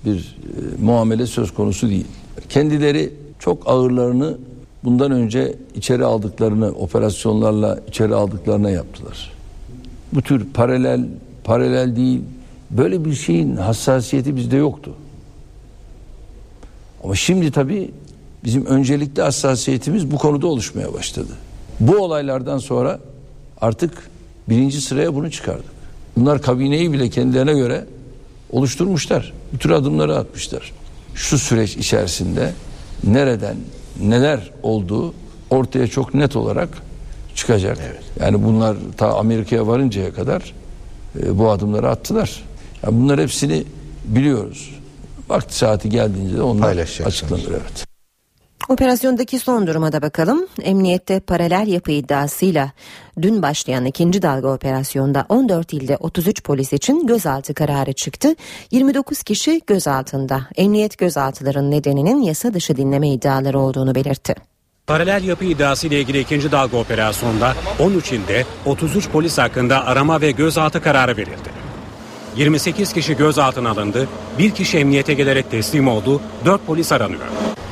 bir 0.05 0.19
e, 0.19 0.83
muamele 0.83 1.27
söz 1.27 1.55
konusu 1.55 1.89
değil. 1.89 2.07
Kendileri 2.49 3.13
çok 3.39 3.69
ağırlarını 3.69 4.39
bundan 4.85 5.11
önce 5.11 5.55
içeri 5.75 6.05
aldıklarını 6.05 6.69
operasyonlarla 6.69 7.81
içeri 7.89 8.15
aldıklarına 8.15 8.71
yaptılar. 8.71 9.33
Bu 10.13 10.23
tür 10.23 10.47
paralel 10.55 11.07
paralel 11.45 11.97
değil 11.97 12.21
böyle 12.71 13.05
bir 13.05 13.15
şeyin 13.15 13.57
hassasiyeti 13.57 14.37
bizde 14.37 14.57
yoktu. 14.57 14.95
Ama 17.05 17.15
şimdi 17.15 17.51
tabii 17.51 17.91
bizim 18.45 18.67
öncelikli 18.67 19.23
hassasiyetimiz 19.23 20.11
bu 20.11 20.19
konuda 20.19 20.47
oluşmaya 20.47 20.93
başladı. 20.93 21.33
Bu 21.81 21.97
olaylardan 21.97 22.59
sonra 22.59 23.01
artık 23.61 24.11
birinci 24.49 24.81
sıraya 24.81 25.15
bunu 25.15 25.31
çıkardık. 25.31 25.81
Bunlar 26.17 26.43
kabineyi 26.43 26.93
bile 26.93 27.11
kendilerine 27.11 27.53
göre 27.53 27.85
oluşturmuşlar. 28.51 29.33
Bu 29.53 29.59
tür 29.59 29.71
adımları 29.71 30.17
atmışlar. 30.17 30.73
Şu 31.15 31.39
süreç 31.39 31.77
içerisinde 31.77 32.53
nereden 33.05 33.57
neler 34.03 34.51
olduğu 34.63 35.15
ortaya 35.51 35.87
çok 35.87 36.15
net 36.15 36.37
olarak 36.37 36.69
çıkacak. 37.35 37.79
Evet. 37.91 38.03
Yani 38.21 38.45
bunlar 38.45 38.77
ta 38.97 39.19
Amerika'ya 39.19 39.67
varıncaya 39.67 40.15
kadar 40.15 40.55
e, 41.23 41.39
bu 41.39 41.51
adımları 41.51 41.89
attılar. 41.89 42.45
Yani 42.83 43.03
bunlar 43.03 43.21
hepsini 43.21 43.65
biliyoruz. 44.05 44.71
Vakti 45.29 45.57
saati 45.57 45.89
geldiğince 45.91 46.37
de 46.37 46.43
onlar 46.43 46.77
açıklanır 47.05 47.49
evet. 47.51 47.90
Operasyondaki 48.71 49.39
son 49.39 49.67
duruma 49.67 49.93
da 49.93 50.03
bakalım. 50.03 50.47
Emniyette 50.63 51.21
paralel 51.21 51.67
yapı 51.67 51.91
iddiasıyla 51.91 52.71
dün 53.23 53.43
başlayan 53.43 53.85
ikinci 53.85 54.23
dalga 54.23 54.49
operasyonda 54.49 55.27
14 55.29 55.73
ilde 55.73 55.97
33 55.97 56.43
polis 56.43 56.73
için 56.73 57.07
gözaltı 57.07 57.55
kararı 57.55 57.93
çıktı. 57.93 58.35
29 58.71 59.23
kişi 59.23 59.61
gözaltında. 59.67 60.41
Emniyet 60.57 60.99
gözaltıların 60.99 61.71
nedeninin 61.71 62.23
yasa 62.23 62.55
dışı 62.55 62.77
dinleme 62.77 63.11
iddiaları 63.11 63.59
olduğunu 63.59 63.95
belirtti. 63.95 64.35
Paralel 64.87 65.25
yapı 65.25 65.45
iddiası 65.45 65.87
ile 65.87 66.01
ilgili 66.01 66.21
ikinci 66.21 66.53
dalga 66.53 66.77
operasyonda 66.77 67.55
13 67.79 68.13
ilde 68.13 68.45
33 68.67 69.09
polis 69.09 69.39
hakkında 69.39 69.87
arama 69.87 70.21
ve 70.21 70.31
gözaltı 70.31 70.83
kararı 70.83 71.17
verildi. 71.17 71.60
28 72.37 72.93
kişi 72.93 73.17
gözaltına 73.17 73.71
alındı, 73.71 74.09
bir 74.39 74.51
kişi 74.51 74.79
emniyete 74.79 75.15
gelerek 75.15 75.51
teslim 75.51 75.89
oldu, 75.89 76.21
4 76.45 76.67
polis 76.67 76.93
aranıyor. 76.93 77.23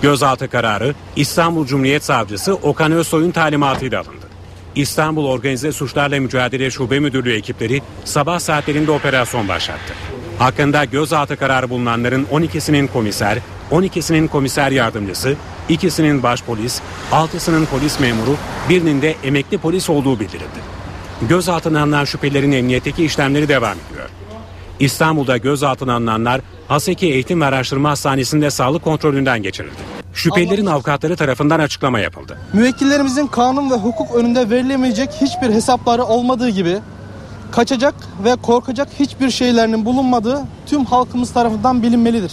Gözaltı 0.03 0.49
kararı 0.49 0.95
İstanbul 1.17 1.67
Cumhuriyet 1.67 2.05
Savcısı 2.05 2.55
Okan 2.55 2.93
Özsoy'un 2.93 3.31
talimatıyla 3.31 4.01
alındı. 4.01 4.27
İstanbul 4.75 5.25
Organize 5.25 5.73
Suçlarla 5.73 6.21
Mücadele 6.21 6.71
Şube 6.71 7.01
Müdürlüğü 7.01 7.37
ekipleri 7.37 7.83
sabah 8.05 8.39
saatlerinde 8.39 8.91
operasyon 8.91 9.49
başlattı. 9.49 9.95
Hakkında 10.39 10.85
gözaltı 10.85 11.37
kararı 11.37 11.71
bulunanların 11.71 12.27
12'sinin 12.33 12.87
komiser, 12.87 13.39
12'sinin 13.71 14.29
komiser 14.29 14.71
yardımcısı, 14.71 15.37
ikisinin 15.69 16.23
başpolis, 16.23 16.81
6'sının 17.13 17.67
polis 17.67 18.01
memuru, 18.01 18.37
birinin 18.69 19.03
de 19.03 19.15
emekli 19.25 19.59
polis 19.59 19.91
olduğu 19.91 20.21
bildirildi. 20.21 20.61
Gözaltına 21.29 21.83
alınan 21.83 22.05
şüphelerin 22.05 22.53
emniyetteki 22.53 23.05
işlemleri 23.05 23.49
devam 23.49 23.77
ediyor. 23.89 23.98
İstanbul'da 24.81 25.37
gözaltına 25.37 25.95
alınanlar 25.95 26.41
Haseki 26.69 27.07
Eğitim 27.07 27.41
ve 27.41 27.45
Araştırma 27.45 27.91
Hastanesi'nde 27.91 28.51
sağlık 28.51 28.85
kontrolünden 28.85 29.43
geçirildi. 29.43 29.99
Şüphelilerin 30.15 30.67
avukatları 30.67 31.17
tarafından 31.17 31.61
açıklama 31.61 32.01
yapıldı. 32.01 32.39
Müvekkillerimizin 32.53 33.27
kanun 33.27 33.71
ve 33.71 33.75
hukuk 33.75 34.15
önünde 34.15 34.51
verilemeyecek 34.51 35.11
hiçbir 35.21 35.55
hesapları 35.55 36.05
olmadığı 36.05 36.49
gibi 36.49 36.79
kaçacak 37.51 37.95
ve 38.25 38.37
korkacak 38.37 38.89
hiçbir 39.01 39.31
şeylerinin 39.31 39.85
bulunmadığı 39.85 40.43
tüm 40.67 40.85
halkımız 40.85 41.33
tarafından 41.33 41.83
bilinmelidir. 41.83 42.33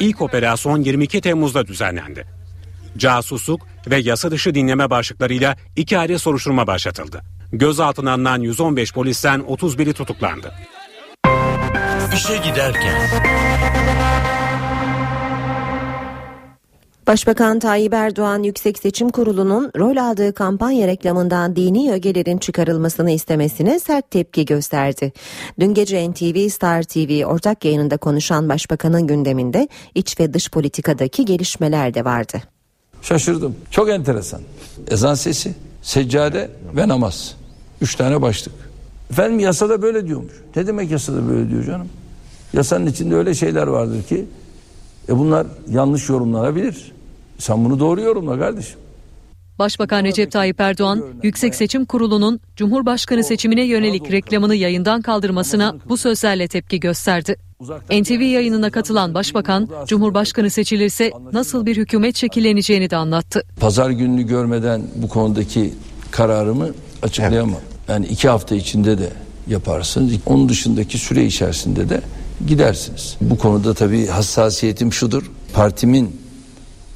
İlk 0.00 0.22
operasyon 0.22 0.80
22 0.80 1.20
Temmuz'da 1.20 1.66
düzenlendi. 1.66 2.26
Casusluk 2.96 3.60
ve 3.86 3.96
yasa 3.96 4.30
dışı 4.30 4.54
dinleme 4.54 4.90
başlıklarıyla 4.90 5.56
iki 5.76 5.98
ayrı 5.98 6.18
soruşturma 6.18 6.66
başlatıldı. 6.66 7.22
Gözaltına 7.52 8.12
alınan 8.12 8.40
115 8.40 8.92
polisten 8.92 9.40
31'i 9.40 9.92
tutuklandı. 9.92 10.52
İşe 12.20 12.36
giderken. 12.36 13.00
Başbakan 17.06 17.58
Tayyip 17.58 17.94
Erdoğan 17.94 18.42
Yüksek 18.42 18.78
Seçim 18.78 19.08
Kurulu'nun 19.08 19.70
rol 19.76 19.96
aldığı 19.96 20.34
kampanya 20.34 20.86
reklamından 20.86 21.56
dini 21.56 21.92
ögelerin 21.92 22.38
çıkarılmasını 22.38 23.10
istemesine 23.10 23.80
sert 23.80 24.10
tepki 24.10 24.44
gösterdi. 24.44 25.12
Dün 25.60 25.74
gece 25.74 26.10
NTV 26.10 26.48
Star 26.48 26.82
TV 26.82 27.24
ortak 27.24 27.64
yayınında 27.64 27.96
konuşan 27.96 28.48
başbakanın 28.48 29.06
gündeminde 29.06 29.68
iç 29.94 30.20
ve 30.20 30.34
dış 30.34 30.50
politikadaki 30.50 31.24
gelişmeler 31.24 31.94
de 31.94 32.04
vardı. 32.04 32.42
Şaşırdım. 33.02 33.56
Çok 33.70 33.90
enteresan. 33.90 34.40
Ezan 34.90 35.14
sesi, 35.14 35.54
seccade 35.82 36.50
ve 36.76 36.88
namaz. 36.88 37.36
Üç 37.80 37.94
tane 37.94 38.22
başlık. 38.22 38.54
Efendim 39.10 39.38
yasada 39.38 39.82
böyle 39.82 40.06
diyormuş. 40.06 40.32
Ne 40.56 40.66
demek 40.66 40.90
yasada 40.90 41.28
böyle 41.28 41.50
diyor 41.50 41.64
canım? 41.64 41.88
Yasanın 42.52 42.86
içinde 42.86 43.14
öyle 43.14 43.34
şeyler 43.34 43.66
vardır 43.66 44.02
ki 44.02 44.24
e 45.08 45.18
bunlar 45.18 45.46
yanlış 45.70 46.08
yorumlanabilir. 46.08 46.92
Sen 47.38 47.64
bunu 47.64 47.80
doğru 47.80 48.00
yorumla 48.00 48.38
kardeşim. 48.38 48.78
Başbakan 49.58 50.04
Recep 50.04 50.32
Tayyip 50.32 50.60
Erdoğan, 50.60 51.04
Yüksek 51.22 51.54
Seçim 51.54 51.84
Kurulu'nun 51.84 52.40
Cumhurbaşkanı 52.56 53.24
seçimine 53.24 53.62
yönelik 53.62 54.12
reklamını 54.12 54.54
yayından 54.54 55.02
kaldırmasına 55.02 55.76
bu 55.88 55.96
sözlerle 55.96 56.48
tepki 56.48 56.80
gösterdi. 56.80 57.36
NTV 57.90 58.20
yayınına 58.20 58.70
katılan 58.70 59.14
Başbakan, 59.14 59.68
Cumhurbaşkanı 59.86 60.50
seçilirse 60.50 61.12
nasıl 61.32 61.66
bir 61.66 61.76
hükümet 61.76 62.16
şekilleneceğini 62.16 62.90
de 62.90 62.96
anlattı. 62.96 63.42
Pazar 63.60 63.90
gününü 63.90 64.22
görmeden 64.22 64.82
bu 64.96 65.08
konudaki 65.08 65.74
kararımı 66.10 66.68
açıklayamam. 67.02 67.60
Yani 67.88 68.06
iki 68.06 68.28
hafta 68.28 68.54
içinde 68.54 68.98
de 68.98 69.08
yaparsınız. 69.46 70.12
Onun 70.26 70.48
dışındaki 70.48 70.98
süre 70.98 71.24
içerisinde 71.24 71.88
de 71.88 72.00
gidersiniz. 72.46 73.16
Bu 73.20 73.38
konuda 73.38 73.74
tabii 73.74 74.06
hassasiyetim 74.06 74.92
şudur. 74.92 75.30
Partimin 75.52 76.20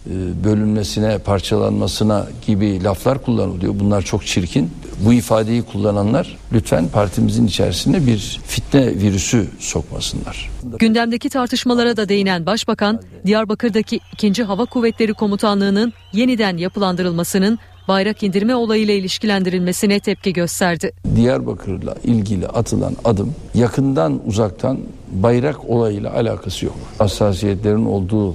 e, 0.07 0.45
bölünmesine, 0.45 1.19
parçalanmasına 1.19 2.27
gibi 2.47 2.85
laflar 2.85 3.23
kullanılıyor. 3.23 3.75
Bunlar 3.81 4.03
çok 4.03 4.27
çirkin. 4.27 4.71
Bu 5.01 5.13
ifadeyi 5.13 5.63
kullananlar 5.63 6.37
lütfen 6.53 6.89
partimizin 6.89 7.47
içerisine 7.47 8.07
bir 8.07 8.41
fitne 8.47 8.87
virüsü 8.87 9.49
sokmasınlar. 9.59 10.51
Gündemdeki 10.79 11.29
tartışmalara 11.29 11.97
da 11.97 12.09
değinen 12.09 12.47
Başbakan, 12.47 13.03
Diyarbakır'daki 13.27 14.01
2. 14.13 14.43
Hava 14.43 14.65
Kuvvetleri 14.65 15.15
Komutanlığı'nın 15.15 15.93
yeniden 16.13 16.57
yapılandırılmasının 16.57 17.59
bayrak 17.89 18.23
indirme 18.23 18.55
olayıyla 18.55 18.95
ilişkilendirilmesine 18.95 20.01
tepki 20.01 20.33
gösterdi. 20.33 20.93
Diyarbakır'la 21.17 21.95
ilgili 22.05 22.49
atılan 22.49 22.97
adım 23.05 23.35
yakından 23.55 24.21
uzaktan 24.27 24.79
bayrak 25.13 25.71
olayıyla 25.71 26.15
alakası 26.15 26.67
yok. 26.67 26.77
Hassasiyetlerin 26.99 27.85
olduğu 27.85 28.35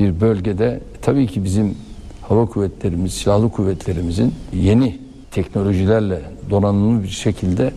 bir 0.00 0.20
bölgede 0.20 0.80
tabii 1.02 1.26
ki 1.26 1.44
bizim 1.44 1.74
hava 2.22 2.46
kuvvetlerimiz, 2.46 3.14
silahlı 3.14 3.50
kuvvetlerimizin 3.50 4.34
yeni 4.52 4.98
teknolojilerle 5.30 6.22
donanımlı 6.50 7.02
bir 7.02 7.08
şekilde 7.08 7.72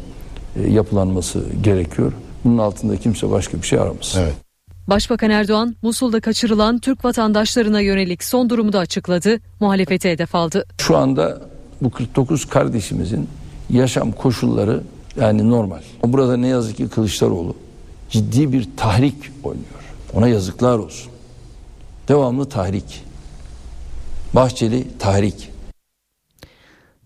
e, 0.55 0.69
yapılanması 0.71 1.43
gerekiyor. 1.63 2.11
Bunun 2.45 2.57
altında 2.57 2.97
kimse 2.97 3.31
başka 3.31 3.57
bir 3.57 3.67
şey 3.67 3.79
aramasın. 3.79 4.21
Evet. 4.21 4.48
Başbakan 4.89 5.29
Erdoğan, 5.29 5.75
Musul'da 5.81 6.19
kaçırılan 6.19 6.79
Türk 6.79 7.05
vatandaşlarına 7.05 7.81
yönelik 7.81 8.23
son 8.23 8.49
durumu 8.49 8.73
da 8.73 8.79
açıkladı, 8.79 9.39
muhalefete 9.59 10.11
hedef 10.11 10.35
aldı. 10.35 10.65
Şu 10.77 10.97
anda 10.97 11.41
bu 11.81 11.89
49 11.89 12.45
kardeşimizin 12.45 13.29
yaşam 13.69 14.11
koşulları 14.11 14.83
yani 15.21 15.49
normal. 15.49 15.81
Burada 16.03 16.37
ne 16.37 16.47
yazık 16.47 16.77
ki 16.77 16.89
Kılıçdaroğlu 16.89 17.55
ciddi 18.09 18.53
bir 18.53 18.67
tahrik 18.77 19.15
oynuyor. 19.43 19.93
Ona 20.13 20.27
yazıklar 20.27 20.77
olsun. 20.77 21.11
Devamlı 22.07 22.49
tahrik. 22.49 23.03
Bahçeli 24.35 24.87
tahrik. 24.99 25.49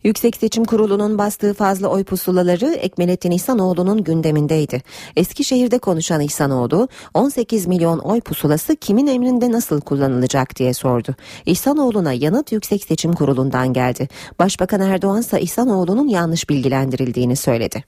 Yüksek 0.03 0.35
Seçim 0.35 0.65
Kurulu'nun 0.65 1.17
bastığı 1.17 1.53
fazla 1.53 1.87
oy 1.87 2.03
pusulaları 2.03 2.73
Ekmelettin 2.73 3.31
İhsanoğlu'nun 3.31 4.03
gündemindeydi. 4.03 4.81
Eskişehir'de 5.15 5.79
konuşan 5.79 6.21
İhsanoğlu 6.21 6.87
18 7.13 7.67
milyon 7.67 7.99
oy 7.99 8.21
pusulası 8.21 8.75
kimin 8.75 9.07
emrinde 9.07 9.51
nasıl 9.51 9.81
kullanılacak 9.81 10.55
diye 10.55 10.73
sordu. 10.73 11.15
İhsanoğlu'na 11.45 12.13
yanıt 12.13 12.51
Yüksek 12.51 12.83
Seçim 12.83 13.13
Kurulu'ndan 13.13 13.73
geldi. 13.73 14.07
Başbakan 14.39 14.81
Erdoğan 14.81 15.19
ise 15.19 15.41
İhsanoğlu'nun 15.41 16.07
yanlış 16.07 16.49
bilgilendirildiğini 16.49 17.35
söyledi. 17.35 17.83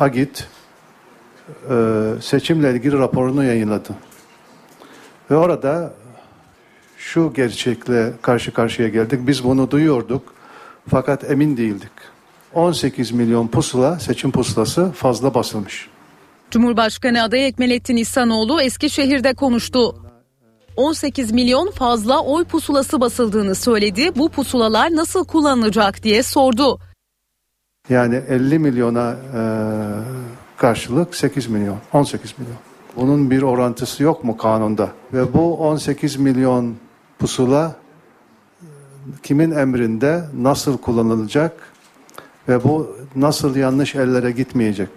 Agit 0.00 0.48
e, 1.70 1.74
seçimle 2.20 2.72
ilgili 2.72 2.98
raporunu 2.98 3.44
yayınladı. 3.44 3.90
Ve 5.30 5.36
orada 5.36 5.94
şu 6.96 7.32
gerçekle 7.32 8.12
karşı 8.22 8.52
karşıya 8.52 8.88
geldik. 8.88 9.20
Biz 9.26 9.44
bunu 9.44 9.70
duyuyorduk 9.70 10.33
fakat 10.88 11.30
emin 11.30 11.56
değildik. 11.56 11.90
18 12.54 13.12
milyon 13.12 13.48
pusula, 13.48 13.98
seçim 13.98 14.30
pusulası 14.30 14.92
fazla 14.92 15.34
basılmış. 15.34 15.88
Cumhurbaşkanı 16.50 17.22
adayı 17.22 17.46
Ekmelettin 17.46 17.96
İhsanoğlu 17.96 18.60
Eskişehir'de 18.60 19.34
konuştu. 19.34 19.96
18 20.76 21.32
milyon 21.32 21.70
fazla 21.70 22.22
oy 22.22 22.44
pusulası 22.44 23.00
basıldığını 23.00 23.54
söyledi. 23.54 24.10
Bu 24.16 24.28
pusulalar 24.28 24.96
nasıl 24.96 25.24
kullanılacak 25.24 26.02
diye 26.02 26.22
sordu. 26.22 26.78
Yani 27.88 28.14
50 28.28 28.58
milyona 28.58 29.10
e, 29.10 29.40
karşılık 30.56 31.16
8 31.16 31.46
milyon, 31.46 31.76
18 31.92 32.34
milyon. 32.38 32.56
Bunun 32.96 33.30
bir 33.30 33.42
orantısı 33.42 34.02
yok 34.02 34.24
mu 34.24 34.36
kanunda? 34.36 34.88
Ve 35.12 35.34
bu 35.34 35.56
18 35.56 36.16
milyon 36.16 36.74
pusula 37.18 37.76
kimin 39.22 39.50
emrinde 39.50 40.24
nasıl 40.40 40.78
kullanılacak 40.78 41.52
ve 42.48 42.64
bu 42.64 42.96
nasıl 43.16 43.56
yanlış 43.56 43.94
ellere 43.94 44.30
gitmeyecek? 44.30 44.88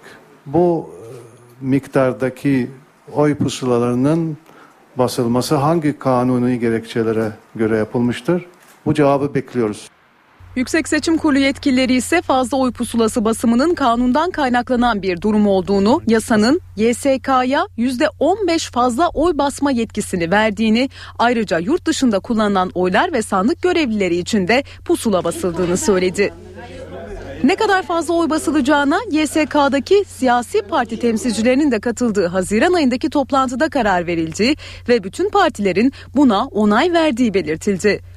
Bu 0.45 0.89
miktardaki 1.62 2.72
oy 3.14 3.36
pusulalarının 3.36 4.38
basılması 4.95 5.55
hangi 5.55 5.99
kanuni 5.99 6.60
gerekçelere 6.60 7.32
göre 7.55 7.78
yapılmıştır? 7.78 8.45
Bu 8.86 8.93
cevabı 8.93 9.34
bekliyoruz. 9.34 9.89
Yüksek 10.58 10.88
Seçim 10.88 11.18
Kurulu 11.18 11.39
yetkilileri 11.39 11.93
ise 11.93 12.22
fazla 12.22 12.58
oy 12.58 12.72
pusulası 12.72 13.26
basımının 13.26 13.76
kanundan 13.76 14.32
kaynaklanan 14.32 15.01
bir 15.01 15.22
durum 15.22 15.47
olduğunu, 15.47 16.01
yasanın 16.08 16.62
YSK'ya 16.76 17.68
%15 17.78 18.72
fazla 18.72 19.10
oy 19.10 19.38
basma 19.38 19.72
yetkisini 19.72 20.32
verdiğini, 20.32 20.89
ayrıca 21.20 21.60
yurt 21.60 21.86
dışında 21.86 22.20
kullanılan 22.20 22.72
oylar 22.74 23.14
ve 23.14 23.22
sandık 23.22 23.62
görevlileri 23.62 24.16
için 24.16 24.47
de 24.47 24.64
pusula 24.86 25.24
basıldığını 25.24 25.78
söyledi. 25.78 26.34
Ne 27.43 27.55
kadar 27.55 27.84
fazla 27.84 28.14
oy 28.14 28.30
basılacağına 28.30 28.99
YSK'daki 29.12 30.03
siyasi 30.08 30.62
parti 30.62 30.99
temsilcilerinin 30.99 31.72
de 31.72 31.80
katıldığı 31.80 32.28
Haziran 32.28 32.74
ayındaki 32.74 33.10
toplantıda 33.10 33.70
karar 33.70 34.08
verildi 34.08 34.55
ve 34.89 35.03
bütün 35.03 35.30
partilerin 35.30 35.93
buna 36.16 36.45
onay 36.45 36.93
verdiği 36.93 37.34
belirtildi. 37.34 38.16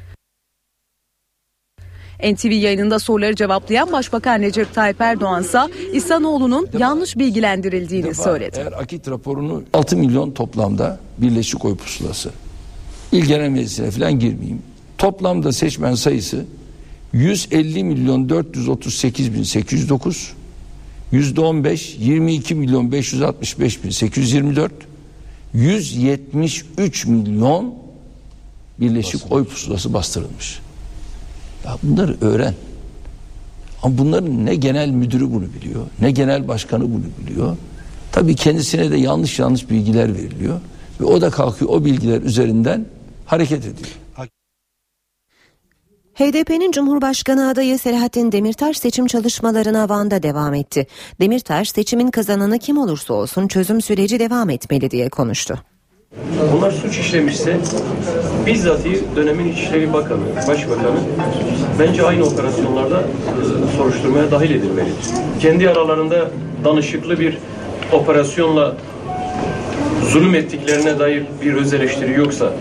NTV 2.35 2.53
yayınında 2.53 2.99
soruları 2.99 3.35
cevaplayan 3.35 3.93
Başbakan 3.93 4.41
Recep 4.41 4.75
Tayyip 4.75 5.01
Erdoğan 5.01 5.43
ise 5.43 5.59
İhsanoğlu'nun 5.93 6.69
yanlış 6.79 7.19
bilgilendirildiğini 7.19 8.15
söyledi. 8.15 8.59
Eğer 8.61 8.73
akit 8.73 9.09
raporunu 9.09 9.63
6 9.73 9.97
milyon 9.97 10.31
toplamda 10.31 11.01
birleşik 11.19 11.65
oy 11.65 11.77
pusulası. 11.77 12.31
İl 13.13 13.25
Genel 13.25 13.49
Meclisi'ne 13.49 13.91
falan 13.91 14.19
girmeyeyim. 14.19 14.63
Toplamda 14.99 15.53
seçmen 15.53 15.95
sayısı 15.95 16.45
150 17.13 17.85
milyon 17.85 18.29
438 18.29 19.35
bin 19.35 19.43
809 19.43 20.33
yüzde 21.13 21.41
15 21.41 21.97
22 21.99 22.55
milyon 22.55 22.93
565 22.93 23.85
bin 23.85 23.91
824 23.91 24.73
173 25.55 27.07
milyon 27.07 27.75
birleşik 28.81 29.33
oy 29.33 29.45
pusulası 29.45 29.95
bastırılmış. 29.95 30.61
Ya 31.65 31.77
bunları 31.83 32.17
öğren. 32.21 32.55
Ama 33.83 33.99
bunların 33.99 34.47
ne 34.47 34.55
genel 34.55 34.89
müdürü 34.89 35.33
bunu 35.33 35.45
biliyor, 35.55 35.87
ne 36.01 36.11
genel 36.11 36.49
başkanı 36.49 36.83
bunu 36.83 37.05
biliyor. 37.21 37.57
Tabii 38.13 38.35
kendisine 38.35 38.91
de 38.91 38.97
yanlış 38.97 39.39
yanlış 39.39 39.71
bilgiler 39.71 40.15
veriliyor. 40.15 40.61
Ve 41.01 41.05
o 41.05 41.21
da 41.21 41.31
kalkıyor 41.31 41.71
o 41.71 41.85
bilgiler 41.85 42.23
üzerinden 42.23 42.87
hareket 43.27 43.59
ediyor. 43.59 44.01
HDP'nin 46.15 46.73
Cumhurbaşkanı 46.73 47.49
adayı 47.49 47.79
Selahattin 47.79 48.33
Demirtaş 48.33 48.79
seçim 48.79 49.07
çalışmalarına 49.07 49.89
Van'da 49.89 50.23
devam 50.23 50.55
etti. 50.55 50.87
Demirtaş 51.21 51.71
seçimin 51.71 52.11
kazananı 52.11 52.59
kim 52.59 52.79
olursa 52.79 53.15
olsun 53.15 53.49
çözüm 53.49 53.81
süreci 53.81 54.19
devam 54.19 54.51
etmeli 54.51 54.91
diye 54.91 55.09
konuştu. 55.09 55.65
Bunlar 56.53 56.71
suç 56.71 56.99
işlemişse 56.99 57.57
bizzat 58.47 58.81
dönemin 59.17 59.53
İçişleri 59.53 59.93
Bakanı, 59.93 60.21
Başbakanı 60.49 61.01
bence 61.79 62.03
aynı 62.07 62.25
operasyonlarda 62.25 63.01
e, 63.01 63.77
soruşturmaya 63.77 64.31
dahil 64.31 64.51
edilmelidir. 64.51 64.95
Kendi 65.41 65.71
aralarında 65.71 66.31
danışıklı 66.65 67.21
bir 67.21 67.39
operasyonla 67.93 68.75
zulüm 70.13 70.35
ettiklerine 70.35 70.99
dair 70.99 71.23
bir 71.43 71.55
öz 71.55 71.75
eleştiri 71.75 72.13
yoksa 72.13 72.53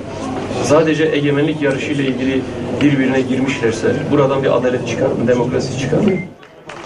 sadece 0.64 1.06
egemenlik 1.06 1.62
yarışı 1.62 1.92
ile 1.92 2.04
ilgili 2.04 2.42
birbirine 2.82 3.22
girmişlerse 3.22 3.94
buradan 4.12 4.44
bir 4.44 4.58
adalet 4.58 4.88
çıkar 4.88 5.08
mı, 5.08 5.28
demokrasi 5.28 5.80
çıkar 5.80 5.98
mı? 5.98 6.12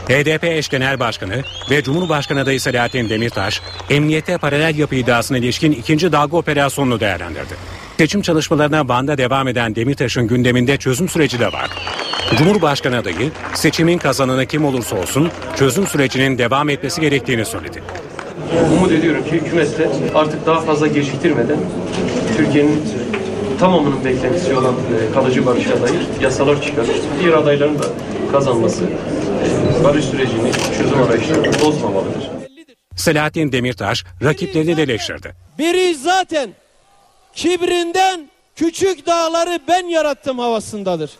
HDP 0.10 0.44
eş 0.44 0.70
genel 0.70 1.00
başkanı 1.00 1.44
ve 1.72 1.84
Cumhurbaşkanı 1.84 2.42
adayı 2.42 2.62
Selahattin 2.62 3.10
Demirtaş, 3.10 3.62
emniyete 3.90 4.38
paralel 4.38 4.78
yapı 4.78 4.96
iddiasına 4.96 5.38
ilişkin 5.38 5.72
ikinci 5.72 6.12
dalga 6.12 6.38
operasyonunu 6.38 7.00
değerlendirdi. 7.00 7.54
Seçim 7.98 8.22
çalışmalarına 8.22 8.88
Van'da 8.88 9.18
devam 9.18 9.48
eden 9.48 9.76
Demirtaş'ın 9.76 10.28
gündeminde 10.28 10.78
çözüm 10.78 11.10
süreci 11.10 11.40
de 11.40 11.48
var. 11.48 11.70
Cumhurbaşkanı 12.38 12.98
adayı 12.98 13.32
seçimin 13.54 13.98
kazananı 13.98 14.46
kim 14.46 14.66
olursa 14.66 14.96
olsun 14.96 15.30
çözüm 15.56 15.88
sürecinin 15.88 16.38
devam 16.38 16.70
etmesi 16.70 17.02
gerektiğini 17.02 17.46
söyledi. 17.46 17.84
Umut 18.78 18.92
ediyorum 18.92 19.24
ki 19.24 19.32
hükümet 19.32 19.70
artık 20.16 20.46
daha 20.46 20.62
fazla 20.62 20.88
geciktirmeden 20.88 21.58
Türkiye'nin 22.38 22.82
tamamının 23.60 24.06
beklentisi 24.06 24.56
olan 24.56 24.74
e, 24.74 25.14
kalıcı 25.14 25.46
barışa 25.46 25.82
dair 25.82 26.22
yasalar 26.22 26.62
çıkarır. 26.62 26.96
Diğer 27.22 27.34
adayların 27.34 27.80
da 27.80 27.86
kazanması 28.32 28.84
barış 29.84 30.06
sürecini, 30.06 30.52
çözüm 30.78 31.04
arayışlarını 31.04 31.62
bozmamalıdır. 31.62 32.30
Selahattin 32.96 33.52
Demirtaş 33.52 34.04
rakiplerini 34.24 34.78
de 34.78 34.84
eleştirdi. 34.84 35.36
Biri 35.60 35.96
zaten 35.96 36.50
kibrinden 37.34 38.30
küçük 38.56 39.06
dağları 39.06 39.60
ben 39.68 39.86
yarattım 39.88 40.40
havasındadır. 40.40 41.12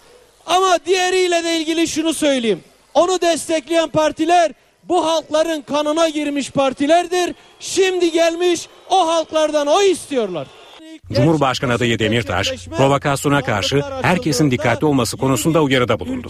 Ama 0.46 0.78
diğeriyle 0.86 1.44
de 1.44 1.58
ilgili 1.58 1.88
şunu 1.88 2.14
söyleyeyim. 2.14 2.60
Onu 2.94 3.22
destekleyen 3.22 3.90
partiler 3.90 4.52
bu 4.84 5.06
halkların 5.06 5.62
kanına 5.62 6.10
girmiş 6.10 6.52
partilerdir. 6.52 7.36
Şimdi 7.60 8.12
gelmiş 8.12 8.68
o 8.90 9.08
halklardan 9.08 9.68
o 9.68 9.82
istiyorlar. 9.82 10.48
Cumhurbaşkanı 11.14 11.74
adayı 11.74 12.00
Demirtaş, 12.00 12.68
provokasyona 12.78 13.42
karşı 13.42 13.82
herkesin 14.02 14.52
dikkatli 14.52 14.86
olması 14.86 15.18
konusunda 15.18 15.62
uyarıda 15.62 16.00
bulundu. 16.00 16.28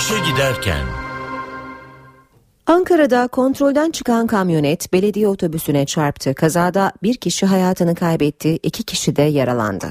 İşe 0.00 0.30
giderken 0.30 0.86
Ankara'da 2.66 3.28
kontrolden 3.28 3.90
çıkan 3.90 4.26
kamyonet 4.26 4.92
belediye 4.92 5.28
otobüsüne 5.28 5.86
çarptı. 5.86 6.34
Kazada 6.34 6.92
bir 7.02 7.16
kişi 7.16 7.46
hayatını 7.46 7.94
kaybetti, 7.94 8.58
iki 8.62 8.82
kişi 8.82 9.16
de 9.16 9.22
yaralandı. 9.22 9.86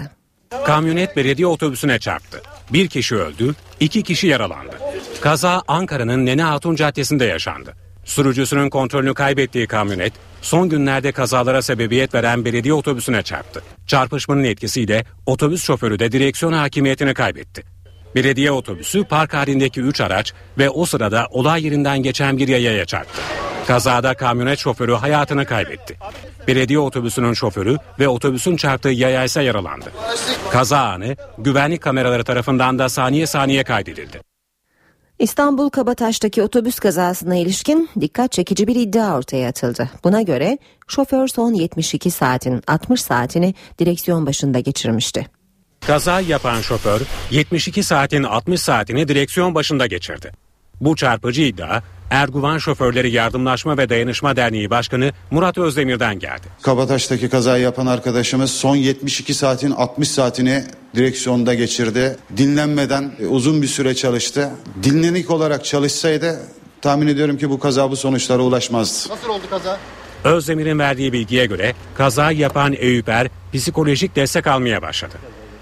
Kamyonet 0.65 1.15
belediye 1.15 1.47
otobüsüne 1.47 1.99
çarptı. 1.99 2.41
Bir 2.73 2.87
kişi 2.87 3.15
öldü, 3.15 3.55
iki 3.79 4.03
kişi 4.03 4.27
yaralandı. 4.27 4.79
Kaza 5.21 5.63
Ankara'nın 5.67 6.25
Nene 6.25 6.43
Hatun 6.43 6.75
Caddesi'nde 6.75 7.25
yaşandı. 7.25 7.73
Sürücüsünün 8.05 8.69
kontrolünü 8.69 9.13
kaybettiği 9.13 9.67
kamyonet 9.67 10.13
son 10.41 10.69
günlerde 10.69 11.11
kazalara 11.11 11.61
sebebiyet 11.61 12.13
veren 12.13 12.45
belediye 12.45 12.73
otobüsüne 12.73 13.23
çarptı. 13.23 13.61
Çarpışmanın 13.87 14.43
etkisiyle 14.43 15.05
otobüs 15.25 15.63
şoförü 15.63 15.99
de 15.99 16.11
direksiyon 16.11 16.53
hakimiyetini 16.53 17.13
kaybetti. 17.13 17.78
Belediye 18.15 18.51
otobüsü 18.51 19.03
park 19.03 19.33
halindeki 19.33 19.81
3 19.81 20.01
araç 20.01 20.33
ve 20.57 20.69
o 20.69 20.85
sırada 20.85 21.27
olay 21.31 21.65
yerinden 21.65 22.03
geçen 22.03 22.37
bir 22.37 22.47
yayaya 22.47 22.85
çarptı. 22.85 23.21
Kazada 23.67 24.13
kamyonet 24.13 24.59
şoförü 24.59 24.93
hayatını 24.93 25.45
kaybetti. 25.45 25.97
Belediye 26.47 26.79
otobüsünün 26.79 27.33
şoförü 27.33 27.77
ve 27.99 28.07
otobüsün 28.07 28.55
çarptığı 28.55 28.89
yaya 28.89 29.23
ise 29.23 29.43
yaralandı. 29.43 29.91
Kaza 30.51 30.79
anı 30.79 31.15
güvenlik 31.37 31.81
kameraları 31.81 32.23
tarafından 32.23 32.79
da 32.79 32.89
saniye 32.89 33.27
saniye 33.27 33.63
kaydedildi. 33.63 34.21
İstanbul 35.19 35.69
Kabataş'taki 35.69 36.43
otobüs 36.43 36.79
kazasına 36.79 37.35
ilişkin 37.35 37.89
dikkat 37.99 38.31
çekici 38.31 38.67
bir 38.67 38.75
iddia 38.75 39.17
ortaya 39.17 39.49
atıldı. 39.49 39.89
Buna 40.03 40.21
göre 40.21 40.57
şoför 40.87 41.27
son 41.27 41.53
72 41.53 42.11
saatin 42.11 42.61
60 42.67 43.01
saatini 43.01 43.53
direksiyon 43.79 44.25
başında 44.25 44.59
geçirmişti. 44.59 45.38
Kaza 45.87 46.19
yapan 46.19 46.61
şoför 46.61 47.01
72 47.31 47.83
saatin 47.83 48.23
60 48.23 48.61
saatini 48.61 49.07
direksiyon 49.07 49.55
başında 49.55 49.87
geçirdi. 49.87 50.31
Bu 50.81 50.95
çarpıcı 50.95 51.41
iddia 51.41 51.81
Erguvan 52.09 52.57
Şoförleri 52.57 53.11
Yardımlaşma 53.11 53.77
ve 53.77 53.89
Dayanışma 53.89 54.35
Derneği 54.35 54.69
Başkanı 54.69 55.11
Murat 55.31 55.57
Özdemir'den 55.57 56.19
geldi. 56.19 56.47
Kabataş'taki 56.61 57.29
kazayı 57.29 57.63
yapan 57.63 57.85
arkadaşımız 57.85 58.51
son 58.51 58.75
72 58.75 59.33
saatin 59.33 59.71
60 59.71 60.07
saatini 60.11 60.63
direksiyonda 60.95 61.53
geçirdi. 61.53 62.17
Dinlenmeden 62.37 63.11
e, 63.19 63.25
uzun 63.25 63.61
bir 63.61 63.67
süre 63.67 63.95
çalıştı. 63.95 64.49
Dinlenik 64.83 65.31
olarak 65.31 65.65
çalışsaydı 65.65 66.39
tahmin 66.81 67.07
ediyorum 67.07 67.37
ki 67.37 67.49
bu 67.49 67.59
kaza 67.59 67.91
bu 67.91 67.95
sonuçlara 67.95 68.41
ulaşmazdı. 68.41 69.13
Nasıl 69.13 69.29
oldu 69.29 69.43
kaza? 69.49 69.77
Özdemir'in 70.23 70.79
verdiği 70.79 71.13
bilgiye 71.13 71.45
göre 71.45 71.73
kaza 71.95 72.31
yapan 72.31 72.73
Eyüp 72.77 73.09
Er 73.09 73.27
psikolojik 73.53 74.15
destek 74.15 74.47
almaya 74.47 74.81
başladı. 74.81 75.15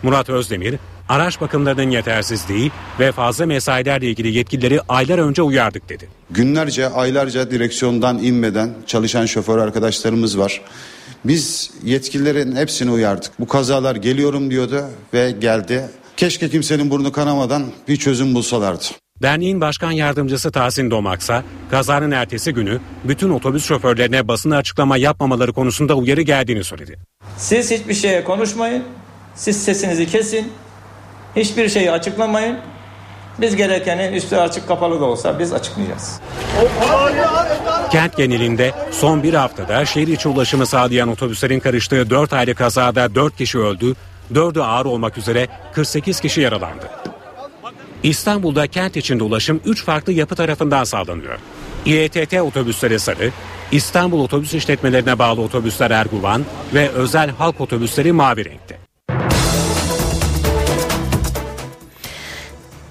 Murat 0.04 0.30
Özdemir, 0.30 0.76
araç 1.10 1.41
bakımlarının 1.41 1.91
yetersizliği 1.91 2.72
ve 3.00 3.12
fazla 3.12 3.45
mesailerle 3.45 4.10
ilgili 4.10 4.38
yetkilileri 4.38 4.82
aylar 4.89 5.18
önce 5.20 5.41
uyardık 5.41 5.89
dedi. 5.89 6.08
Günlerce, 6.32 6.89
aylarca 6.89 7.52
direksiyondan 7.52 8.20
inmeden 8.20 8.70
çalışan 8.88 9.26
şoför 9.26 9.58
arkadaşlarımız 9.58 10.39
var. 10.39 10.62
Biz 11.26 11.72
yetkililerin 11.84 12.56
hepsini 12.56 12.91
uyardık. 12.91 13.32
Bu 13.39 13.48
kazalar 13.48 13.95
geliyorum 13.95 14.52
diyordu 14.52 14.86
ve 15.14 15.32
geldi. 15.32 15.89
Keşke 16.18 16.50
kimsenin 16.50 16.89
burnu 16.89 17.12
kanamadan 17.12 17.64
bir 17.88 17.98
çözüm 17.98 18.36
bulsalardı. 18.36 18.84
Derneğin 19.22 19.62
başkan 19.62 19.91
yardımcısı 19.91 20.52
Tahsin 20.52 20.91
Domaksa, 20.91 21.43
kazanın 21.72 22.12
ertesi 22.12 22.54
günü 22.54 22.80
bütün 23.04 23.30
otobüs 23.30 23.66
şoförlerine 23.66 24.28
basın 24.28 24.52
açıklama 24.52 24.98
yapmamaları 24.98 25.54
konusunda 25.54 25.95
uyarı 25.95 26.22
geldiğini 26.22 26.64
söyledi. 26.64 27.00
Siz 27.38 27.72
hiçbir 27.72 27.93
şeye 27.93 28.24
konuşmayın, 28.24 28.84
siz 29.38 29.63
sesinizi 29.63 30.07
kesin, 30.07 30.53
hiçbir 31.35 31.69
şeyi 31.69 31.91
açıklamayın. 31.91 32.57
Biz 33.41 33.55
gerekeni 33.55 34.15
üstü 34.15 34.35
açık 34.35 34.67
kapalı 34.67 35.01
da 35.01 35.05
olsa 35.05 35.39
biz 35.39 35.53
açıklayacağız. 35.53 36.19
Kent 37.91 38.17
genelinde 38.17 38.71
son 38.91 39.23
bir 39.23 39.33
haftada 39.33 39.85
şehir 39.85 40.07
içi 40.07 40.29
ulaşımı 40.29 40.65
sağlayan 40.65 41.09
otobüslerin 41.09 41.59
karıştığı 41.59 42.09
4 42.09 42.33
ayrı 42.33 42.55
kazada 42.55 43.15
4 43.15 43.38
kişi 43.38 43.57
öldü, 43.57 43.95
4'ü 44.33 44.61
ağır 44.61 44.85
olmak 44.85 45.17
üzere 45.17 45.47
48 45.73 46.19
kişi 46.19 46.41
yaralandı. 46.41 46.89
İstanbul'da 48.03 48.67
kent 48.67 48.97
içinde 48.97 49.23
ulaşım 49.23 49.61
3 49.65 49.83
farklı 49.83 50.13
yapı 50.13 50.35
tarafından 50.35 50.83
sağlanıyor. 50.83 51.39
İETT 51.85 52.33
otobüsleri 52.33 52.99
sarı, 52.99 53.31
İstanbul 53.71 54.23
otobüs 54.23 54.53
işletmelerine 54.53 55.19
bağlı 55.19 55.41
otobüsler 55.41 55.91
Erguvan 55.91 56.45
ve 56.73 56.89
özel 56.89 57.29
halk 57.29 57.61
otobüsleri 57.61 58.11
mavi 58.11 58.45
renkte. 58.45 58.86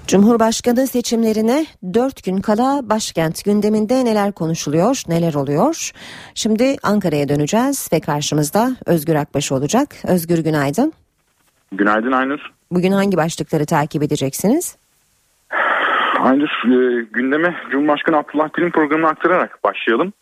Cumhurbaşkanı 0.07 0.87
seçimlerine 0.87 1.65
4 1.93 2.23
gün 2.23 2.37
kala 2.37 2.89
başkent 2.89 3.45
gündeminde 3.45 4.05
neler 4.05 4.31
konuşuluyor, 4.31 5.01
neler 5.07 5.33
oluyor? 5.33 5.91
Şimdi 6.35 6.75
Ankara'ya 6.83 7.29
döneceğiz 7.29 7.89
ve 7.93 7.99
karşımızda 7.99 8.69
Özgür 8.85 9.15
Akbaş 9.15 9.51
olacak. 9.51 9.87
Özgür 10.07 10.39
günaydın. 10.39 10.93
Günaydın 11.71 12.11
Aynur. 12.11 12.39
Bugün 12.71 12.91
hangi 12.91 13.17
başlıkları 13.17 13.65
takip 13.65 14.03
edeceksiniz? 14.03 14.77
Aynur 16.19 16.49
e, 16.65 17.05
gündeme 17.11 17.55
Cumhurbaşkanı 17.71 18.17
Abdullah 18.17 18.53
Gül'ün 18.53 18.71
programını 18.71 19.07
aktararak 19.07 19.59
başlayalım. 19.63 20.13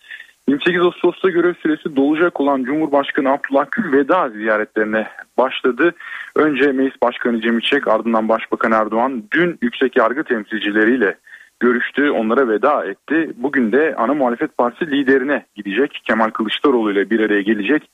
28 0.47 0.81
Ağustos'ta 0.81 1.29
görev 1.29 1.53
süresi 1.53 1.95
dolacak 1.95 2.41
olan 2.41 2.63
Cumhurbaşkanı 2.63 3.31
Abdullah 3.31 3.65
Gül 3.71 3.91
veda 3.91 4.29
ziyaretlerine 4.29 5.07
başladı. 5.37 5.93
Önce 6.35 6.71
Meclis 6.71 7.01
Başkanı 7.01 7.41
Cem 7.41 7.59
İçek 7.59 7.87
ardından 7.87 8.29
Başbakan 8.29 8.71
Erdoğan 8.71 9.23
dün 9.31 9.57
yüksek 9.61 9.97
yargı 9.97 10.23
temsilcileriyle 10.23 11.17
görüştü, 11.59 12.09
onlara 12.09 12.47
veda 12.47 12.85
etti. 12.85 13.31
Bugün 13.37 13.71
de 13.71 13.95
ana 13.97 14.13
muhalefet 14.13 14.57
partisi 14.57 14.91
liderine 14.91 15.45
gidecek. 15.55 16.01
Kemal 16.03 16.29
Kılıçdaroğlu 16.29 16.91
ile 16.91 17.09
bir 17.09 17.19
araya 17.19 17.41
gelecek. 17.41 17.89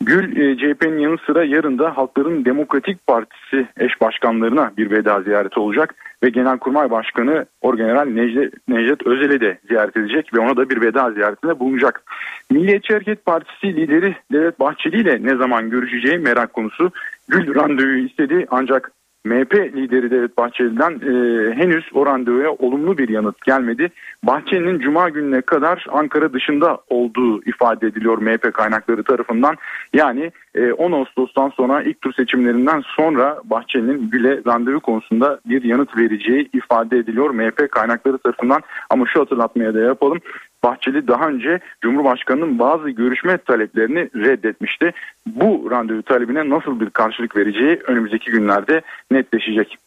Gül 0.00 0.36
e, 0.36 0.56
CHP'nin 0.56 0.98
yanı 0.98 1.16
sıra 1.26 1.44
yarın 1.44 1.78
da 1.78 1.96
Halkların 1.96 2.44
Demokratik 2.44 3.06
Partisi 3.06 3.68
eş 3.76 4.00
başkanlarına 4.00 4.72
bir 4.76 4.90
veda 4.90 5.22
ziyareti 5.22 5.60
olacak 5.60 5.94
ve 6.22 6.28
Genelkurmay 6.28 6.90
Başkanı 6.90 7.46
Orgeneral 7.60 8.04
Necdet, 8.04 8.68
Necdet 8.68 9.06
Özel'i 9.06 9.40
de 9.40 9.58
ziyaret 9.68 9.96
edecek 9.96 10.34
ve 10.34 10.40
ona 10.40 10.56
da 10.56 10.70
bir 10.70 10.80
veda 10.80 11.10
ziyaretinde 11.10 11.58
bulunacak. 11.58 12.02
Milliyetçi 12.50 12.92
Hareket 12.92 13.26
Partisi 13.26 13.76
lideri 13.76 14.16
Devlet 14.32 14.60
Bahçeli 14.60 15.00
ile 15.00 15.18
ne 15.22 15.36
zaman 15.36 15.70
görüşeceği 15.70 16.18
merak 16.18 16.52
konusu. 16.52 16.90
Gül 17.28 17.54
randevuyu 17.54 18.06
istedi 18.06 18.46
ancak 18.50 18.92
MHP 19.24 19.54
lideri 19.54 20.10
Devlet 20.10 20.36
Bahçeli'den 20.36 20.92
e, 20.92 21.52
henüz 21.54 21.84
o 21.94 22.06
randevuya 22.06 22.50
olumlu 22.50 22.98
bir 22.98 23.08
yanıt 23.08 23.44
gelmedi. 23.44 23.90
Bahçeli'nin 24.22 24.78
Cuma 24.78 25.08
gününe 25.08 25.40
kadar 25.40 25.86
Ankara 25.90 26.32
dışında 26.32 26.78
olduğu 26.88 27.42
ifade 27.42 27.86
ediliyor 27.86 28.18
MHP 28.18 28.54
kaynakları 28.54 29.02
tarafından. 29.02 29.56
Yani 29.94 30.32
10 30.78 30.92
Ağustos'tan 30.92 31.48
sonra 31.48 31.82
ilk 31.82 32.00
tur 32.00 32.12
seçimlerinden 32.12 32.82
sonra 32.96 33.40
Bahçeli'nin 33.44 34.10
Gül'e 34.10 34.40
randevu 34.46 34.80
konusunda 34.80 35.40
bir 35.46 35.62
yanıt 35.62 35.96
vereceği 35.96 36.48
ifade 36.52 36.98
ediliyor 36.98 37.30
MHP 37.30 37.70
kaynakları 37.70 38.18
tarafından. 38.18 38.62
Ama 38.90 39.04
şu 39.06 39.20
hatırlatmaya 39.20 39.74
da 39.74 39.80
yapalım. 39.80 40.18
Bahçeli 40.64 41.08
daha 41.08 41.28
önce 41.28 41.60
Cumhurbaşkanı'nın 41.80 42.58
bazı 42.58 42.90
görüşme 42.90 43.38
taleplerini 43.38 44.10
reddetmişti. 44.14 44.92
Bu 45.26 45.68
randevu 45.70 46.02
talebine 46.02 46.50
nasıl 46.50 46.80
bir 46.80 46.90
karşılık 46.90 47.36
vereceği 47.36 47.80
önümüzdeki 47.86 48.30
günlerde 48.30 48.82
netleşecek. 49.10 49.78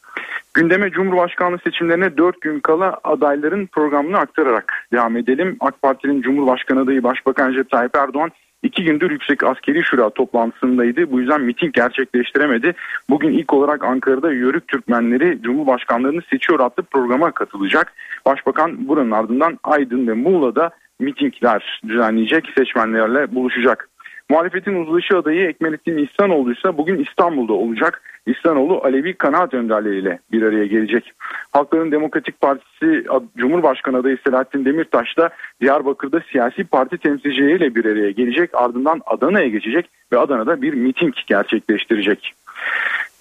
Gündeme 0.53 0.91
Cumhurbaşkanlığı 0.91 1.59
seçimlerine 1.59 2.17
4 2.17 2.41
gün 2.41 2.59
kala 2.59 2.99
adayların 3.03 3.65
programını 3.65 4.17
aktararak 4.17 4.73
devam 4.93 5.17
edelim. 5.17 5.57
AK 5.59 5.81
Parti'nin 5.81 6.21
Cumhurbaşkanı 6.21 6.79
adayı 6.79 7.03
Başbakan 7.03 7.49
Recep 7.49 7.69
Tayyip 7.69 7.95
Erdoğan 7.95 8.31
iki 8.65 8.83
gündür 8.83 9.11
Yüksek 9.11 9.43
Askeri 9.43 9.83
Şura 9.83 10.09
toplantısındaydı. 10.09 11.11
Bu 11.11 11.19
yüzden 11.19 11.41
miting 11.41 11.73
gerçekleştiremedi. 11.73 12.73
Bugün 13.09 13.31
ilk 13.31 13.53
olarak 13.53 13.83
Ankara'da 13.83 14.31
Yörük 14.33 14.67
Türkmenleri 14.67 15.41
Cumhurbaşkanlarını 15.41 16.21
seçiyor 16.29 16.59
adlı 16.59 16.83
programa 16.83 17.31
katılacak. 17.31 17.93
Başbakan 18.25 18.87
buranın 18.87 19.11
ardından 19.11 19.59
Aydın 19.63 20.07
ve 20.07 20.13
Muğla'da 20.13 20.69
mitingler 20.99 21.81
düzenleyecek, 21.87 22.45
seçmenlerle 22.57 23.35
buluşacak. 23.35 23.89
Muhalefetin 24.29 24.75
uzlaşı 24.75 25.17
adayı 25.17 25.47
Ekmelettin 25.47 25.97
İhsanoğlu 25.97 26.53
ise 26.53 26.77
bugün 26.77 26.99
İstanbul'da 26.99 27.53
olacak. 27.53 28.01
İhsanoğlu 28.27 28.81
Alevi 28.83 29.13
kanaat 29.13 29.53
önderleriyle 29.53 30.19
bir 30.31 30.41
araya 30.41 30.65
gelecek. 30.65 31.13
Halkların 31.51 31.91
Demokratik 31.91 32.41
Partisi 32.41 33.05
Cumhurbaşkanı 33.37 33.97
adayı 33.97 34.17
Selahattin 34.27 34.65
Demirtaş 34.65 35.17
da 35.17 35.29
Diyarbakır'da 35.61 36.21
siyasi 36.31 36.63
parti 36.63 36.97
temsilcileriyle 36.97 37.75
bir 37.75 37.85
araya 37.85 38.11
gelecek. 38.11 38.49
Ardından 38.53 39.01
Adana'ya 39.05 39.47
geçecek 39.47 39.89
ve 40.11 40.17
Adana'da 40.17 40.61
bir 40.61 40.73
miting 40.73 41.13
gerçekleştirecek. 41.27 42.33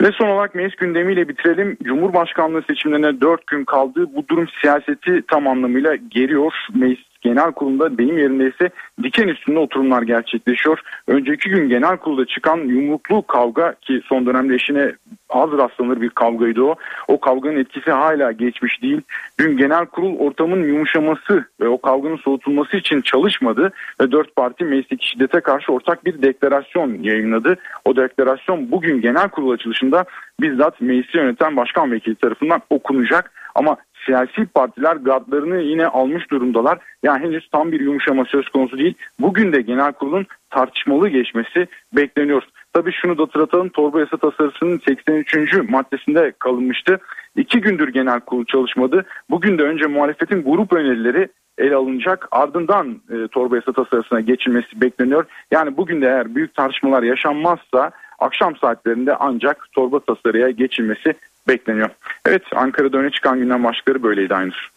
Ve 0.00 0.12
son 0.12 0.28
olarak 0.28 0.55
meclis 0.55 0.76
gündemiyle 0.76 1.28
bitirelim. 1.28 1.76
Cumhurbaşkanlığı 1.82 2.62
seçimlerine 2.62 3.20
4 3.20 3.46
gün 3.46 3.64
kaldı. 3.64 4.07
Bu 4.16 4.28
durum 4.28 4.48
siyaseti 4.61 5.22
tam 5.28 5.46
anlamıyla 5.46 5.96
geriyor. 5.96 6.52
Meclis 6.74 7.13
genel 7.24 7.52
kurulunda 7.52 7.98
deyim 7.98 8.18
yerindeyse 8.18 8.70
diken 9.02 9.28
üstünde 9.28 9.58
oturumlar 9.58 10.02
gerçekleşiyor. 10.02 10.80
Önceki 11.06 11.48
gün 11.48 11.68
genel 11.68 11.96
kurulda 11.96 12.26
çıkan 12.26 12.56
yumruklu 12.56 13.26
kavga 13.26 13.74
ki 13.80 14.00
son 14.04 14.26
dönemde 14.26 14.54
eşine 14.54 14.92
az 15.28 15.52
rastlanır 15.52 16.00
bir 16.00 16.10
kavgaydı 16.10 16.62
o. 16.62 16.74
O 17.08 17.20
kavganın 17.20 17.56
etkisi 17.56 17.90
hala 17.90 18.32
geçmiş 18.32 18.82
değil. 18.82 19.00
Dün 19.40 19.56
genel 19.56 19.86
kurul 19.86 20.18
ortamın 20.18 20.62
yumuşaması 20.62 21.44
ve 21.60 21.68
o 21.68 21.80
kavganın 21.80 22.16
soğutulması 22.16 22.76
için 22.76 23.00
çalışmadı 23.00 23.72
ve 24.00 24.12
dört 24.12 24.36
parti 24.36 24.64
meclisteki 24.64 25.08
şiddete 25.08 25.40
karşı 25.40 25.72
ortak 25.72 26.04
bir 26.04 26.22
deklarasyon 26.22 27.02
yayınladı. 27.02 27.56
O 27.84 27.96
deklarasyon 27.96 28.70
bugün 28.70 29.00
genel 29.00 29.28
kurul 29.28 29.50
açılışında 29.50 30.04
bizzat 30.40 30.80
meclisi 30.80 31.16
yöneten 31.16 31.56
başkan 31.56 31.92
vekili 31.92 32.14
tarafından 32.14 32.60
okunacak. 32.70 33.30
Ama 33.54 33.76
siyasi 34.07 34.46
partiler 34.46 34.96
gardlarını 34.96 35.62
yine 35.62 35.86
almış 35.86 36.30
durumdalar. 36.30 36.78
Yani 37.02 37.24
henüz 37.26 37.48
tam 37.52 37.72
bir 37.72 37.80
yumuşama 37.80 38.24
söz 38.24 38.48
konusu 38.48 38.78
değil. 38.78 38.94
Bugün 39.18 39.52
de 39.52 39.61
genel 39.61 39.92
kurulun 39.92 40.26
tartışmalı 40.50 41.09
geçmesi 41.09 41.66
bekleniyor. 41.92 42.42
Tabii 42.72 42.92
şunu 42.92 43.18
da 43.18 43.22
hatırlatalım 43.22 43.68
torba 43.68 44.00
yasa 44.00 44.16
tasarısının 44.16 44.80
83. 44.86 45.36
maddesinde 45.68 46.32
kalınmıştı. 46.38 46.98
İki 47.36 47.61
gündür 47.61 47.88
genel 47.88 48.20
kurul 48.20 48.44
çalışmadı. 48.44 49.05
Bugün 49.30 49.59
de 49.59 49.62
önce 49.62 49.86
muhalefetin 49.86 50.42
grup 50.42 50.72
önerileri 50.72 51.28
ele 51.59 51.74
alınacak. 51.74 52.28
Ardından 52.30 53.00
e, 53.11 53.28
torba 53.28 53.57
yasa 53.57 53.72
tasarısına 53.72 54.20
geçilmesi 54.20 54.80
bekleniyor. 54.80 55.24
Yani 55.50 55.76
bugün 55.76 56.02
de 56.02 56.07
eğer 56.07 56.34
büyük 56.34 56.55
tartışmalar 56.55 57.02
yaşanmazsa 57.02 57.90
akşam 58.18 58.57
saatlerinde 58.57 59.16
ancak 59.16 59.66
torba 59.72 60.00
tasarıya 60.00 60.50
geçilmesi 60.50 61.14
bekleniyor. 61.49 61.90
Evet 62.26 62.42
Ankara'da 62.55 62.99
öne 62.99 63.11
çıkan 63.11 63.38
günden 63.38 63.64
başlıkları 63.64 64.03
böyleydi 64.03 64.34
Aynur. 64.34 64.70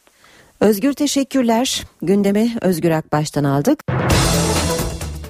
Özgür 0.62 0.94
teşekkürler. 0.94 1.84
Gündemi 2.02 2.50
Özgür 2.62 2.92
Akbaş'tan 2.92 3.44
aldık. 3.44 3.80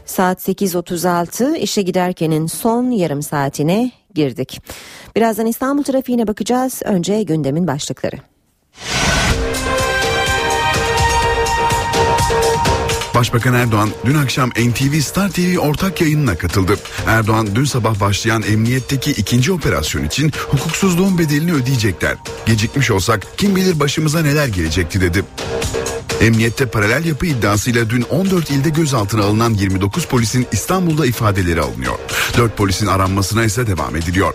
Saat 0.05 0.49
8.36 0.49 1.57
işe 1.57 1.81
giderkenin 1.81 2.47
son 2.47 2.91
yarım 2.91 3.21
saatine 3.21 3.91
girdik. 4.15 4.61
Birazdan 5.15 5.45
İstanbul 5.45 5.83
trafiğine 5.83 6.27
bakacağız. 6.27 6.81
Önce 6.85 7.23
gündemin 7.23 7.67
başlıkları. 7.67 8.15
Başbakan 13.17 13.53
Erdoğan 13.53 13.89
dün 14.05 14.15
akşam 14.15 14.49
NTV 14.49 14.99
Star 15.01 15.29
TV 15.29 15.57
ortak 15.59 16.01
yayınına 16.01 16.35
katıldı. 16.35 16.77
Erdoğan 17.07 17.47
dün 17.55 17.65
sabah 17.65 17.99
başlayan 17.99 18.43
emniyetteki 18.43 19.11
ikinci 19.11 19.51
operasyon 19.51 20.03
için 20.05 20.31
hukuksuzluğun 20.49 21.17
bedelini 21.17 21.53
ödeyecekler. 21.53 22.17
Gecikmiş 22.45 22.91
olsak 22.91 23.27
kim 23.37 23.55
bilir 23.55 23.79
başımıza 23.79 24.21
neler 24.21 24.47
gelecekti 24.47 25.01
dedi. 25.01 25.23
Emniyette 26.21 26.65
paralel 26.65 27.05
yapı 27.05 27.25
iddiasıyla 27.25 27.89
dün 27.89 28.01
14 28.01 28.49
ilde 28.49 28.69
gözaltına 28.69 29.23
alınan 29.23 29.53
29 29.53 30.05
polisin 30.05 30.47
İstanbul'da 30.51 31.05
ifadeleri 31.05 31.61
alınıyor. 31.61 31.99
4 32.37 32.57
polisin 32.57 32.87
aranmasına 32.87 33.43
ise 33.43 33.67
devam 33.67 33.95
ediliyor. 33.95 34.33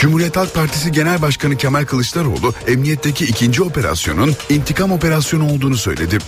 Cumhuriyet 0.00 0.36
Halk 0.36 0.54
Partisi 0.54 0.92
Genel 0.92 1.22
Başkanı 1.22 1.56
Kemal 1.56 1.84
Kılıçdaroğlu 1.84 2.54
emniyetteki 2.66 3.24
ikinci 3.24 3.62
operasyonun 3.62 4.36
intikam 4.48 4.92
operasyonu 4.92 5.52
olduğunu 5.52 5.76
söyledi. 5.76 6.18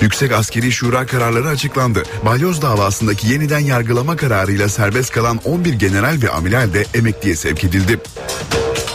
Yüksek 0.00 0.32
Askeri 0.32 0.72
Şura 0.72 1.06
kararları 1.06 1.48
açıklandı. 1.48 2.02
Balyoz 2.24 2.62
davasındaki 2.62 3.28
yeniden 3.28 3.58
yargılama 3.58 4.16
kararıyla 4.16 4.68
serbest 4.68 5.10
kalan 5.10 5.40
11 5.44 5.72
general 5.72 6.18
ve 6.22 6.30
amiral 6.30 6.74
de 6.74 6.86
emekliye 6.94 7.36
sevk 7.36 7.64
edildi. 7.64 8.00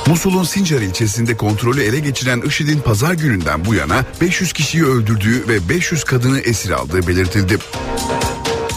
Musul'un 0.07 0.43
Sincar 0.43 0.81
ilçesinde 0.81 1.37
kontrolü 1.37 1.83
ele 1.83 1.99
geçiren 1.99 2.41
IŞİD'in 2.41 2.79
pazar 2.79 3.13
gününden 3.13 3.65
bu 3.65 3.73
yana 3.73 4.05
500 4.21 4.53
kişiyi 4.53 4.85
öldürdüğü 4.85 5.47
ve 5.47 5.69
500 5.69 6.03
kadını 6.03 6.39
esir 6.39 6.71
aldığı 6.71 7.07
belirtildi. 7.07 7.57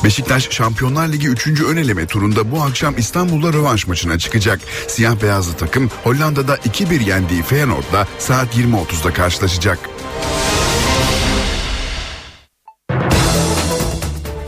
Beşiktaş 0.04 0.50
Şampiyonlar 0.50 1.08
Ligi 1.08 1.28
3. 1.28 1.46
ön 1.60 1.76
eleme 1.76 2.06
turunda 2.06 2.50
bu 2.50 2.62
akşam 2.62 2.94
İstanbul'da 2.98 3.52
rövanş 3.52 3.86
maçına 3.86 4.18
çıkacak. 4.18 4.60
Siyah 4.88 5.22
beyazlı 5.22 5.56
takım 5.56 5.90
Hollanda'da 6.04 6.56
2-1 6.56 7.04
yendiği 7.04 7.42
Feyenoord'la 7.42 8.08
saat 8.18 8.56
20.30'da 8.56 9.12
karşılaşacak. 9.12 9.78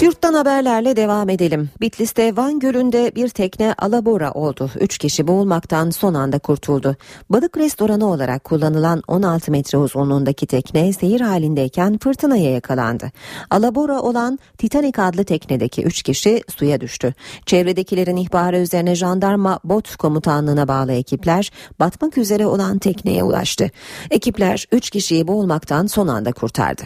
Yurttan 0.04 0.34
haberlerle 0.34 0.96
devam 0.96 1.28
edelim. 1.28 1.70
Bitlis'te 1.80 2.36
Van 2.36 2.58
Gölü'nde 2.58 3.12
bir 3.14 3.28
tekne 3.28 3.74
alabora 3.78 4.32
oldu. 4.32 4.70
Üç 4.80 4.98
kişi 4.98 5.26
boğulmaktan 5.26 5.90
son 5.90 6.14
anda 6.14 6.38
kurtuldu. 6.38 6.96
Balık 7.30 7.56
restoranı 7.56 8.06
olarak 8.06 8.44
kullanılan 8.44 9.02
16 9.08 9.50
metre 9.50 9.78
uzunluğundaki 9.78 10.46
tekne 10.46 10.92
seyir 10.92 11.20
halindeyken 11.20 11.98
fırtınaya 11.98 12.50
yakalandı. 12.50 13.12
Alabora 13.50 14.00
olan 14.00 14.38
Titanic 14.58 15.02
adlı 15.02 15.24
teknedeki 15.24 15.82
üç 15.82 16.02
kişi 16.02 16.42
suya 16.56 16.80
düştü. 16.80 17.14
Çevredekilerin 17.46 18.16
ihbarı 18.16 18.58
üzerine 18.58 18.94
jandarma 18.94 19.60
bot 19.64 19.96
komutanlığına 19.96 20.68
bağlı 20.68 20.92
ekipler 20.92 21.50
batmak 21.80 22.18
üzere 22.18 22.46
olan 22.46 22.78
tekneye 22.78 23.22
ulaştı. 23.22 23.70
Ekipler 24.10 24.66
üç 24.72 24.90
kişiyi 24.90 25.28
boğulmaktan 25.28 25.86
son 25.86 26.08
anda 26.08 26.32
kurtardı. 26.32 26.82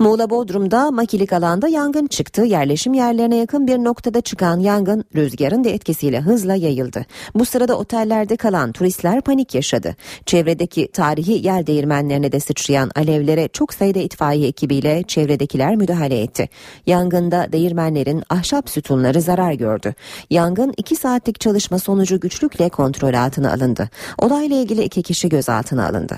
Muğla 0.00 0.30
Bodrum'da 0.30 0.90
makilik 0.90 1.32
alanda 1.32 1.68
yangın 1.68 2.06
çıktı. 2.06 2.42
Yerleşim 2.42 2.94
yerlerine 2.94 3.36
yakın 3.36 3.66
bir 3.66 3.78
noktada 3.78 4.20
çıkan 4.20 4.58
yangın 4.60 5.04
rüzgarın 5.14 5.64
da 5.64 5.68
etkisiyle 5.68 6.20
hızla 6.20 6.54
yayıldı. 6.54 7.06
Bu 7.34 7.44
sırada 7.44 7.78
otellerde 7.78 8.36
kalan 8.36 8.72
turistler 8.72 9.20
panik 9.20 9.54
yaşadı. 9.54 9.96
Çevredeki 10.26 10.92
tarihi 10.92 11.46
yel 11.46 11.66
değirmenlerine 11.66 12.32
de 12.32 12.40
sıçrayan 12.40 12.90
alevlere 12.96 13.48
çok 13.48 13.74
sayıda 13.74 13.98
itfaiye 13.98 14.48
ekibiyle 14.48 15.02
çevredekiler 15.02 15.76
müdahale 15.76 16.22
etti. 16.22 16.48
Yangında 16.86 17.52
değirmenlerin 17.52 18.22
ahşap 18.30 18.70
sütunları 18.70 19.20
zarar 19.20 19.52
gördü. 19.52 19.94
Yangın 20.30 20.74
2 20.76 20.96
saatlik 20.96 21.40
çalışma 21.40 21.78
sonucu 21.78 22.20
güçlükle 22.20 22.68
kontrol 22.68 23.14
altına 23.14 23.52
alındı. 23.52 23.90
Olayla 24.18 24.56
ilgili 24.56 24.82
iki 24.82 25.02
kişi 25.02 25.28
gözaltına 25.28 25.88
alındı. 25.88 26.16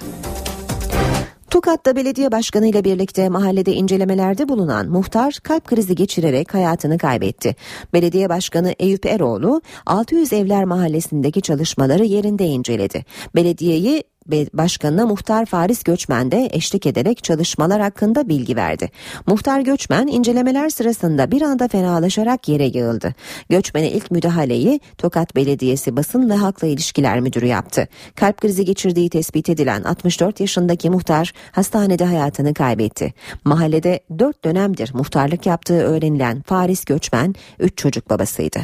Tokat'ta 1.53 1.97
belediye 1.97 2.33
başkanı 2.33 2.67
ile 2.67 2.85
birlikte 2.85 3.29
mahallede 3.29 3.73
incelemelerde 3.73 4.49
bulunan 4.49 4.89
muhtar 4.89 5.39
kalp 5.43 5.65
krizi 5.65 5.95
geçirerek 5.95 6.55
hayatını 6.55 6.99
kaybetti. 6.99 7.57
Belediye 7.93 8.29
başkanı 8.29 8.75
Eyüp 8.79 9.07
Eroğlu 9.07 9.63
600 9.87 10.33
Evler 10.33 10.65
Mahallesi'ndeki 10.65 11.43
çalışmaları 11.43 12.05
yerinde 12.05 12.47
inceledi. 12.47 13.05
Belediyeyi 13.35 14.05
Başkanı'na 14.31 15.07
muhtar 15.07 15.47
Faris 15.47 15.83
Göçmen 15.83 16.31
de 16.31 16.49
eşlik 16.53 16.87
ederek 16.87 17.25
çalışmalar 17.25 17.81
hakkında 17.81 18.29
bilgi 18.29 18.57
verdi. 18.57 18.91
Muhtar 19.27 19.61
Göçmen 19.61 20.07
incelemeler 20.07 20.69
sırasında 20.69 21.31
bir 21.31 21.43
anda 21.43 21.69
fenalaşarak 21.69 22.49
yere 22.49 22.65
yığıldı. 22.65 23.15
Göçmen'e 23.49 23.91
ilk 23.91 24.11
müdahaleyi 24.11 24.81
Tokat 24.99 25.37
Belediyesi 25.37 25.97
Basın 25.97 26.31
ve 26.31 26.35
Halkla 26.35 26.67
İlişkiler 26.67 27.21
Müdürü 27.21 27.47
yaptı. 27.47 27.89
Kalp 28.15 28.41
krizi 28.41 28.65
geçirdiği 28.65 29.11
tespit 29.11 29.49
edilen 29.49 29.83
64 29.83 30.41
yaşındaki 30.41 30.91
muhtar 30.91 31.33
hastanede 31.53 32.05
hayatını 32.05 32.55
kaybetti. 32.55 33.15
Mahallede 33.45 34.01
4 34.19 34.45
dönemdir 34.45 34.91
muhtarlık 34.95 35.47
yaptığı 35.47 35.83
öğrenilen 35.83 36.43
Faris 36.43 36.85
Göçmen 36.85 37.35
3 37.59 37.77
çocuk 37.77 38.11
babasıydı. 38.11 38.61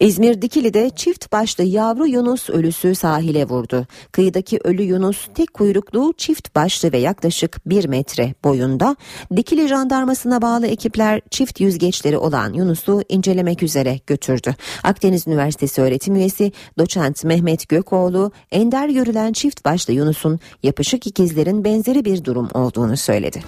İzmir 0.00 0.42
Dikili'de 0.42 0.90
çift 0.90 1.32
başlı 1.32 1.64
yavru 1.64 2.06
Yunus 2.06 2.50
ölüsü 2.50 2.94
sahile 2.94 3.48
vurdu. 3.48 3.86
Kıyıdaki 4.12 4.58
ölü 4.64 4.82
Yunus 4.82 5.28
tek 5.34 5.54
kuyruklu 5.54 6.12
çift 6.16 6.54
başlı 6.54 6.92
ve 6.92 6.98
yaklaşık 6.98 7.68
1 7.68 7.88
metre 7.88 8.34
boyunda. 8.44 8.96
Dikili 9.36 9.68
jandarmasına 9.68 10.42
bağlı 10.42 10.66
ekipler 10.66 11.20
çift 11.30 11.60
yüzgeçleri 11.60 12.18
olan 12.18 12.52
Yunus'u 12.52 13.02
incelemek 13.08 13.62
üzere 13.62 14.00
götürdü. 14.06 14.54
Akdeniz 14.82 15.26
Üniversitesi 15.26 15.80
öğretim 15.82 16.16
üyesi 16.16 16.52
doçent 16.78 17.24
Mehmet 17.24 17.68
Gökoğlu 17.68 18.32
ender 18.52 18.88
görülen 18.88 19.32
çift 19.32 19.64
başlı 19.64 19.92
Yunus'un 19.92 20.40
yapışık 20.62 21.06
ikizlerin 21.06 21.64
benzeri 21.64 22.04
bir 22.04 22.24
durum 22.24 22.48
olduğunu 22.54 22.96
söyledi. 22.96 23.42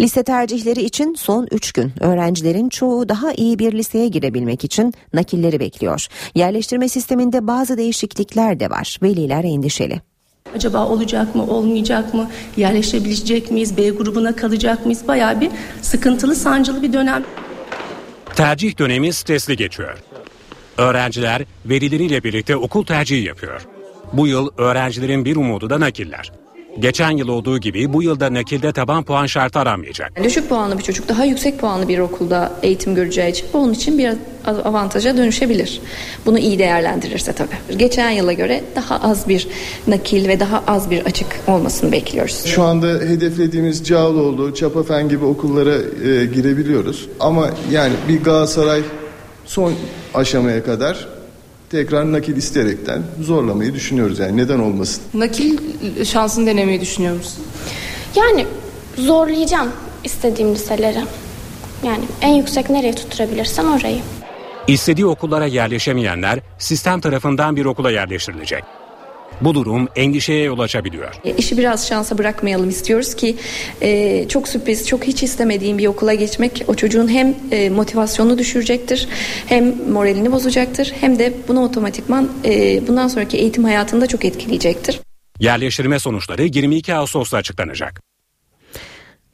Lise 0.00 0.22
tercihleri 0.22 0.82
için 0.82 1.14
son 1.14 1.48
3 1.50 1.72
gün 1.72 1.92
öğrencilerin 2.00 2.68
çoğu 2.68 3.08
daha 3.08 3.32
iyi 3.32 3.58
bir 3.58 3.72
liseye 3.72 4.08
girebilmek 4.08 4.64
için 4.64 4.94
nakilleri 5.12 5.60
bekliyor. 5.60 6.06
Yerleştirme 6.34 6.88
sisteminde 6.88 7.46
bazı 7.46 7.78
değişiklikler 7.78 8.60
de 8.60 8.70
var. 8.70 8.98
Veliler 9.02 9.44
endişeli. 9.44 10.00
Acaba 10.54 10.88
olacak 10.88 11.34
mı, 11.34 11.46
olmayacak 11.46 12.14
mı? 12.14 12.30
Yerleşebilecek 12.56 13.50
miyiz? 13.50 13.76
B 13.76 13.90
grubuna 13.90 14.36
kalacak 14.36 14.86
mıyız? 14.86 15.08
Bayağı 15.08 15.40
bir 15.40 15.50
sıkıntılı, 15.82 16.34
sancılı 16.34 16.82
bir 16.82 16.92
dönem. 16.92 17.24
Tercih 18.34 18.78
dönemi 18.78 19.12
stresli 19.12 19.56
geçiyor. 19.56 19.98
Öğrenciler 20.78 21.42
velileriyle 21.66 22.24
birlikte 22.24 22.56
okul 22.56 22.84
tercihi 22.84 23.24
yapıyor. 23.24 23.66
Bu 24.12 24.26
yıl 24.26 24.50
öğrencilerin 24.58 25.24
bir 25.24 25.36
umudu 25.36 25.70
da 25.70 25.80
nakiller. 25.80 26.32
Geçen 26.80 27.10
yıl 27.10 27.28
olduğu 27.28 27.58
gibi 27.58 27.92
bu 27.92 28.02
yılda 28.02 28.34
nakilde 28.34 28.72
taban 28.72 29.04
puan 29.04 29.26
şartı 29.26 29.58
aranmayacak. 29.58 30.24
Düşük 30.24 30.48
puanlı 30.48 30.78
bir 30.78 30.82
çocuk 30.82 31.08
daha 31.08 31.24
yüksek 31.24 31.58
puanlı 31.58 31.88
bir 31.88 31.98
okulda 31.98 32.52
eğitim 32.62 32.94
göreceği 32.94 33.30
için 33.30 33.46
onun 33.52 33.72
için 33.72 33.98
bir 33.98 34.12
avantaja 34.46 35.16
dönüşebilir. 35.16 35.80
Bunu 36.26 36.38
iyi 36.38 36.58
değerlendirirse 36.58 37.32
tabii. 37.32 37.78
Geçen 37.78 38.10
yıla 38.10 38.32
göre 38.32 38.64
daha 38.76 38.96
az 38.96 39.28
bir 39.28 39.48
nakil 39.86 40.28
ve 40.28 40.40
daha 40.40 40.64
az 40.66 40.90
bir 40.90 41.04
açık 41.04 41.26
olmasını 41.46 41.92
bekliyoruz. 41.92 42.44
Şu 42.44 42.62
anda 42.62 42.86
hedeflediğimiz 42.86 43.84
Cağaloğlu, 43.84 44.54
Çapafen 44.54 45.08
gibi 45.08 45.24
okullara 45.24 45.74
e, 45.74 46.26
girebiliyoruz. 46.26 47.08
Ama 47.20 47.50
yani 47.70 47.92
bir 48.08 48.22
Galatasaray 48.22 48.82
son 49.44 49.72
aşamaya 50.14 50.64
kadar 50.64 51.15
tekrar 51.70 52.12
nakil 52.12 52.36
isteyerekten 52.36 53.02
zorlamayı 53.22 53.74
düşünüyoruz 53.74 54.18
yani 54.18 54.36
neden 54.36 54.58
olmasın. 54.58 55.02
Nakil 55.14 55.58
şansını 56.04 56.46
denemeyi 56.46 56.80
düşünüyor 56.80 57.16
musun? 57.16 57.44
Yani 58.16 58.46
zorlayacağım 58.96 59.68
istediğim 60.04 60.54
liseleri. 60.54 61.00
Yani 61.86 62.04
en 62.20 62.34
yüksek 62.34 62.70
nereye 62.70 62.94
tutturabilirsem 62.94 63.72
orayı. 63.72 64.00
İstediği 64.66 65.06
okullara 65.06 65.46
yerleşemeyenler 65.46 66.38
sistem 66.58 67.00
tarafından 67.00 67.56
bir 67.56 67.64
okula 67.64 67.90
yerleştirilecek. 67.90 68.64
Bu 69.40 69.54
durum 69.54 69.88
endişeye 69.96 70.42
yol 70.44 70.58
açabiliyor. 70.58 71.14
E, 71.24 71.36
işi 71.36 71.58
biraz 71.58 71.88
şansa 71.88 72.18
bırakmayalım 72.18 72.68
istiyoruz 72.68 73.14
ki 73.14 73.36
e, 73.82 74.28
çok 74.28 74.48
sürpriz, 74.48 74.88
çok 74.88 75.04
hiç 75.04 75.22
istemediğim 75.22 75.78
bir 75.78 75.86
okula 75.86 76.14
geçmek 76.14 76.64
o 76.66 76.74
çocuğun 76.74 77.08
hem 77.08 77.34
e, 77.50 77.70
motivasyonunu 77.70 78.38
düşürecektir, 78.38 79.08
hem 79.46 79.90
moralini 79.92 80.32
bozacaktır, 80.32 80.92
hem 81.00 81.18
de 81.18 81.32
bunu 81.48 81.64
otomatikman 81.64 82.30
e, 82.44 82.86
bundan 82.88 83.08
sonraki 83.08 83.36
eğitim 83.36 83.64
hayatında 83.64 84.06
çok 84.06 84.24
etkileyecektir. 84.24 85.00
Yerleştirme 85.40 85.98
sonuçları 85.98 86.42
22 86.42 86.94
Ağustos'ta 86.94 87.36
açıklanacak. 87.36 88.00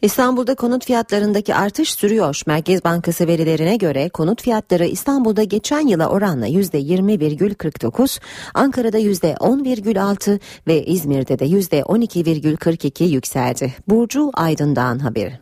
İstanbul'da 0.03 0.55
konut 0.55 0.85
fiyatlarındaki 0.85 1.55
artış 1.55 1.95
sürüyor. 1.95 2.41
Merkez 2.47 2.85
Bankası 2.85 3.27
verilerine 3.27 3.77
göre 3.77 4.09
konut 4.09 4.43
fiyatları 4.43 4.87
İstanbul'da 4.87 5.43
geçen 5.43 5.87
yıla 5.87 6.09
oranla 6.09 6.49
%20,49, 6.49 8.21
Ankara'da 8.55 8.99
%10,6 8.99 10.41
ve 10.67 10.85
İzmir'de 10.85 11.39
de 11.39 11.45
%12,42 11.45 13.05
yükseldi. 13.05 13.75
Burcu 13.89 14.31
Aydın'dan 14.35 14.99
haberi. 14.99 15.39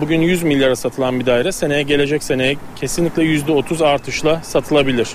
Bugün 0.00 0.20
100 0.20 0.42
milyara 0.42 0.76
satılan 0.76 1.20
bir 1.20 1.26
daire 1.26 1.52
seneye 1.52 1.82
gelecek 1.82 2.22
seneye 2.22 2.56
kesinlikle 2.76 3.22
%30 3.22 3.84
artışla 3.84 4.40
satılabilir. 4.42 5.08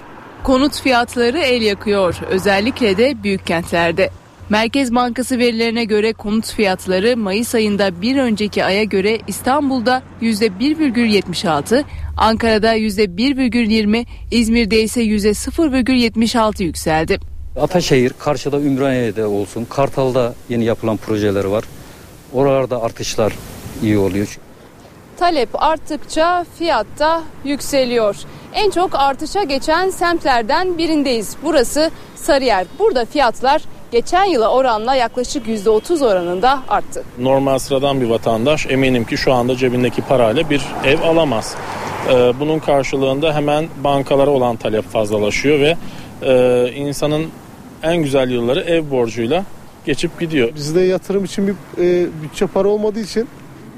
Konut 0.43 0.81
fiyatları 0.81 1.39
el 1.39 1.61
yakıyor 1.61 2.15
özellikle 2.29 2.97
de 2.97 3.23
büyük 3.23 3.47
kentlerde. 3.47 4.09
Merkez 4.53 4.95
Bankası 4.95 5.39
verilerine 5.39 5.85
göre 5.85 6.13
konut 6.13 6.53
fiyatları 6.53 7.17
Mayıs 7.17 7.55
ayında 7.55 8.01
bir 8.01 8.17
önceki 8.17 8.65
aya 8.65 8.83
göre 8.83 9.19
İstanbul'da 9.27 10.03
%1,76, 10.21 11.83
Ankara'da 12.17 12.75
%1,20, 12.77 14.05
İzmir'de 14.31 14.81
ise 14.81 15.01
%0,76 15.03 16.63
yükseldi. 16.63 17.19
Ataşehir, 17.61 18.13
Karşı'da 18.19 18.59
Ümraniye'de 18.59 19.25
olsun, 19.25 19.65
Kartal'da 19.65 20.33
yeni 20.49 20.63
yapılan 20.63 20.97
projeler 20.97 21.45
var. 21.45 21.63
Oralarda 22.33 22.81
artışlar 22.81 23.33
iyi 23.83 23.97
oluyor. 23.97 24.39
Talep 25.19 25.49
arttıkça 25.63 26.45
fiyat 26.59 26.87
da 26.99 27.23
yükseliyor. 27.45 28.15
En 28.53 28.69
çok 28.69 28.89
artışa 28.93 29.43
geçen 29.43 29.89
semtlerden 29.89 30.77
birindeyiz. 30.77 31.35
Burası 31.43 31.91
Sarıyer. 32.15 32.67
Burada 32.79 33.05
fiyatlar 33.05 33.61
geçen 33.93 34.25
yıla 34.25 34.47
oranla 34.47 34.95
yaklaşık 34.95 35.47
%30 35.47 36.05
oranında 36.05 36.59
arttı. 36.69 37.03
Normal 37.19 37.59
sıradan 37.59 38.01
bir 38.01 38.09
vatandaş 38.09 38.65
eminim 38.65 39.05
ki 39.05 39.17
şu 39.17 39.33
anda 39.33 39.55
cebindeki 39.55 40.01
parayla 40.01 40.49
bir 40.49 40.61
ev 40.85 41.01
alamaz. 41.01 41.55
Ee, 42.09 42.33
bunun 42.39 42.59
karşılığında 42.59 43.35
hemen 43.35 43.67
bankalara 43.83 44.29
olan 44.29 44.55
talep 44.55 44.91
fazlalaşıyor 44.91 45.59
ve 45.59 45.77
e, 46.21 46.71
insanın 46.75 47.27
en 47.83 47.97
güzel 47.97 48.31
yılları 48.31 48.61
ev 48.61 48.91
borcuyla 48.91 49.45
geçip 49.85 50.19
gidiyor. 50.19 50.55
Bizde 50.55 50.81
yatırım 50.81 51.25
için 51.25 51.47
bir 51.47 51.53
e, 51.53 52.07
bütçe 52.23 52.47
para 52.47 52.67
olmadığı 52.67 52.99
için 52.99 53.27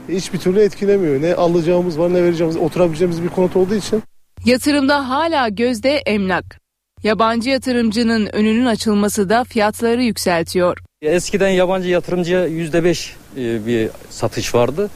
hiçbir 0.09 0.39
türlü 0.39 0.61
etkilemiyor. 0.61 1.22
Ne 1.22 1.36
alacağımız 1.36 1.99
var 1.99 2.13
ne 2.13 2.24
vereceğimiz 2.24 2.57
oturabileceğimiz 2.57 3.24
bir 3.24 3.30
konut 3.30 3.55
olduğu 3.55 3.76
için. 3.76 4.03
Yatırımda 4.45 5.09
hala 5.09 5.49
gözde 5.49 5.91
emlak. 5.91 6.64
Yabancı 7.06 7.50
yatırımcının 7.50 8.36
önünün 8.36 8.66
açılması 8.66 9.30
da 9.30 9.43
fiyatları 9.43 10.04
yükseltiyor. 10.04 10.78
Eskiden 11.02 11.50
yabancı 11.50 11.89
yatırımcıya 11.89 12.48
%5 12.48 13.12
e, 13.38 13.66
bir 13.66 13.89
satış 14.10 14.56
vardı. 14.56 14.89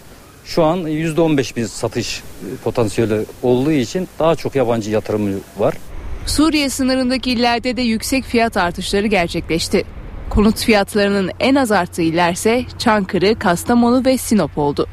Şu 0.45 0.63
an 0.63 0.79
%15 0.79 1.55
bir 1.55 1.67
satış 1.67 2.19
e, 2.19 2.23
potansiyeli 2.63 3.25
olduğu 3.43 3.71
için 3.71 4.07
daha 4.19 4.35
çok 4.35 4.55
yabancı 4.55 4.91
yatırımcı 4.91 5.37
var. 5.57 5.75
Suriye 6.25 6.69
sınırındaki 6.69 7.31
illerde 7.31 7.77
de 7.77 7.81
yüksek 7.81 8.23
fiyat 8.23 8.57
artışları 8.57 9.07
gerçekleşti. 9.07 9.83
Konut 10.29 10.57
fiyatlarının 10.57 11.31
en 11.39 11.55
az 11.55 11.71
arttığı 11.71 12.01
illerse 12.01 12.65
Çankırı, 12.77 13.39
Kastamonu 13.39 14.05
ve 14.05 14.17
Sinop 14.17 14.57
oldu. 14.57 14.87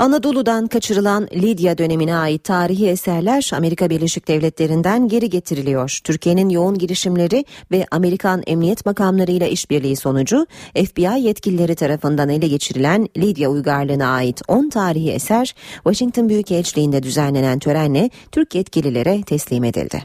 Anadolu'dan 0.00 0.66
kaçırılan 0.66 1.28
Lidya 1.34 1.78
dönemine 1.78 2.16
ait 2.16 2.44
tarihi 2.44 2.88
eserler 2.88 3.50
Amerika 3.54 3.90
Birleşik 3.90 4.28
Devletleri'nden 4.28 5.08
geri 5.08 5.30
getiriliyor. 5.30 5.98
Türkiye'nin 6.04 6.48
yoğun 6.48 6.78
girişimleri 6.78 7.44
ve 7.70 7.86
Amerikan 7.90 8.42
emniyet 8.46 8.86
makamlarıyla 8.86 9.46
işbirliği 9.46 9.96
sonucu 9.96 10.46
FBI 10.74 11.20
yetkilileri 11.20 11.74
tarafından 11.74 12.28
ele 12.28 12.48
geçirilen 12.48 13.08
Lidya 13.16 13.50
uygarlığına 13.50 14.06
ait 14.06 14.42
10 14.48 14.68
tarihi 14.68 15.10
eser 15.10 15.54
Washington 15.74 16.28
Büyükelçiliğinde 16.28 17.02
düzenlenen 17.02 17.58
törenle 17.58 18.10
Türk 18.32 18.54
yetkililere 18.54 19.22
teslim 19.22 19.64
edildi. 19.64 20.02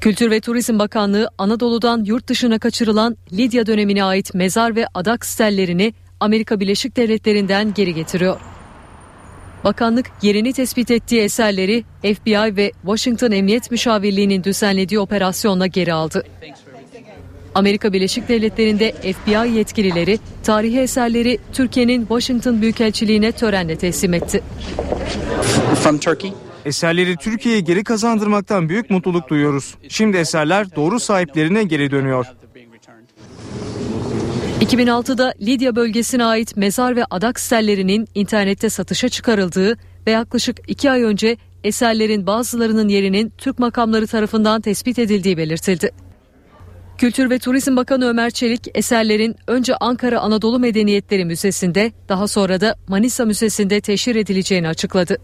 Kültür 0.00 0.30
ve 0.30 0.40
Turizm 0.40 0.78
Bakanlığı 0.78 1.28
Anadolu'dan 1.38 2.04
yurt 2.04 2.28
dışına 2.28 2.58
kaçırılan 2.58 3.16
Lidya 3.32 3.66
dönemine 3.66 4.04
ait 4.04 4.34
mezar 4.34 4.76
ve 4.76 4.86
adak 4.94 5.26
stellerini 5.26 5.94
Amerika 6.20 6.60
Birleşik 6.60 6.96
Devletleri'nden 6.96 7.74
geri 7.74 7.94
getiriyor. 7.94 8.40
Bakanlık 9.64 10.06
yerini 10.22 10.52
tespit 10.52 10.90
ettiği 10.90 11.20
eserleri 11.20 11.84
FBI 12.02 12.56
ve 12.56 12.72
Washington 12.82 13.30
Emniyet 13.30 13.70
Müşavirliği'nin 13.70 14.44
düzenlediği 14.44 15.00
operasyonla 15.00 15.66
geri 15.66 15.92
aldı. 15.92 16.24
Amerika 17.54 17.92
Birleşik 17.92 18.28
Devletleri'nde 18.28 18.92
FBI 18.92 19.58
yetkilileri 19.58 20.18
tarihi 20.42 20.80
eserleri 20.80 21.38
Türkiye'nin 21.52 22.00
Washington 22.00 22.62
Büyükelçiliğine 22.62 23.32
törenle 23.32 23.78
teslim 23.78 24.14
etti. 24.14 24.42
From 25.82 25.98
Turkey. 25.98 26.32
Eserleri 26.64 27.16
Türkiye'ye 27.16 27.60
geri 27.60 27.84
kazandırmaktan 27.84 28.68
büyük 28.68 28.90
mutluluk 28.90 29.28
duyuyoruz. 29.28 29.74
Şimdi 29.88 30.16
eserler 30.16 30.76
doğru 30.76 31.00
sahiplerine 31.00 31.62
geri 31.62 31.90
dönüyor. 31.90 32.26
2006'da 34.60 35.34
Lidya 35.40 35.76
bölgesine 35.76 36.24
ait 36.24 36.56
mezar 36.56 36.96
ve 36.96 37.04
adak 37.10 37.40
stellerinin 37.40 38.08
internette 38.14 38.70
satışa 38.70 39.08
çıkarıldığı 39.08 39.76
ve 40.06 40.10
yaklaşık 40.10 40.58
iki 40.68 40.90
ay 40.90 41.02
önce 41.02 41.36
eserlerin 41.64 42.26
bazılarının 42.26 42.88
yerinin 42.88 43.32
Türk 43.38 43.58
makamları 43.58 44.06
tarafından 44.06 44.60
tespit 44.60 44.98
edildiği 44.98 45.36
belirtildi. 45.36 45.90
Kültür 46.98 47.30
ve 47.30 47.38
Turizm 47.38 47.76
Bakanı 47.76 48.04
Ömer 48.04 48.30
Çelik 48.30 48.68
eserlerin 48.74 49.36
önce 49.46 49.76
Ankara 49.76 50.20
Anadolu 50.20 50.58
Medeniyetleri 50.58 51.24
Müzesi'nde 51.24 51.92
daha 52.08 52.28
sonra 52.28 52.60
da 52.60 52.76
Manisa 52.88 53.24
Müzesi'nde 53.24 53.80
teşhir 53.80 54.16
edileceğini 54.16 54.68
açıkladı. 54.68 55.16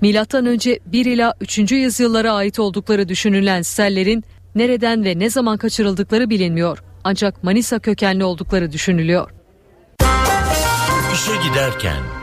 Milattan 0.00 0.46
önce 0.46 0.78
1 0.86 1.06
ila 1.06 1.34
3. 1.40 1.72
yüzyıllara 1.72 2.32
ait 2.32 2.58
oldukları 2.58 3.08
düşünülen 3.08 3.62
stellerin 3.62 4.24
nereden 4.54 5.04
ve 5.04 5.18
ne 5.18 5.30
zaman 5.30 5.56
kaçırıldıkları 5.56 6.30
bilinmiyor. 6.30 6.91
Ancak 7.04 7.44
Manisa 7.44 7.78
kökenli 7.78 8.24
oldukları 8.24 8.72
düşünülüyor. 8.72 9.30
İşe 11.14 11.48
giderken 11.48 12.21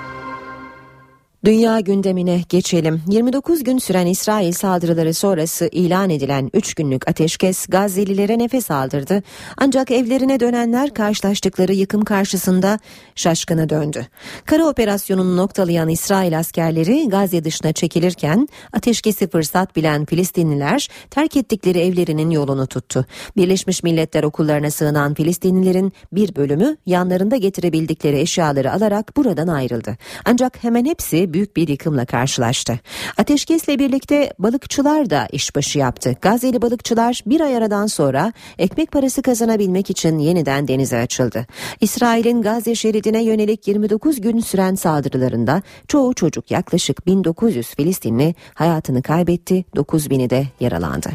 Dünya 1.46 1.80
gündemine 1.80 2.42
geçelim. 2.50 3.02
29 3.08 3.64
gün 3.64 3.78
süren 3.78 4.06
İsrail 4.06 4.52
saldırıları 4.52 5.14
sonrası 5.14 5.70
ilan 5.72 6.10
edilen 6.10 6.50
3 6.54 6.74
günlük 6.74 7.08
ateşkes 7.10 7.66
Gazze'lilere 7.68 8.40
nefes 8.40 8.72
aldırdı. 8.72 9.24
Ancak 9.58 9.92
evlerine 9.92 10.40
dönenler 10.40 10.94
karşılaştıkları 10.94 11.74
yıkım 11.74 12.06
karşısında 12.06 12.80
şaşkına 13.16 13.70
döndü. 13.70 14.08
Kara 14.46 14.66
operasyonunu 14.66 15.38
noktalayan 15.38 15.90
İsrail 15.90 16.40
askerleri 16.40 17.10
Gazze 17.10 17.44
dışına 17.44 17.74
çekilirken 17.74 18.48
ateşkesi 18.74 19.30
fırsat 19.30 19.76
bilen 19.76 20.06
Filistinliler 20.06 20.88
terk 21.10 21.38
ettikleri 21.38 21.80
evlerinin 21.80 22.30
yolunu 22.30 22.68
tuttu. 22.68 23.06
Birleşmiş 23.38 23.84
Milletler 23.84 24.24
okullarına 24.24 24.72
sığınan 24.72 25.14
Filistinlilerin 25.14 25.94
bir 26.12 26.36
bölümü 26.36 26.78
yanlarında 26.86 27.38
getirebildikleri 27.38 28.20
eşyaları 28.20 28.74
alarak 28.74 29.18
buradan 29.18 29.48
ayrıldı. 29.48 29.98
Ancak 30.26 30.64
hemen 30.64 30.86
hepsi 30.86 31.29
büyük 31.34 31.56
bir 31.56 31.68
yıkımla 31.68 32.06
karşılaştı. 32.06 32.80
Ateşkesle 33.18 33.80
birlikte 33.80 34.34
balıkçılar 34.40 35.10
da 35.10 35.28
işbaşı 35.32 35.80
yaptı. 35.80 36.16
Gazze'li 36.22 36.62
balıkçılar 36.62 37.22
bir 37.26 37.42
ay 37.42 37.58
aradan 37.58 37.88
sonra 37.88 38.34
ekmek 38.58 38.92
parası 38.92 39.22
kazanabilmek 39.22 39.90
için 39.90 40.18
yeniden 40.18 40.68
denize 40.68 40.98
açıldı. 40.98 41.46
İsrail'in 41.82 42.42
Gazze 42.42 42.76
şeridine 42.76 43.24
yönelik 43.24 43.68
29 43.68 44.22
gün 44.22 44.40
süren 44.40 44.76
saldırılarında 44.76 45.62
çoğu 45.88 46.14
çocuk 46.14 46.52
yaklaşık 46.52 47.06
1900 47.08 47.68
Filistinli 47.76 48.36
hayatını 48.54 49.02
kaybetti, 49.02 49.66
9000'i 49.76 50.30
de 50.30 50.48
yaralandı. 50.60 51.10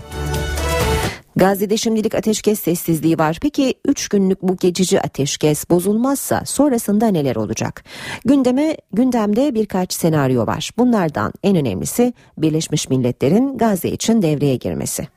Gazze'de 1.37 1.76
şimdilik 1.76 2.14
ateşkes 2.14 2.61
sessizliği 2.61 3.18
var. 3.18 3.39
Peki 3.43 3.74
3 3.85 4.09
günlük 4.09 4.43
bu 4.43 4.57
geçici 4.57 5.01
ateşkes 5.01 5.70
bozulmazsa 5.70 6.43
sonrasında 6.45 7.09
neler 7.09 7.37
olacak? 7.37 7.85
Gündeme 8.24 8.76
gündemde 8.93 9.55
birkaç 9.55 9.93
senaryo 9.93 10.47
var. 10.47 10.70
Bunlardan 10.78 11.32
en 11.43 11.57
önemlisi 11.57 12.12
Birleşmiş 12.39 12.89
Milletler'in 12.89 13.59
Gazze 13.59 13.89
için 13.89 14.22
devreye 14.22 14.57
girmesi. 14.57 15.09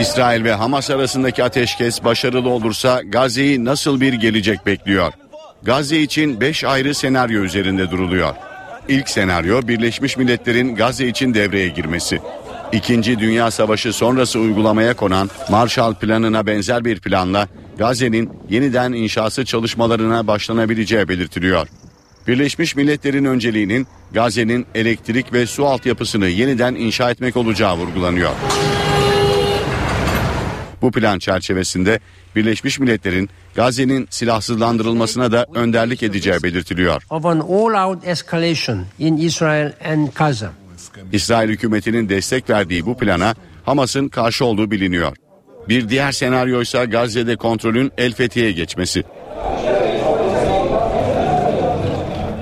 İsrail 0.00 0.44
ve 0.44 0.52
Hamas 0.52 0.90
arasındaki 0.90 1.44
ateşkes 1.44 2.04
başarılı 2.04 2.48
olursa 2.48 3.02
Gazze'yi 3.02 3.64
nasıl 3.64 4.00
bir 4.00 4.12
gelecek 4.12 4.66
bekliyor? 4.66 5.12
Gazze 5.62 6.00
için 6.00 6.40
5 6.40 6.64
ayrı 6.64 6.94
senaryo 6.94 7.42
üzerinde 7.42 7.90
duruluyor. 7.90 8.34
İlk 8.88 9.08
senaryo 9.08 9.68
Birleşmiş 9.68 10.16
Milletler'in 10.16 10.74
Gazze 10.74 11.06
için 11.06 11.34
devreye 11.34 11.68
girmesi. 11.68 12.20
İkinci 12.72 13.18
Dünya 13.18 13.50
Savaşı 13.50 13.92
sonrası 13.92 14.38
uygulamaya 14.38 14.94
konan 14.94 15.30
Marshall 15.50 15.94
Planı'na 15.94 16.46
benzer 16.46 16.84
bir 16.84 17.00
planla 17.00 17.48
Gazze'nin 17.78 18.30
yeniden 18.50 18.92
inşası 18.92 19.44
çalışmalarına 19.44 20.26
başlanabileceği 20.26 21.08
belirtiliyor. 21.08 21.68
Birleşmiş 22.26 22.76
Milletler'in 22.76 23.24
önceliğinin 23.24 23.86
Gazze'nin 24.12 24.66
elektrik 24.74 25.32
ve 25.32 25.46
su 25.46 25.66
altyapısını 25.66 26.26
yeniden 26.26 26.74
inşa 26.74 27.10
etmek 27.10 27.36
olacağı 27.36 27.76
vurgulanıyor. 27.76 28.30
Bu 30.82 30.92
plan 30.92 31.18
çerçevesinde 31.18 32.00
Birleşmiş 32.36 32.78
Milletler'in 32.78 33.30
Gazze'nin 33.54 34.06
silahsızlandırılmasına 34.10 35.32
da 35.32 35.46
önderlik 35.54 36.02
edeceği 36.02 36.42
belirtiliyor. 36.42 37.02
İsrail 41.12 41.48
hükümetinin 41.48 42.08
destek 42.08 42.50
verdiği 42.50 42.86
bu 42.86 42.96
plana 42.96 43.34
Hamas'ın 43.64 44.08
karşı 44.08 44.44
olduğu 44.44 44.70
biliniyor. 44.70 45.16
Bir 45.68 45.88
diğer 45.88 46.12
senaryo 46.12 46.62
ise 46.62 46.84
Gazze'de 46.84 47.36
kontrolün 47.36 47.92
El 47.98 48.12
Fethi'ye 48.12 48.52
geçmesi. 48.52 49.04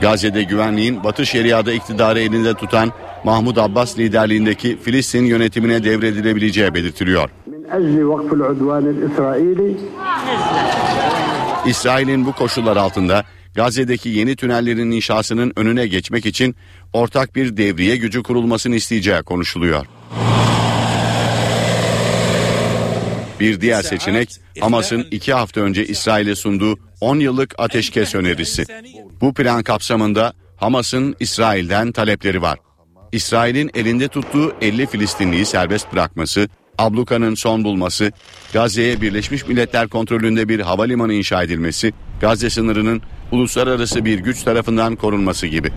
Gazze'de 0.00 0.42
güvenliğin 0.42 1.04
Batı 1.04 1.26
Şeria'da 1.26 1.72
iktidarı 1.72 2.20
elinde 2.20 2.54
tutan 2.54 2.92
Mahmud 3.24 3.56
Abbas 3.56 3.98
liderliğindeki 3.98 4.78
Filistin 4.82 5.24
yönetimine 5.24 5.84
devredilebileceği 5.84 6.74
belirtiliyor. 6.74 7.30
İsrail'in 11.66 12.26
bu 12.26 12.32
koşullar 12.32 12.76
altında 12.76 13.24
Gazze'deki 13.54 14.08
yeni 14.08 14.36
tünellerin 14.36 14.90
inşasının 14.90 15.52
önüne 15.56 15.86
geçmek 15.86 16.26
için 16.26 16.56
ortak 16.92 17.36
bir 17.36 17.56
devriye 17.56 17.96
gücü 17.96 18.22
kurulmasını 18.22 18.76
isteyeceği 18.76 19.22
konuşuluyor. 19.22 19.86
Bir 23.40 23.60
diğer 23.60 23.82
seçenek 23.82 24.30
Hamas'ın 24.60 25.06
iki 25.10 25.32
hafta 25.32 25.60
önce 25.60 25.86
İsrail'e 25.86 26.34
sunduğu 26.34 26.78
10 27.00 27.20
yıllık 27.20 27.54
ateşkes 27.58 28.14
önerisi. 28.14 28.64
Bu 29.20 29.34
plan 29.34 29.62
kapsamında 29.62 30.32
Hamas'ın 30.56 31.16
İsrail'den 31.20 31.92
talepleri 31.92 32.42
var. 32.42 32.58
İsrail'in 33.12 33.70
elinde 33.74 34.08
tuttuğu 34.08 34.54
50 34.60 34.86
Filistinliyi 34.86 35.46
serbest 35.46 35.92
bırakması, 35.92 36.48
ablukanın 36.78 37.34
son 37.34 37.64
bulması, 37.64 38.12
Gazze'ye 38.52 39.00
Birleşmiş 39.00 39.46
Milletler 39.46 39.88
kontrolünde 39.88 40.48
bir 40.48 40.60
havalimanı 40.60 41.12
inşa 41.12 41.42
edilmesi, 41.42 41.92
Gazze 42.20 42.50
sınırının 42.50 43.02
uluslararası 43.32 44.04
bir 44.04 44.18
güç 44.18 44.42
tarafından 44.42 44.96
korunması 44.96 45.46
gibi. 45.46 45.72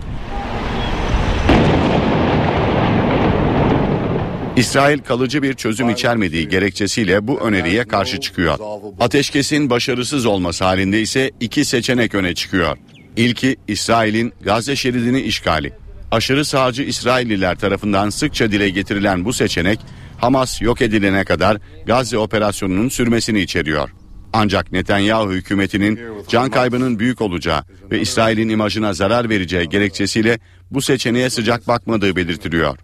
İsrail 4.56 4.98
kalıcı 4.98 5.42
bir 5.42 5.54
çözüm 5.54 5.90
içermediği 5.90 6.48
gerekçesiyle 6.48 7.26
bu 7.26 7.40
öneriye 7.40 7.84
karşı 7.84 8.20
çıkıyor. 8.20 8.58
Ateşkesin 9.00 9.70
başarısız 9.70 10.26
olması 10.26 10.64
halinde 10.64 11.00
ise 11.00 11.30
iki 11.40 11.64
seçenek 11.64 12.14
öne 12.14 12.34
çıkıyor. 12.34 12.76
İlki 13.16 13.56
İsrail'in 13.68 14.32
Gazze 14.44 14.76
şeridini 14.76 15.20
işgali. 15.20 15.72
Aşırı 16.10 16.44
sağcı 16.44 16.82
İsrailliler 16.82 17.58
tarafından 17.58 18.10
sıkça 18.10 18.52
dile 18.52 18.70
getirilen 18.70 19.24
bu 19.24 19.32
seçenek 19.32 19.80
Hamas 20.18 20.62
yok 20.62 20.82
edilene 20.82 21.24
kadar 21.24 21.56
Gazze 21.86 22.18
operasyonunun 22.18 22.88
sürmesini 22.88 23.40
içeriyor. 23.40 23.90
Ancak 24.32 24.72
Netanyahu 24.72 25.32
hükümetinin 25.32 26.00
can 26.28 26.50
kaybının 26.50 26.98
büyük 26.98 27.20
olacağı 27.20 27.62
ve 27.90 28.00
İsrail'in 28.00 28.48
imajına 28.48 28.92
zarar 28.92 29.28
vereceği 29.28 29.68
gerekçesiyle 29.68 30.38
bu 30.70 30.82
seçeneğe 30.82 31.30
sıcak 31.30 31.68
bakmadığı 31.68 32.16
belirtiliyor. 32.16 32.78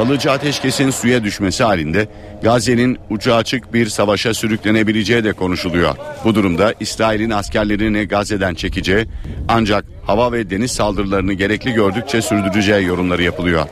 Kalıcı 0.00 0.30
ateşkesin 0.30 0.90
suya 0.90 1.24
düşmesi 1.24 1.64
halinde 1.64 2.08
Gazze'nin 2.42 2.98
ucu 3.10 3.34
açık 3.34 3.74
bir 3.74 3.86
savaşa 3.86 4.34
sürüklenebileceği 4.34 5.24
de 5.24 5.32
konuşuluyor. 5.32 5.94
Bu 6.24 6.34
durumda 6.34 6.74
İsrail'in 6.80 7.30
askerlerini 7.30 8.08
Gazze'den 8.08 8.54
çekeceği 8.54 9.06
ancak 9.48 9.84
hava 10.06 10.32
ve 10.32 10.50
deniz 10.50 10.70
saldırılarını 10.70 11.32
gerekli 11.32 11.72
gördükçe 11.72 12.22
sürdüreceği 12.22 12.86
yorumları 12.86 13.22
yapılıyor. 13.22 13.66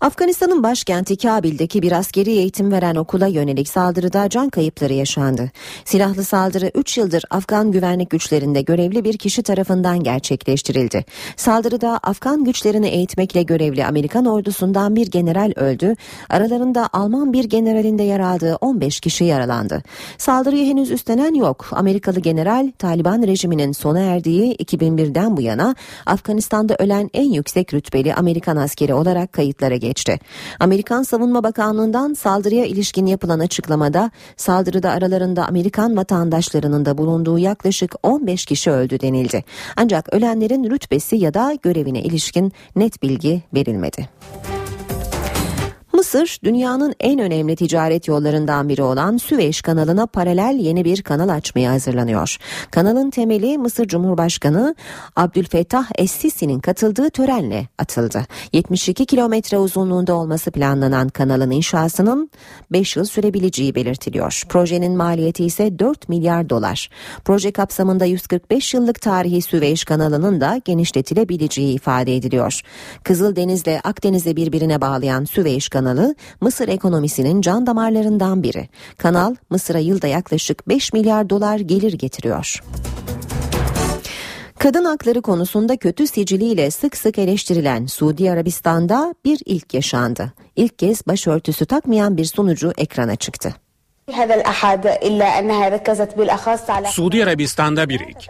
Afganistan'ın 0.00 0.62
başkenti 0.62 1.16
Kabil'deki 1.16 1.82
bir 1.82 1.92
askeri 1.92 2.30
eğitim 2.30 2.72
veren 2.72 2.94
okula 2.94 3.26
yönelik 3.26 3.68
saldırıda 3.68 4.28
can 4.28 4.50
kayıpları 4.50 4.92
yaşandı. 4.92 5.50
Silahlı 5.84 6.24
saldırı 6.24 6.70
3 6.74 6.98
yıldır 6.98 7.24
Afgan 7.30 7.72
güvenlik 7.72 8.10
güçlerinde 8.10 8.62
görevli 8.62 9.04
bir 9.04 9.18
kişi 9.18 9.42
tarafından 9.42 10.02
gerçekleştirildi. 10.02 11.04
Saldırıda 11.36 11.98
Afgan 12.02 12.44
güçlerini 12.44 12.88
eğitmekle 12.88 13.42
görevli 13.42 13.86
Amerikan 13.86 14.24
ordusundan 14.24 14.96
bir 14.96 15.10
general 15.10 15.52
öldü. 15.56 15.94
Aralarında 16.28 16.88
Alman 16.92 17.32
bir 17.32 17.44
generalin 17.44 17.98
de 17.98 18.02
yer 18.02 18.20
aldığı 18.20 18.56
15 18.56 19.00
kişi 19.00 19.24
yaralandı. 19.24 19.82
Saldırıyı 20.18 20.66
henüz 20.66 20.90
üstlenen 20.90 21.34
yok. 21.34 21.68
Amerikalı 21.72 22.20
general 22.20 22.72
Taliban 22.78 23.22
rejiminin 23.22 23.72
sona 23.72 24.00
erdiği 24.00 24.56
2001'den 24.56 25.36
bu 25.36 25.40
yana 25.40 25.74
Afganistan'da 26.06 26.76
ölen 26.78 27.10
en 27.14 27.32
yüksek 27.32 27.74
rütbeli 27.74 28.14
Amerikan 28.14 28.56
askeri 28.56 28.94
olarak 28.94 29.32
kayıtlara 29.32 29.76
geçti 29.76 29.87
geçti. 29.88 30.18
Amerikan 30.60 31.02
Savunma 31.02 31.42
Bakanlığı'ndan 31.42 32.14
saldırıya 32.14 32.64
ilişkin 32.64 33.06
yapılan 33.06 33.38
açıklamada 33.38 34.10
saldırıda 34.36 34.90
aralarında 34.90 35.46
Amerikan 35.46 35.96
vatandaşlarının 35.96 36.84
da 36.84 36.98
bulunduğu 36.98 37.38
yaklaşık 37.38 37.94
15 38.02 38.44
kişi 38.44 38.70
öldü 38.70 39.00
denildi. 39.00 39.44
Ancak 39.76 40.14
ölenlerin 40.14 40.70
rütbesi 40.70 41.16
ya 41.16 41.34
da 41.34 41.54
görevine 41.62 42.02
ilişkin 42.02 42.52
net 42.76 43.02
bilgi 43.02 43.42
verilmedi. 43.54 44.08
Mısır 46.08 46.38
dünyanın 46.44 46.94
en 47.00 47.18
önemli 47.18 47.56
ticaret 47.56 48.08
yollarından 48.08 48.68
biri 48.68 48.82
olan 48.82 49.16
Süveyş 49.16 49.62
kanalına 49.62 50.06
paralel 50.06 50.58
yeni 50.60 50.84
bir 50.84 51.02
kanal 51.02 51.28
açmaya 51.28 51.72
hazırlanıyor. 51.72 52.36
Kanalın 52.70 53.10
temeli 53.10 53.58
Mısır 53.58 53.88
Cumhurbaşkanı 53.88 54.74
Abdülfettah 55.16 55.90
Es-Sisi'nin 55.98 56.60
katıldığı 56.60 57.10
törenle 57.10 57.68
atıldı. 57.78 58.26
72 58.52 59.06
kilometre 59.06 59.58
uzunluğunda 59.58 60.14
olması 60.14 60.50
planlanan 60.50 61.08
kanalın 61.08 61.50
inşasının 61.50 62.30
5 62.72 62.96
yıl 62.96 63.04
sürebileceği 63.04 63.74
belirtiliyor. 63.74 64.42
Projenin 64.48 64.96
maliyeti 64.96 65.44
ise 65.44 65.78
4 65.78 66.08
milyar 66.08 66.50
dolar. 66.50 66.90
Proje 67.24 67.52
kapsamında 67.52 68.04
145 68.04 68.74
yıllık 68.74 69.00
tarihi 69.00 69.42
Süveyş 69.42 69.84
kanalının 69.84 70.40
da 70.40 70.60
genişletilebileceği 70.64 71.74
ifade 71.74 72.16
ediliyor. 72.16 72.60
Kızıldeniz'le 73.02 73.80
Akdeniz'i 73.84 74.36
birbirine 74.36 74.80
bağlayan 74.80 75.24
Süveyş 75.24 75.68
kanalı 75.68 75.97
kanalı 75.98 76.14
Mısır 76.40 76.68
ekonomisinin 76.68 77.40
can 77.40 77.66
damarlarından 77.66 78.42
biri. 78.42 78.68
Kanal 78.98 79.34
Mısır'a 79.50 79.78
yılda 79.78 80.06
yaklaşık 80.06 80.68
5 80.68 80.92
milyar 80.92 81.30
dolar 81.30 81.58
gelir 81.58 81.92
getiriyor. 81.92 82.62
Kadın 84.58 84.84
hakları 84.84 85.22
konusunda 85.22 85.76
kötü 85.76 86.06
siciliyle 86.06 86.70
sık 86.70 86.96
sık 86.96 87.18
eleştirilen 87.18 87.86
Suudi 87.86 88.30
Arabistan'da 88.30 89.14
bir 89.24 89.40
ilk 89.46 89.74
yaşandı. 89.74 90.32
İlk 90.56 90.78
kez 90.78 91.06
başörtüsü 91.06 91.66
takmayan 91.66 92.16
bir 92.16 92.24
sunucu 92.24 92.72
ekrana 92.78 93.16
çıktı. 93.16 93.54
Suudi 96.88 97.24
Arabistan'da 97.24 97.88
bir 97.88 98.00
ilk. 98.00 98.28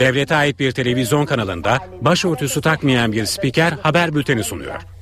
Devlete 0.00 0.34
ait 0.36 0.58
bir 0.58 0.72
televizyon 0.72 1.26
kanalında 1.26 1.78
başörtüsü 2.00 2.60
takmayan 2.60 3.12
bir 3.12 3.26
spiker 3.26 3.72
haber 3.82 4.14
bülteni 4.14 4.44
sunuyor. 4.44 4.95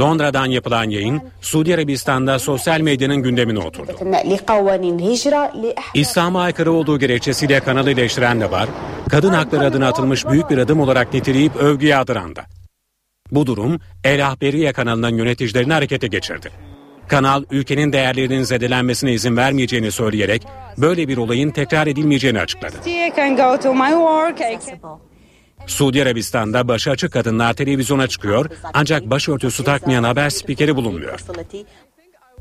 Londra'dan 0.00 0.46
yapılan 0.46 0.90
yayın 0.90 1.22
Suudi 1.40 1.74
Arabistan'da 1.74 2.38
sosyal 2.38 2.80
medyanın 2.80 3.16
gündemine 3.16 3.58
oturdu. 3.58 3.92
İslam'a 5.94 6.42
aykırı 6.42 6.72
olduğu 6.72 6.98
gerekçesiyle 6.98 7.60
kanalı 7.60 7.90
eleştiren 7.90 8.40
de 8.40 8.50
var, 8.50 8.68
kadın 9.10 9.32
hakları 9.32 9.64
adına 9.64 9.88
atılmış 9.88 10.26
büyük 10.26 10.50
bir 10.50 10.58
adım 10.58 10.80
olarak 10.80 11.14
niteleyip 11.14 11.56
övgüye 11.56 11.96
adıran 11.96 12.36
da. 12.36 12.42
Bu 13.30 13.46
durum 13.46 13.80
El 14.04 14.26
Ahberiye 14.26 14.72
kanalının 14.72 15.16
yöneticilerini 15.16 15.72
harekete 15.72 16.06
geçirdi. 16.06 16.50
Kanal 17.08 17.44
ülkenin 17.50 17.92
değerlerinin 17.92 18.42
zedelenmesine 18.42 19.12
izin 19.12 19.36
vermeyeceğini 19.36 19.90
söyleyerek 19.90 20.46
böyle 20.78 21.08
bir 21.08 21.16
olayın 21.16 21.50
tekrar 21.50 21.86
edilmeyeceğini 21.86 22.40
açıkladı. 22.40 22.76
Suudi 25.68 26.02
Arabistan'da 26.02 26.68
başı 26.68 26.90
açık 26.90 27.12
kadınlar 27.12 27.54
televizyona 27.54 28.06
çıkıyor 28.06 28.46
ancak 28.74 29.10
başörtüsü 29.10 29.64
takmayan 29.64 30.04
haber 30.04 30.30
spikeri 30.30 30.76
bulunmuyor. 30.76 31.20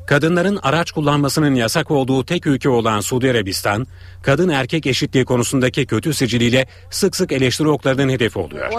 Kadınların 0.07 0.59
araç 0.63 0.91
kullanmasının 0.91 1.55
yasak 1.55 1.91
olduğu 1.91 2.25
tek 2.25 2.47
ülke 2.47 2.69
olan 2.69 2.99
Suudi 2.99 3.31
Arabistan, 3.31 3.87
kadın 4.23 4.49
erkek 4.49 4.87
eşitliği 4.87 5.25
konusundaki 5.25 5.85
kötü 5.85 6.13
siciliyle 6.13 6.67
sık 6.89 7.15
sık 7.15 7.31
eleştiri 7.31 7.67
oklarının 7.67 8.09
hedefi 8.09 8.39
oluyor. 8.39 8.71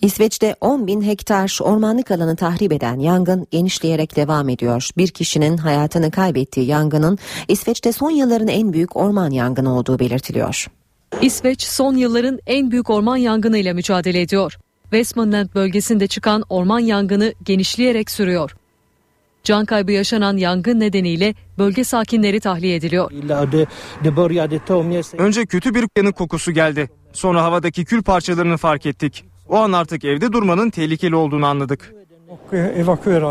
İsveç'te 0.00 0.56
10 0.60 0.86
bin 0.86 1.02
hektar 1.02 1.58
ormanlık 1.62 2.10
alanı 2.10 2.36
tahrip 2.36 2.72
eden 2.72 2.98
yangın 2.98 3.46
genişleyerek 3.50 4.16
devam 4.16 4.48
ediyor. 4.48 4.88
Bir 4.96 5.08
kişinin 5.08 5.56
hayatını 5.56 6.10
kaybettiği 6.10 6.66
yangının 6.66 7.18
İsveç'te 7.48 7.92
son 7.92 8.10
yılların 8.10 8.48
en 8.48 8.72
büyük 8.72 8.96
orman 8.96 9.30
yangını 9.30 9.76
olduğu 9.76 9.98
belirtiliyor. 9.98 10.66
İsveç 11.20 11.62
son 11.62 11.94
yılların 11.94 12.38
en 12.46 12.70
büyük 12.70 12.90
orman 12.90 13.16
yangınıyla 13.16 13.74
mücadele 13.74 14.20
ediyor. 14.20 14.58
Westmanland 14.82 15.48
bölgesinde 15.54 16.06
çıkan 16.06 16.44
orman 16.48 16.80
yangını 16.80 17.34
genişleyerek 17.42 18.10
sürüyor. 18.10 18.56
Can 19.44 19.64
kaybı 19.64 19.92
yaşanan 19.92 20.36
yangın 20.36 20.80
nedeniyle 20.80 21.34
bölge 21.58 21.84
sakinleri 21.84 22.40
tahliye 22.40 22.76
ediliyor. 22.76 23.10
Önce 25.18 25.46
kötü 25.46 25.74
bir 25.74 25.88
yanık 25.96 26.16
kokusu 26.16 26.52
geldi. 26.52 26.90
Sonra 27.12 27.42
havadaki 27.42 27.84
kül 27.84 28.02
parçalarını 28.02 28.56
fark 28.56 28.86
ettik. 28.86 29.29
O 29.50 29.56
an 29.56 29.72
artık 29.72 30.04
evde 30.04 30.32
durmanın 30.32 30.70
tehlikeli 30.70 31.14
olduğunu 31.14 31.46
anladık. 31.46 31.94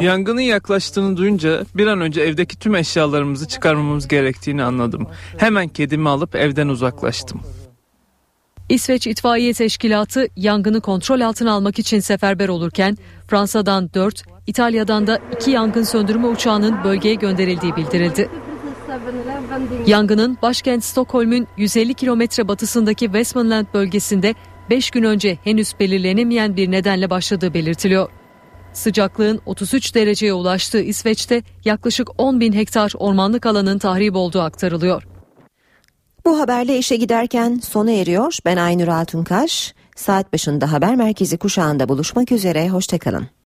Yangının 0.01 0.41
yaklaştığını 0.41 1.17
duyunca 1.17 1.65
bir 1.75 1.87
an 1.87 2.01
önce 2.01 2.21
evdeki 2.21 2.59
tüm 2.59 2.75
eşyalarımızı 2.75 3.47
çıkarmamız 3.47 4.07
gerektiğini 4.07 4.63
anladım. 4.63 5.07
Hemen 5.37 5.67
kedimi 5.67 6.09
alıp 6.09 6.35
evden 6.35 6.67
uzaklaştım. 6.67 7.41
İsveç 8.69 9.07
İtfaiye 9.07 9.53
Teşkilatı 9.53 10.27
yangını 10.35 10.81
kontrol 10.81 11.21
altına 11.21 11.51
almak 11.51 11.79
için 11.79 11.99
seferber 11.99 12.49
olurken 12.49 12.97
Fransa'dan 13.27 13.93
4, 13.93 14.23
İtalya'dan 14.47 15.07
da 15.07 15.19
2 15.35 15.51
yangın 15.51 15.83
söndürme 15.83 16.27
uçağının 16.27 16.83
bölgeye 16.83 17.15
gönderildiği 17.15 17.75
bildirildi. 17.75 18.29
Yangının 19.87 20.37
başkent 20.41 20.83
Stockholm'un 20.83 21.47
150 21.57 21.93
kilometre 21.93 22.47
batısındaki 22.47 23.05
Westmanland 23.05 23.65
bölgesinde 23.73 24.35
5 24.69 24.91
gün 24.91 25.03
önce 25.03 25.37
henüz 25.43 25.73
belirlenemeyen 25.79 26.55
bir 26.55 26.71
nedenle 26.71 27.09
başladığı 27.09 27.53
belirtiliyor. 27.53 28.09
Sıcaklığın 28.73 29.41
33 29.45 29.95
dereceye 29.95 30.33
ulaştığı 30.33 30.81
İsveç'te 30.81 31.43
yaklaşık 31.65 32.09
10 32.17 32.39
bin 32.39 32.53
hektar 32.53 32.93
ormanlık 32.97 33.45
alanın 33.45 33.79
tahrip 33.79 34.15
olduğu 34.15 34.41
aktarılıyor. 34.41 35.03
Bu 36.25 36.39
haberle 36.39 36.77
işe 36.77 36.95
giderken 36.95 37.61
sona 37.63 37.91
eriyor. 37.91 38.37
Ben 38.45 38.57
Aynur 38.57 38.87
Altunkaş. 38.87 39.73
Saat 39.95 40.33
başında 40.33 40.71
haber 40.71 40.95
merkezi 40.95 41.37
kuşağında 41.37 41.89
buluşmak 41.89 42.31
üzere. 42.31 42.69
Hoşçakalın. 42.69 43.29